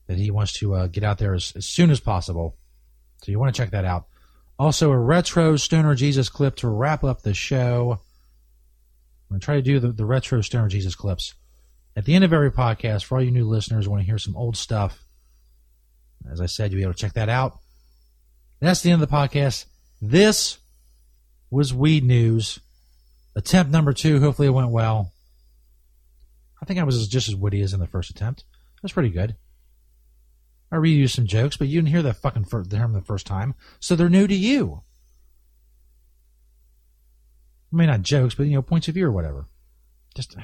that 0.08 0.18
he 0.18 0.32
wants 0.32 0.53
to 0.53 0.74
uh, 0.74 0.88
get 0.88 1.03
out 1.03 1.18
there 1.18 1.34
as, 1.34 1.53
as 1.55 1.66
soon 1.66 1.91
as 1.91 1.99
possible. 1.99 2.55
So 3.22 3.32
you 3.32 3.39
want 3.39 3.53
to 3.53 3.62
check 3.62 3.72
that 3.72 3.86
out. 3.86 4.05
Also, 4.60 4.91
a 4.91 4.97
retro 4.97 5.55
Stoner 5.55 5.95
Jesus 5.95 6.30
clip 6.30 6.55
to 6.58 6.68
wrap 6.68 7.03
up 7.03 7.22
the 7.22 7.34
show. 7.34 7.99
I'm 9.30 9.36
going 9.36 9.39
to 9.39 9.45
try 9.45 9.55
to 9.55 9.62
do 9.62 9.80
the, 9.80 9.91
the 9.91 10.05
retro 10.05 10.41
Stoner 10.41 10.68
Jesus 10.68 10.95
clips 10.95 11.36
at 11.95 12.05
the 12.05 12.16
end 12.16 12.24
of 12.24 12.34
every 12.34 12.51
podcast. 12.51 13.03
For 13.03 13.18
all 13.18 13.24
you 13.24 13.32
new 13.32 13.47
listeners 13.47 13.88
want 13.88 14.01
to 14.01 14.05
hear 14.05 14.18
some 14.18 14.36
old 14.36 14.58
stuff, 14.58 15.03
as 16.32 16.41
I 16.41 16.47
said, 16.47 16.72
you'll 16.72 16.80
be 16.80 16.84
able 16.84 16.93
to 16.93 16.99
check 16.99 17.14
that 17.14 17.30
out. 17.30 17.60
That's 18.60 18.82
the 18.82 18.91
end 18.91 19.03
of 19.03 19.10
the 19.10 19.16
podcast. 19.16 19.66
This 20.01 20.58
was 21.51 21.74
Weed 21.74 22.03
News. 22.03 22.60
Attempt 23.36 23.72
number 23.72 23.93
two. 23.93 24.20
Hopefully, 24.20 24.47
it 24.47 24.51
went 24.51 24.70
well. 24.70 25.12
I 26.62 26.66
think 26.66 26.80
I 26.80 26.84
was 26.84 27.08
just 27.08 27.28
as 27.28 27.36
witty 27.36 27.62
as 27.62 27.74
in 27.74 27.80
the 27.80 27.88
first 27.88 28.10
attempt. 28.10 28.43
That's 28.82 28.93
pretty 28.93 29.10
good. 29.10 29.36
I 30.72 30.76
reused 30.76 31.11
some 31.11 31.28
jokes, 31.28 31.57
but 31.57 31.68
you 31.68 31.80
didn't 31.80 31.93
hear 31.93 32.01
that 32.01 32.18
fucking 32.18 32.45
fir- 32.45 32.63
them 32.63 32.93
the 32.93 33.01
first 33.01 33.26
time, 33.26 33.55
so 33.80 33.95
they're 33.95 34.09
new 34.09 34.28
to 34.28 34.36
you. 34.36 34.82
I 37.72 37.76
mean, 37.76 37.88
not 37.88 38.01
jokes, 38.01 38.36
but 38.36 38.47
you 38.47 38.53
know, 38.53 38.61
points 38.61 38.88
of 38.88 38.95
view 38.95 39.05
or 39.05 39.11
whatever. 39.11 39.47
Just 40.15 40.36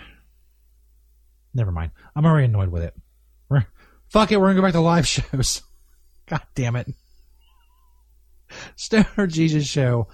never 1.54 1.72
mind. 1.72 1.92
I'm 2.16 2.26
already 2.26 2.46
annoyed 2.46 2.70
with 2.70 2.84
it. 2.84 2.94
We're, 3.50 3.66
fuck 4.08 4.32
it, 4.32 4.40
we're 4.40 4.48
gonna 4.48 4.56
go 4.56 4.62
back 4.62 4.74
to 4.74 4.82
live 4.82 5.08
shows. 5.34 5.62
God 6.26 6.42
damn 6.56 6.76
it. 6.76 6.94
Stoner 8.76 9.28
Jesus 9.28 9.66
Show 9.66 10.08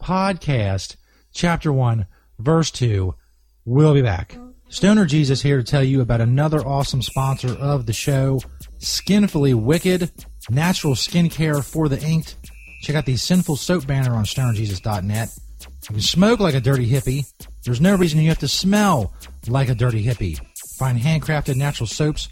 podcast, 0.00 0.96
chapter 1.32 1.72
one, 1.72 2.06
verse 2.38 2.70
two. 2.70 3.14
We'll 3.64 3.94
be 3.94 4.02
back. 4.02 4.36
Stoner 4.68 5.06
Jesus 5.06 5.40
here 5.40 5.58
to 5.58 5.62
tell 5.62 5.84
you 5.84 6.00
about 6.00 6.20
another 6.20 6.58
awesome 6.66 7.00
sponsor 7.00 7.52
of 7.54 7.86
the 7.86 7.92
show, 7.92 8.40
Skinfully 8.78 9.54
Wicked, 9.54 10.10
natural 10.50 10.94
skincare 10.94 11.64
for 11.64 11.88
the 11.88 12.00
inked. 12.00 12.36
Check 12.82 12.96
out 12.96 13.06
the 13.06 13.16
Sinful 13.16 13.56
Soap 13.56 13.86
banner 13.86 14.14
on 14.14 14.24
stonerjesus.net. 14.24 15.30
You 15.88 15.94
can 15.94 16.00
smoke 16.00 16.40
like 16.40 16.54
a 16.54 16.60
dirty 16.60 16.88
hippie. 16.90 17.32
There's 17.64 17.80
no 17.80 17.96
reason 17.96 18.20
you 18.20 18.28
have 18.28 18.38
to 18.40 18.48
smell 18.48 19.14
like 19.46 19.68
a 19.68 19.74
dirty 19.74 20.04
hippie. 20.04 20.40
Find 20.76 20.98
handcrafted 20.98 21.56
natural 21.56 21.86
soaps 21.86 22.28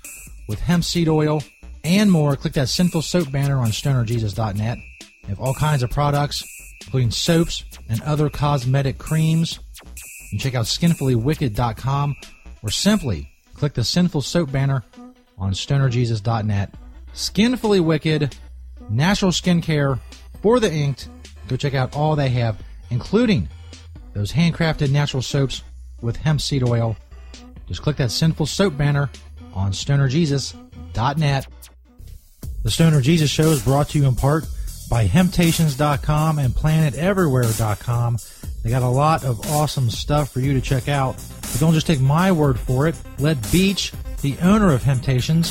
with 0.48 0.60
hemp 0.60 0.84
seed 0.84 1.08
oil 1.08 1.42
and 1.84 2.10
more. 2.10 2.36
Click 2.36 2.54
that 2.54 2.68
Sinful 2.68 3.02
Soap 3.02 3.30
banner 3.30 3.58
on 3.58 3.68
stonerjesus.net. 3.68 4.78
They 5.22 5.28
have 5.28 5.40
all 5.40 5.54
kinds 5.54 5.82
of 5.82 5.90
products, 5.90 6.44
including 6.84 7.12
soaps 7.12 7.64
and 7.88 8.02
other 8.02 8.28
cosmetic 8.28 8.98
creams. 8.98 9.60
Check 10.38 10.54
out 10.54 10.66
skinfullywicked.com 10.66 12.16
or 12.62 12.70
simply 12.70 13.30
click 13.54 13.74
the 13.74 13.84
Sinful 13.84 14.22
Soap 14.22 14.50
banner 14.52 14.84
on 15.38 15.52
stonerjesus.net. 15.52 16.74
Skinfully 17.12 17.80
Wicked, 17.80 18.36
natural 18.88 19.30
skincare 19.30 19.98
for 20.42 20.60
the 20.60 20.72
inked. 20.72 21.08
Go 21.48 21.56
check 21.56 21.74
out 21.74 21.94
all 21.94 22.16
they 22.16 22.30
have, 22.30 22.60
including 22.90 23.48
those 24.12 24.32
handcrafted 24.32 24.90
natural 24.90 25.22
soaps 25.22 25.62
with 26.00 26.16
hemp 26.16 26.40
seed 26.40 26.62
oil. 26.62 26.96
Just 27.66 27.82
click 27.82 27.96
that 27.96 28.10
sinful 28.10 28.46
soap 28.46 28.76
banner 28.76 29.10
on 29.54 29.72
stonerjesus.net. 29.72 31.46
The 32.62 32.70
Stoner 32.70 33.00
Jesus 33.00 33.30
Show 33.30 33.50
is 33.50 33.62
brought 33.62 33.90
to 33.90 33.98
you 33.98 34.06
in 34.06 34.14
part 34.14 34.46
by 34.88 35.06
Hemptations.com 35.06 36.38
and 36.38 36.52
PlanetEverywhere.com. 36.54 38.18
They 38.64 38.70
got 38.70 38.82
a 38.82 38.88
lot 38.88 39.24
of 39.24 39.46
awesome 39.52 39.90
stuff 39.90 40.30
for 40.30 40.40
you 40.40 40.54
to 40.54 40.60
check 40.60 40.88
out. 40.88 41.16
But 41.42 41.60
don't 41.60 41.74
just 41.74 41.86
take 41.86 42.00
my 42.00 42.32
word 42.32 42.58
for 42.58 42.88
it. 42.88 42.96
Let 43.18 43.36
Beach, 43.52 43.92
the 44.22 44.38
owner 44.40 44.72
of 44.72 44.82
Hemptations, 44.82 45.50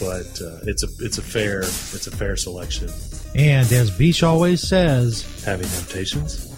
But 0.00 0.40
uh, 0.42 0.58
it's 0.64 0.82
a 0.82 0.88
it's 1.00 1.18
a 1.18 1.22
fair 1.22 1.60
it's 1.60 2.06
a 2.06 2.10
fair 2.10 2.36
selection. 2.36 2.90
And 3.34 3.70
as 3.72 3.90
Beach 3.90 4.22
always 4.22 4.60
says, 4.60 5.42
having 5.44 5.68
temptations. 5.68 6.50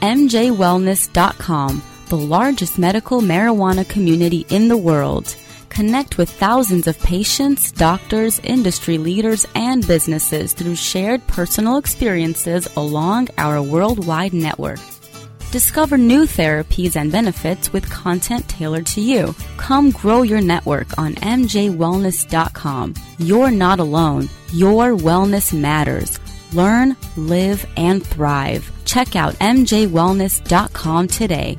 MJWellness.com, 0.00 1.82
the 2.08 2.16
largest 2.16 2.78
medical 2.78 3.20
marijuana 3.20 3.88
community 3.88 4.44
in 4.48 4.68
the 4.68 4.76
world. 4.76 5.36
Connect 5.68 6.18
with 6.18 6.28
thousands 6.28 6.86
of 6.86 6.98
patients, 6.98 7.72
doctors, 7.72 8.38
industry 8.40 8.98
leaders, 8.98 9.46
and 9.54 9.86
businesses 9.86 10.52
through 10.52 10.74
shared 10.74 11.26
personal 11.28 11.78
experiences 11.78 12.68
along 12.76 13.28
our 13.38 13.62
worldwide 13.62 14.34
network. 14.34 14.80
Discover 15.52 15.98
new 15.98 16.22
therapies 16.22 16.96
and 16.96 17.12
benefits 17.12 17.74
with 17.74 17.90
content 17.90 18.48
tailored 18.48 18.86
to 18.86 19.02
you. 19.02 19.34
Come 19.58 19.90
grow 19.90 20.22
your 20.22 20.40
network 20.40 20.98
on 20.98 21.14
MJWellness.com. 21.16 22.94
You're 23.18 23.50
not 23.50 23.78
alone. 23.78 24.30
Your 24.54 24.96
wellness 24.96 25.52
matters. 25.52 26.18
Learn, 26.54 26.96
live, 27.18 27.66
and 27.76 28.02
thrive. 28.02 28.70
Check 28.86 29.14
out 29.14 29.34
MJWellness.com 29.34 31.08
today. 31.08 31.58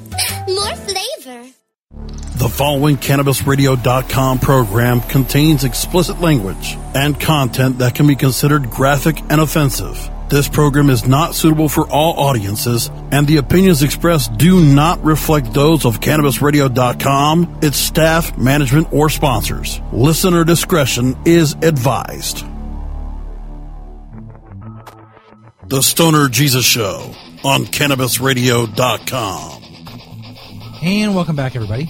more 0.47 0.75
flavor. 0.75 1.51
The 2.35 2.49
following 2.49 2.97
CannabisRadio.com 2.97 4.39
program 4.39 5.01
contains 5.01 5.63
explicit 5.63 6.19
language 6.21 6.75
and 6.95 7.19
content 7.19 7.77
that 7.79 7.93
can 7.93 8.07
be 8.07 8.15
considered 8.15 8.69
graphic 8.69 9.21
and 9.29 9.39
offensive. 9.39 10.09
This 10.31 10.47
program 10.47 10.89
is 10.89 11.05
not 11.05 11.35
suitable 11.35 11.67
for 11.67 11.87
all 11.89 12.17
audiences, 12.17 12.89
and 13.11 13.27
the 13.27 13.37
opinions 13.37 13.83
expressed 13.83 14.37
do 14.37 14.63
not 14.63 15.03
reflect 15.03 15.53
those 15.53 15.85
of 15.85 15.99
CannabisRadio.com, 15.99 17.59
its 17.61 17.77
staff, 17.77 18.37
management, 18.37 18.91
or 18.93 19.09
sponsors. 19.09 19.81
Listener 19.91 20.45
discretion 20.45 21.17
is 21.25 21.53
advised. 21.61 22.45
The 25.67 25.81
Stoner 25.81 26.27
Jesus 26.29 26.65
Show 26.65 27.13
on 27.43 27.65
CannabisRadio.com. 27.65 29.60
And 30.83 31.13
welcome 31.13 31.35
back, 31.35 31.55
everybody. 31.55 31.87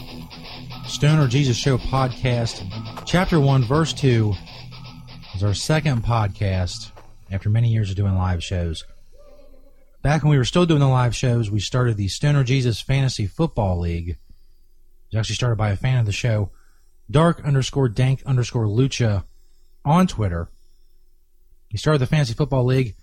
Stoner 0.85 1.25
Jesus 1.29 1.55
Show 1.55 1.77
podcast, 1.77 2.61
chapter 3.05 3.39
1, 3.39 3.63
verse 3.63 3.93
2 3.93 4.33
is 5.33 5.43
our 5.45 5.53
second 5.53 6.03
podcast 6.03 6.91
after 7.31 7.49
many 7.49 7.69
years 7.69 7.89
of 7.89 7.95
doing 7.95 8.15
live 8.15 8.43
shows. 8.43 8.83
Back 10.01 10.23
when 10.23 10.31
we 10.31 10.37
were 10.37 10.43
still 10.43 10.65
doing 10.65 10.81
the 10.81 10.89
live 10.89 11.15
shows, 11.15 11.49
we 11.49 11.61
started 11.61 11.95
the 11.95 12.09
Stoner 12.09 12.43
Jesus 12.43 12.81
Fantasy 12.81 13.27
Football 13.27 13.79
League. 13.79 14.09
It 14.09 14.17
was 15.13 15.19
actually 15.19 15.35
started 15.35 15.55
by 15.55 15.69
a 15.69 15.77
fan 15.77 15.97
of 15.97 16.05
the 16.05 16.11
show, 16.11 16.51
dark 17.09 17.45
underscore 17.45 17.87
dank 17.87 18.21
underscore 18.25 18.65
lucha 18.65 19.23
on 19.85 20.05
Twitter. 20.05 20.49
He 21.69 21.77
started 21.77 21.99
the 21.99 22.07
Fantasy 22.07 22.33
Football 22.33 22.65
League. 22.65 22.95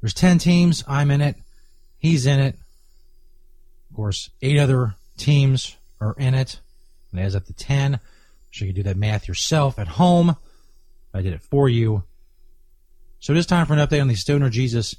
There's 0.00 0.14
10 0.14 0.38
teams. 0.38 0.84
I'm 0.86 1.10
in 1.10 1.20
it. 1.20 1.34
He's 1.98 2.24
in 2.24 2.38
it. 2.38 2.56
Of 3.92 3.96
course, 3.96 4.30
eight 4.40 4.58
other 4.58 4.94
teams 5.18 5.76
are 6.00 6.14
in 6.16 6.32
it. 6.32 6.60
And 7.10 7.20
it 7.20 7.24
adds 7.24 7.36
up 7.36 7.44
to 7.44 7.52
10. 7.52 8.00
So 8.50 8.64
you 8.64 8.72
can 8.72 8.82
do 8.82 8.88
that 8.88 8.96
math 8.96 9.28
yourself 9.28 9.78
at 9.78 9.86
home. 9.86 10.34
I 11.12 11.20
did 11.20 11.34
it 11.34 11.42
for 11.42 11.68
you. 11.68 12.02
So 13.20 13.34
it 13.34 13.36
is 13.36 13.44
time 13.44 13.66
for 13.66 13.74
an 13.74 13.86
update 13.86 14.00
on 14.00 14.08
the 14.08 14.14
Stoner 14.14 14.48
Jesus 14.48 14.96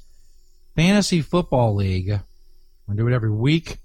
Fantasy 0.76 1.22
Football 1.22 1.74
League. 1.74 2.06
To 2.06 2.94
do 2.94 3.08
it 3.08 3.12
every 3.12 3.32
week. 3.32 3.78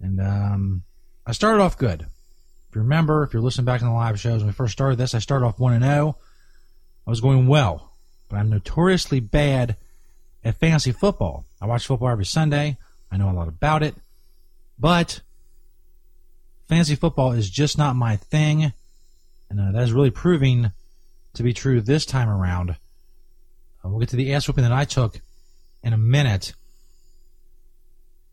And 0.00 0.20
um, 0.20 0.82
I 1.24 1.30
started 1.30 1.62
off 1.62 1.78
good. 1.78 2.00
If 2.00 2.74
you 2.74 2.80
remember, 2.80 3.22
if 3.22 3.32
you're 3.32 3.42
listening 3.42 3.66
back 3.66 3.78
to 3.78 3.84
the 3.84 3.92
live 3.92 4.18
shows, 4.18 4.40
when 4.40 4.48
we 4.48 4.52
first 4.52 4.72
started 4.72 4.98
this, 4.98 5.14
I 5.14 5.20
started 5.20 5.46
off 5.46 5.60
1 5.60 5.80
0. 5.80 6.18
I 7.06 7.10
was 7.10 7.20
going 7.20 7.46
well, 7.46 7.92
but 8.28 8.38
I'm 8.38 8.50
notoriously 8.50 9.20
bad 9.20 9.76
at 10.42 10.58
fantasy 10.58 10.90
football. 10.90 11.44
I 11.60 11.66
watch 11.66 11.86
football 11.86 12.08
every 12.08 12.24
Sunday. 12.24 12.76
I 13.14 13.16
know 13.16 13.30
a 13.30 13.32
lot 13.32 13.46
about 13.46 13.84
it. 13.84 13.94
But 14.76 15.20
fantasy 16.68 16.96
football 16.96 17.30
is 17.30 17.48
just 17.48 17.78
not 17.78 17.94
my 17.94 18.16
thing. 18.16 18.72
And 19.48 19.60
uh, 19.60 19.70
that 19.70 19.84
is 19.84 19.92
really 19.92 20.10
proving 20.10 20.72
to 21.34 21.42
be 21.44 21.52
true 21.52 21.80
this 21.80 22.04
time 22.04 22.28
around. 22.28 22.70
Uh, 22.70 22.74
we'll 23.84 24.00
get 24.00 24.08
to 24.08 24.16
the 24.16 24.34
ass 24.34 24.48
whooping 24.48 24.64
that 24.64 24.72
I 24.72 24.84
took 24.84 25.20
in 25.84 25.92
a 25.92 25.96
minute. 25.96 26.54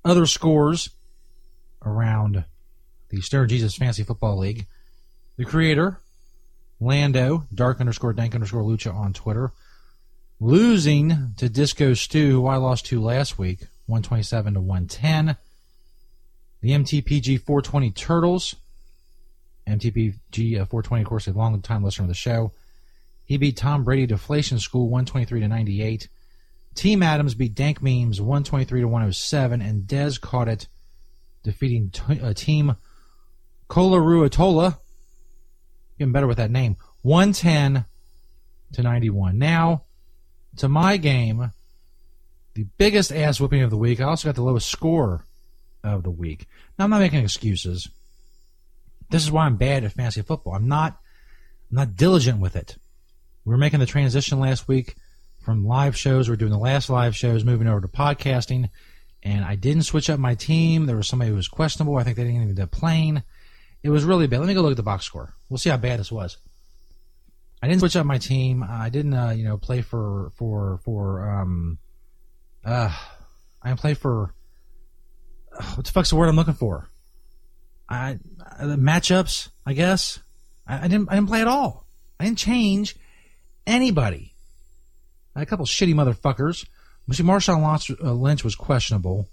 Other 0.04 0.26
scores 0.26 0.90
around 1.86 2.44
the 3.10 3.22
Stoner 3.22 3.46
Jesus 3.46 3.76
Fantasy 3.76 4.04
Football 4.04 4.40
League. 4.40 4.66
The 5.38 5.46
creator, 5.46 6.00
Lando, 6.80 7.46
dark 7.54 7.80
underscore 7.80 8.14
dank 8.14 8.34
underscore 8.34 8.64
lucha 8.64 8.92
on 8.92 9.14
Twitter, 9.14 9.52
losing 10.40 11.34
to 11.38 11.50
Disco 11.50 11.94
Stew, 11.94 12.42
who 12.42 12.48
I 12.48 12.56
lost 12.56 12.88
to 12.88 13.00
last 13.00 13.38
week, 13.38 13.68
127 13.92 14.54
to 14.54 14.62
110. 14.62 15.38
The 16.62 16.72
MTPG 16.72 17.42
420 17.42 17.92
Turtles, 17.92 18.56
MTPG 19.68 20.62
uh, 20.62 20.66
420, 20.66 21.02
of 21.02 21.08
course, 21.08 21.28
a 21.28 21.34
long 21.34 21.62
time 21.62 21.84
listener 21.84 22.06
of 22.06 22.10
the 22.10 22.16
show. 22.16 22.54
He 23.26 23.38
beat 23.38 23.58
Tom 23.58 23.84
Brady 23.84 24.06
Deflation 24.06 24.60
School 24.60 24.90
123 24.90 25.42
to 25.42 25.48
98. 25.48 26.08
Team 26.74 27.04
Adams 27.04 27.36
beat 27.36 27.54
Dank 27.54 27.82
Memes 27.82 28.22
123 28.22 28.82
to 28.82 28.88
107, 28.88 29.62
and 29.62 29.84
Dez 29.84 30.20
caught 30.20 30.48
it 30.48 30.68
defeating 31.44 31.90
t- 31.90 32.22
uh, 32.22 32.34
team 32.34 32.76
Colaruatola. 33.70 34.78
Getting 35.98 36.14
better 36.14 36.28
with 36.28 36.38
that 36.38 36.52
name. 36.52 36.78
110 37.02 37.86
to 38.74 38.82
91. 38.82 39.38
Now, 39.38 39.84
to 40.58 40.70
my 40.70 40.98
game, 40.98 41.52
the 42.54 42.66
biggest 42.78 43.12
ass 43.12 43.40
whooping 43.40 43.62
of 43.62 43.70
the 43.70 43.78
week. 43.78 44.00
I 44.00 44.06
also 44.06 44.28
got 44.28 44.36
the 44.36 44.44
lowest 44.44 44.70
score 44.70 45.26
of 45.84 46.04
the 46.04 46.12
week. 46.12 46.48
Now, 46.78 46.86
I'm 46.86 46.92
not 46.92 47.00
making 47.00 47.24
excuses. 47.24 47.90
This 49.10 49.24
is 49.24 49.32
why 49.32 49.46
I'm 49.46 49.58
bad 49.58 49.84
at 49.84 49.94
fantasy 49.94 50.22
football. 50.22 50.54
I'm 50.54 50.68
not, 50.68 50.98
I'm 51.70 51.78
not 51.78 51.96
diligent 51.96 52.40
with 52.40 52.56
it. 52.56 52.78
We 53.46 53.52
were 53.52 53.58
making 53.58 53.80
the 53.80 53.86
transition 53.86 54.40
last 54.40 54.68
week 54.68 54.96
from 55.40 55.66
live 55.66 55.98
shows. 55.98 56.30
We 56.30 56.34
are 56.34 56.38
doing 56.38 56.52
the 56.52 56.58
last 56.58 56.90
live 56.90 57.16
shows, 57.16 57.44
moving 57.44 57.68
over 57.68 57.82
to 57.82 57.88
podcasting, 57.88 58.70
and 59.24 59.44
I 59.44 59.56
didn't 59.56 59.84
switch 59.84 60.10
up 60.10 60.20
my 60.20 60.36
team. 60.36 60.86
There 60.86 60.96
was 60.96 61.08
somebody 61.08 61.30
who 61.30 61.36
was 61.36 61.48
questionable. 61.48 61.98
I 61.98 62.04
think 62.04 62.18
they 62.18 62.24
didn't 62.24 62.44
even 62.44 62.62
up 62.62 62.72
playing. 62.72 63.24
It 63.84 63.90
was 63.90 64.04
really 64.04 64.28
bad. 64.28 64.40
Let 64.40 64.48
me 64.48 64.54
go 64.54 64.62
look 64.62 64.72
at 64.72 64.78
the 64.78 64.84
box 64.84 65.06
score. 65.06 65.34
We'll 65.50 65.58
see 65.58 65.70
how 65.70 65.78
bad 65.78 66.00
this 66.00 66.12
was. 66.12 66.38
I 67.64 67.68
didn't 67.68 67.80
switch 67.82 67.96
up 67.96 68.06
my 68.06 68.18
team. 68.18 68.64
I 68.64 68.90
didn't, 68.90 69.14
uh, 69.14 69.32
you 69.32 69.44
know, 69.44 69.58
play 69.58 69.82
for 69.82 70.32
for 70.36 70.80
for 70.84 71.30
um, 71.30 71.78
uh, 72.66 72.96
I 73.62 73.74
play 73.74 73.94
for 73.94 74.34
uh, 75.58 75.64
what 75.76 75.86
the 75.86 75.92
fuck's 75.92 76.10
the 76.10 76.16
word 76.16 76.30
I'm 76.30 76.36
looking 76.36 76.54
for? 76.54 76.90
I 77.90 78.20
uh, 78.60 78.64
matchups, 78.64 79.50
I 79.66 79.74
guess. 79.74 80.20
I, 80.68 80.86
I, 80.86 80.88
didn't 80.88 81.10
I 81.10 81.16
didn't 81.16 81.28
play 81.28 81.42
at 81.42 81.48
all. 81.48 81.86
I 82.20 82.26
didn't 82.26 82.38
change 82.38 82.96
anybody. 83.66 84.34
A 85.36 85.46
couple 85.46 85.66
shitty 85.66 85.94
motherfuckers. 85.94 86.66
See, 87.12 87.24
Marshawn 87.24 88.04
uh, 88.04 88.14
Lynch 88.14 88.44
was 88.44 88.56
questionable. 88.56 89.30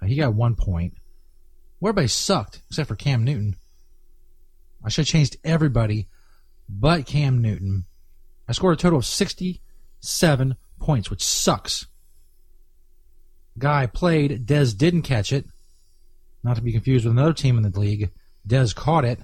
Uh, 0.00 0.06
he 0.06 0.16
got 0.16 0.34
one 0.34 0.54
point. 0.54 0.94
Everybody 1.82 2.08
sucked 2.08 2.62
except 2.68 2.88
for 2.88 2.96
Cam 2.96 3.24
Newton. 3.24 3.56
I 4.84 4.88
should 4.88 5.06
have 5.06 5.12
changed 5.12 5.36
everybody 5.44 6.08
but 6.68 7.06
Cam 7.06 7.40
Newton. 7.40 7.84
I 8.48 8.52
scored 8.52 8.74
a 8.74 8.80
total 8.80 8.98
of 8.98 9.06
67 9.06 10.56
points, 10.78 11.10
which 11.10 11.24
sucks. 11.24 11.86
Guy 13.58 13.86
played, 13.86 14.46
Dez 14.46 14.76
didn't 14.76 15.02
catch 15.02 15.32
it. 15.32 15.46
Not 16.42 16.56
to 16.56 16.62
be 16.62 16.72
confused 16.72 17.04
with 17.04 17.12
another 17.12 17.32
team 17.32 17.56
in 17.56 17.62
the 17.62 17.78
league. 17.78 18.10
Dez 18.46 18.74
caught 18.74 19.04
it. 19.04 19.20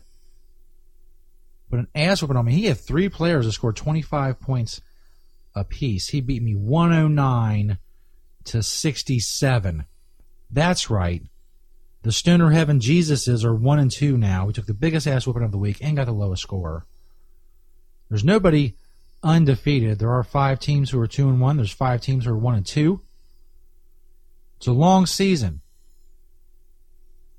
But 1.69 1.81
an 1.81 1.89
ass 1.95 2.23
whooping 2.23 2.37
on 2.37 2.47
me. 2.47 2.53
He 2.53 2.67
had 2.67 2.79
three 2.79 3.09
players 3.09 3.47
that 3.47 3.53
scored 3.53 3.77
25 3.77 4.41
points 4.41 4.81
apiece. 5.55 6.09
He 6.09 6.21
beat 6.21 6.43
me 6.43 6.55
109 6.55 7.79
to 8.45 8.63
67. 8.63 9.85
That's 10.51 10.91
right. 10.91 11.23
The 12.03 12.13
Stoner 12.13 12.51
Heaven 12.51 12.81
Jesuses 12.81 13.45
are 13.45 13.55
one 13.55 13.79
and 13.79 13.91
two 13.91 14.17
now. 14.17 14.47
We 14.47 14.53
took 14.53 14.67
the 14.67 14.75
biggest 14.75 15.07
ass 15.07 15.27
whooping 15.27 15.43
of 15.43 15.53
the 15.53 15.59
week 15.59 15.79
and 15.83 15.97
got 15.97 16.07
the 16.07 16.13
lowest 16.13 16.43
score. 16.43 16.87
There's 18.09 18.25
nobody 18.25 18.75
undefeated. 19.23 19.99
There 19.99 20.11
are 20.11 20.25
five 20.25 20.59
teams 20.59 20.91
who 20.91 21.01
are 21.01 21.07
two 21.07 21.29
and 21.29 21.41
one. 21.41 21.57
There's 21.57 21.71
five 21.71 22.01
teams 22.01 22.25
who 22.25 22.33
are 22.33 22.39
one 22.39 22.55
and 22.55 22.67
two. 22.67 23.03
It's 24.61 24.67
a 24.67 24.73
long 24.73 25.07
season, 25.07 25.63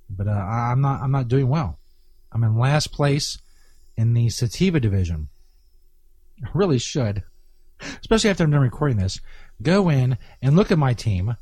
but 0.10 0.28
uh, 0.28 0.32
I'm 0.32 0.82
not. 0.82 1.02
I'm 1.04 1.12
not 1.12 1.28
doing 1.28 1.50
well. 1.50 1.78
I'm 2.32 2.44
in 2.44 2.58
last 2.58 2.92
place 2.92 3.38
in 3.96 4.16
the 4.16 4.30
Sativa 4.30 4.80
division. 4.80 5.28
I 6.44 6.50
really 6.56 6.80
should, 6.80 7.22
especially 8.00 8.32
after 8.32 8.44
I'm 8.44 8.50
done 8.50 8.62
recording 8.62 8.98
this. 8.98 9.20
Go 9.62 9.88
in 9.88 10.18
and 10.42 10.56
look 10.56 10.72
at 10.72 10.80
my 10.80 10.96
team, 10.96 11.38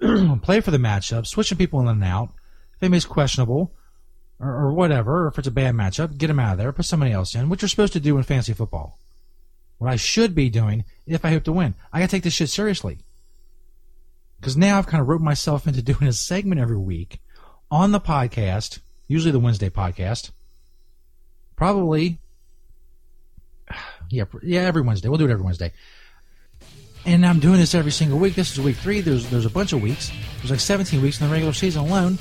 play 0.42 0.60
for 0.60 0.70
the 0.70 0.78
matchup, 0.78 1.26
switching 1.26 1.58
people 1.58 1.80
in 1.80 1.88
and 1.88 2.04
out. 2.04 2.28
If 2.76 2.84
anybody's 2.84 3.04
questionable, 3.04 3.74
or, 4.38 4.50
or 4.50 4.72
whatever, 4.72 5.24
or 5.24 5.26
if 5.26 5.38
it's 5.40 5.48
a 5.48 5.50
bad 5.50 5.74
matchup, 5.74 6.16
get 6.16 6.28
them 6.28 6.38
out 6.38 6.52
of 6.52 6.58
there, 6.58 6.70
put 6.70 6.84
somebody 6.84 7.10
else 7.10 7.34
in, 7.34 7.48
which 7.48 7.62
you're 7.62 7.68
supposed 7.68 7.94
to 7.94 7.98
do 7.98 8.16
in 8.16 8.22
fantasy 8.22 8.52
football. 8.52 9.00
What 9.78 9.90
I 9.90 9.96
should 9.96 10.32
be 10.32 10.48
doing 10.48 10.84
if 11.08 11.24
I 11.24 11.30
hope 11.30 11.42
to 11.42 11.52
win. 11.52 11.74
I 11.92 11.98
gotta 11.98 12.12
take 12.12 12.22
this 12.22 12.34
shit 12.34 12.50
seriously. 12.50 13.00
Because 14.44 14.58
now 14.58 14.76
I've 14.76 14.86
kind 14.86 15.00
of 15.00 15.08
roped 15.08 15.24
myself 15.24 15.66
into 15.66 15.80
doing 15.82 16.02
a 16.02 16.12
segment 16.12 16.60
every 16.60 16.76
week 16.76 17.18
on 17.70 17.92
the 17.92 18.00
podcast, 18.00 18.80
usually 19.08 19.32
the 19.32 19.40
Wednesday 19.40 19.70
podcast. 19.70 20.32
Probably, 21.56 22.18
yeah, 24.10 24.24
yeah, 24.42 24.60
every 24.60 24.82
Wednesday. 24.82 25.08
We'll 25.08 25.16
do 25.16 25.24
it 25.24 25.30
every 25.30 25.44
Wednesday. 25.44 25.72
And 27.06 27.24
I'm 27.24 27.40
doing 27.40 27.56
this 27.56 27.74
every 27.74 27.90
single 27.90 28.18
week. 28.18 28.34
This 28.34 28.52
is 28.52 28.60
week 28.60 28.76
three. 28.76 29.00
There's 29.00 29.30
there's 29.30 29.46
a 29.46 29.50
bunch 29.50 29.72
of 29.72 29.80
weeks. 29.80 30.12
There's 30.40 30.50
like 30.50 30.60
17 30.60 31.00
weeks 31.00 31.22
in 31.22 31.26
the 31.26 31.32
regular 31.32 31.54
season 31.54 31.82
alone 31.86 32.18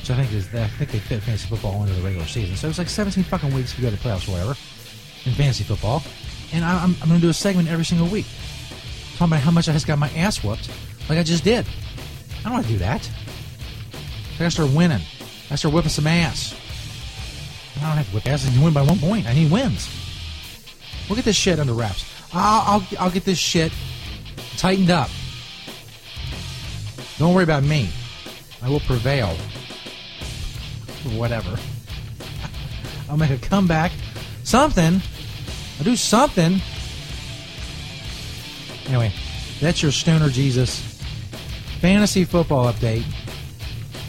which 0.00 0.10
I 0.10 0.16
think 0.16 0.32
is 0.32 0.52
I 0.52 0.66
think 0.66 0.90
they 0.90 0.98
fit 0.98 1.22
fantasy 1.22 1.48
football 1.48 1.82
into 1.82 1.94
the 1.94 2.02
regular 2.02 2.26
season. 2.26 2.56
So 2.56 2.68
it's 2.68 2.78
like 2.78 2.88
17 2.88 3.22
fucking 3.22 3.54
weeks 3.54 3.72
if 3.72 3.78
you 3.78 3.84
go 3.84 3.90
to 3.94 4.02
the 4.02 4.02
playoffs 4.02 4.26
or 4.26 4.32
whatever 4.32 4.56
in 5.24 5.32
fantasy 5.32 5.62
football. 5.62 6.02
And 6.52 6.64
I, 6.64 6.82
am 6.82 6.96
I'm 7.00 7.08
going 7.08 7.20
to 7.20 7.26
do 7.26 7.28
a 7.28 7.34
segment 7.34 7.68
every 7.68 7.84
single 7.84 8.08
week 8.08 8.26
talking 9.16 9.34
about 9.34 9.42
how 9.42 9.52
much 9.52 9.68
I 9.68 9.72
just 9.72 9.86
got 9.86 10.00
my 10.00 10.10
ass 10.10 10.42
whooped, 10.42 10.68
like 11.08 11.18
I 11.18 11.22
just 11.22 11.44
did. 11.44 11.66
I 12.40 12.42
don't 12.44 12.52
want 12.54 12.66
to 12.66 12.72
do 12.72 12.78
that. 12.78 13.08
I 14.34 14.38
got 14.38 14.44
to 14.44 14.50
start 14.50 14.70
winning. 14.70 15.00
I 15.50 15.54
start 15.56 15.74
whipping 15.74 15.90
some 15.90 16.06
ass. 16.06 16.54
I 17.76 17.80
don't 17.80 17.96
have 17.96 18.08
to 18.08 18.14
whip 18.14 18.26
ass. 18.26 18.46
I 18.46 18.62
win 18.62 18.72
by 18.72 18.82
one 18.82 18.98
point. 18.98 19.26
I 19.26 19.34
need 19.34 19.50
wins. 19.50 19.88
We'll 21.08 21.16
get 21.16 21.24
this 21.24 21.36
shit 21.36 21.58
under 21.58 21.72
wraps. 21.72 22.04
I'll, 22.32 22.80
I'll, 22.80 22.86
I'll 22.98 23.10
get 23.10 23.24
this 23.24 23.38
shit 23.38 23.72
tightened 24.56 24.90
up. 24.90 25.10
Don't 27.18 27.34
worry 27.34 27.44
about 27.44 27.62
me. 27.62 27.90
I 28.62 28.68
will 28.68 28.80
prevail 28.80 29.36
whatever. 31.16 31.58
I'll 33.10 33.16
make 33.16 33.30
a 33.30 33.38
comeback. 33.38 33.92
Something. 34.44 35.00
I'll 35.78 35.84
do 35.84 35.96
something. 35.96 36.60
Anyway, 38.86 39.12
that's 39.60 39.82
your 39.82 39.92
Stoner 39.92 40.28
Jesus 40.28 40.91
fantasy 41.82 42.24
football 42.24 42.72
update. 42.72 43.04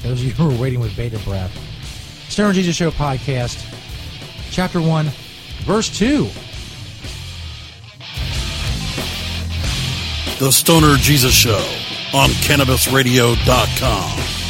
Those 0.03 0.19
of 0.19 0.25
you 0.25 0.31
who 0.33 0.55
are 0.55 0.61
waiting 0.61 0.79
with 0.79 0.95
bated 0.95 1.25
breath. 1.25 1.51
Stoner 2.29 2.53
Jesus 2.53 2.75
Show 2.75 2.91
podcast, 2.91 3.65
chapter 4.51 4.79
1, 4.79 5.07
verse 5.65 5.89
2. 5.97 6.27
The 10.37 10.51
Stoner 10.51 10.97
Jesus 10.97 11.33
Show 11.33 11.65
on 12.13 12.29
CannabisRadio.com. 12.29 14.42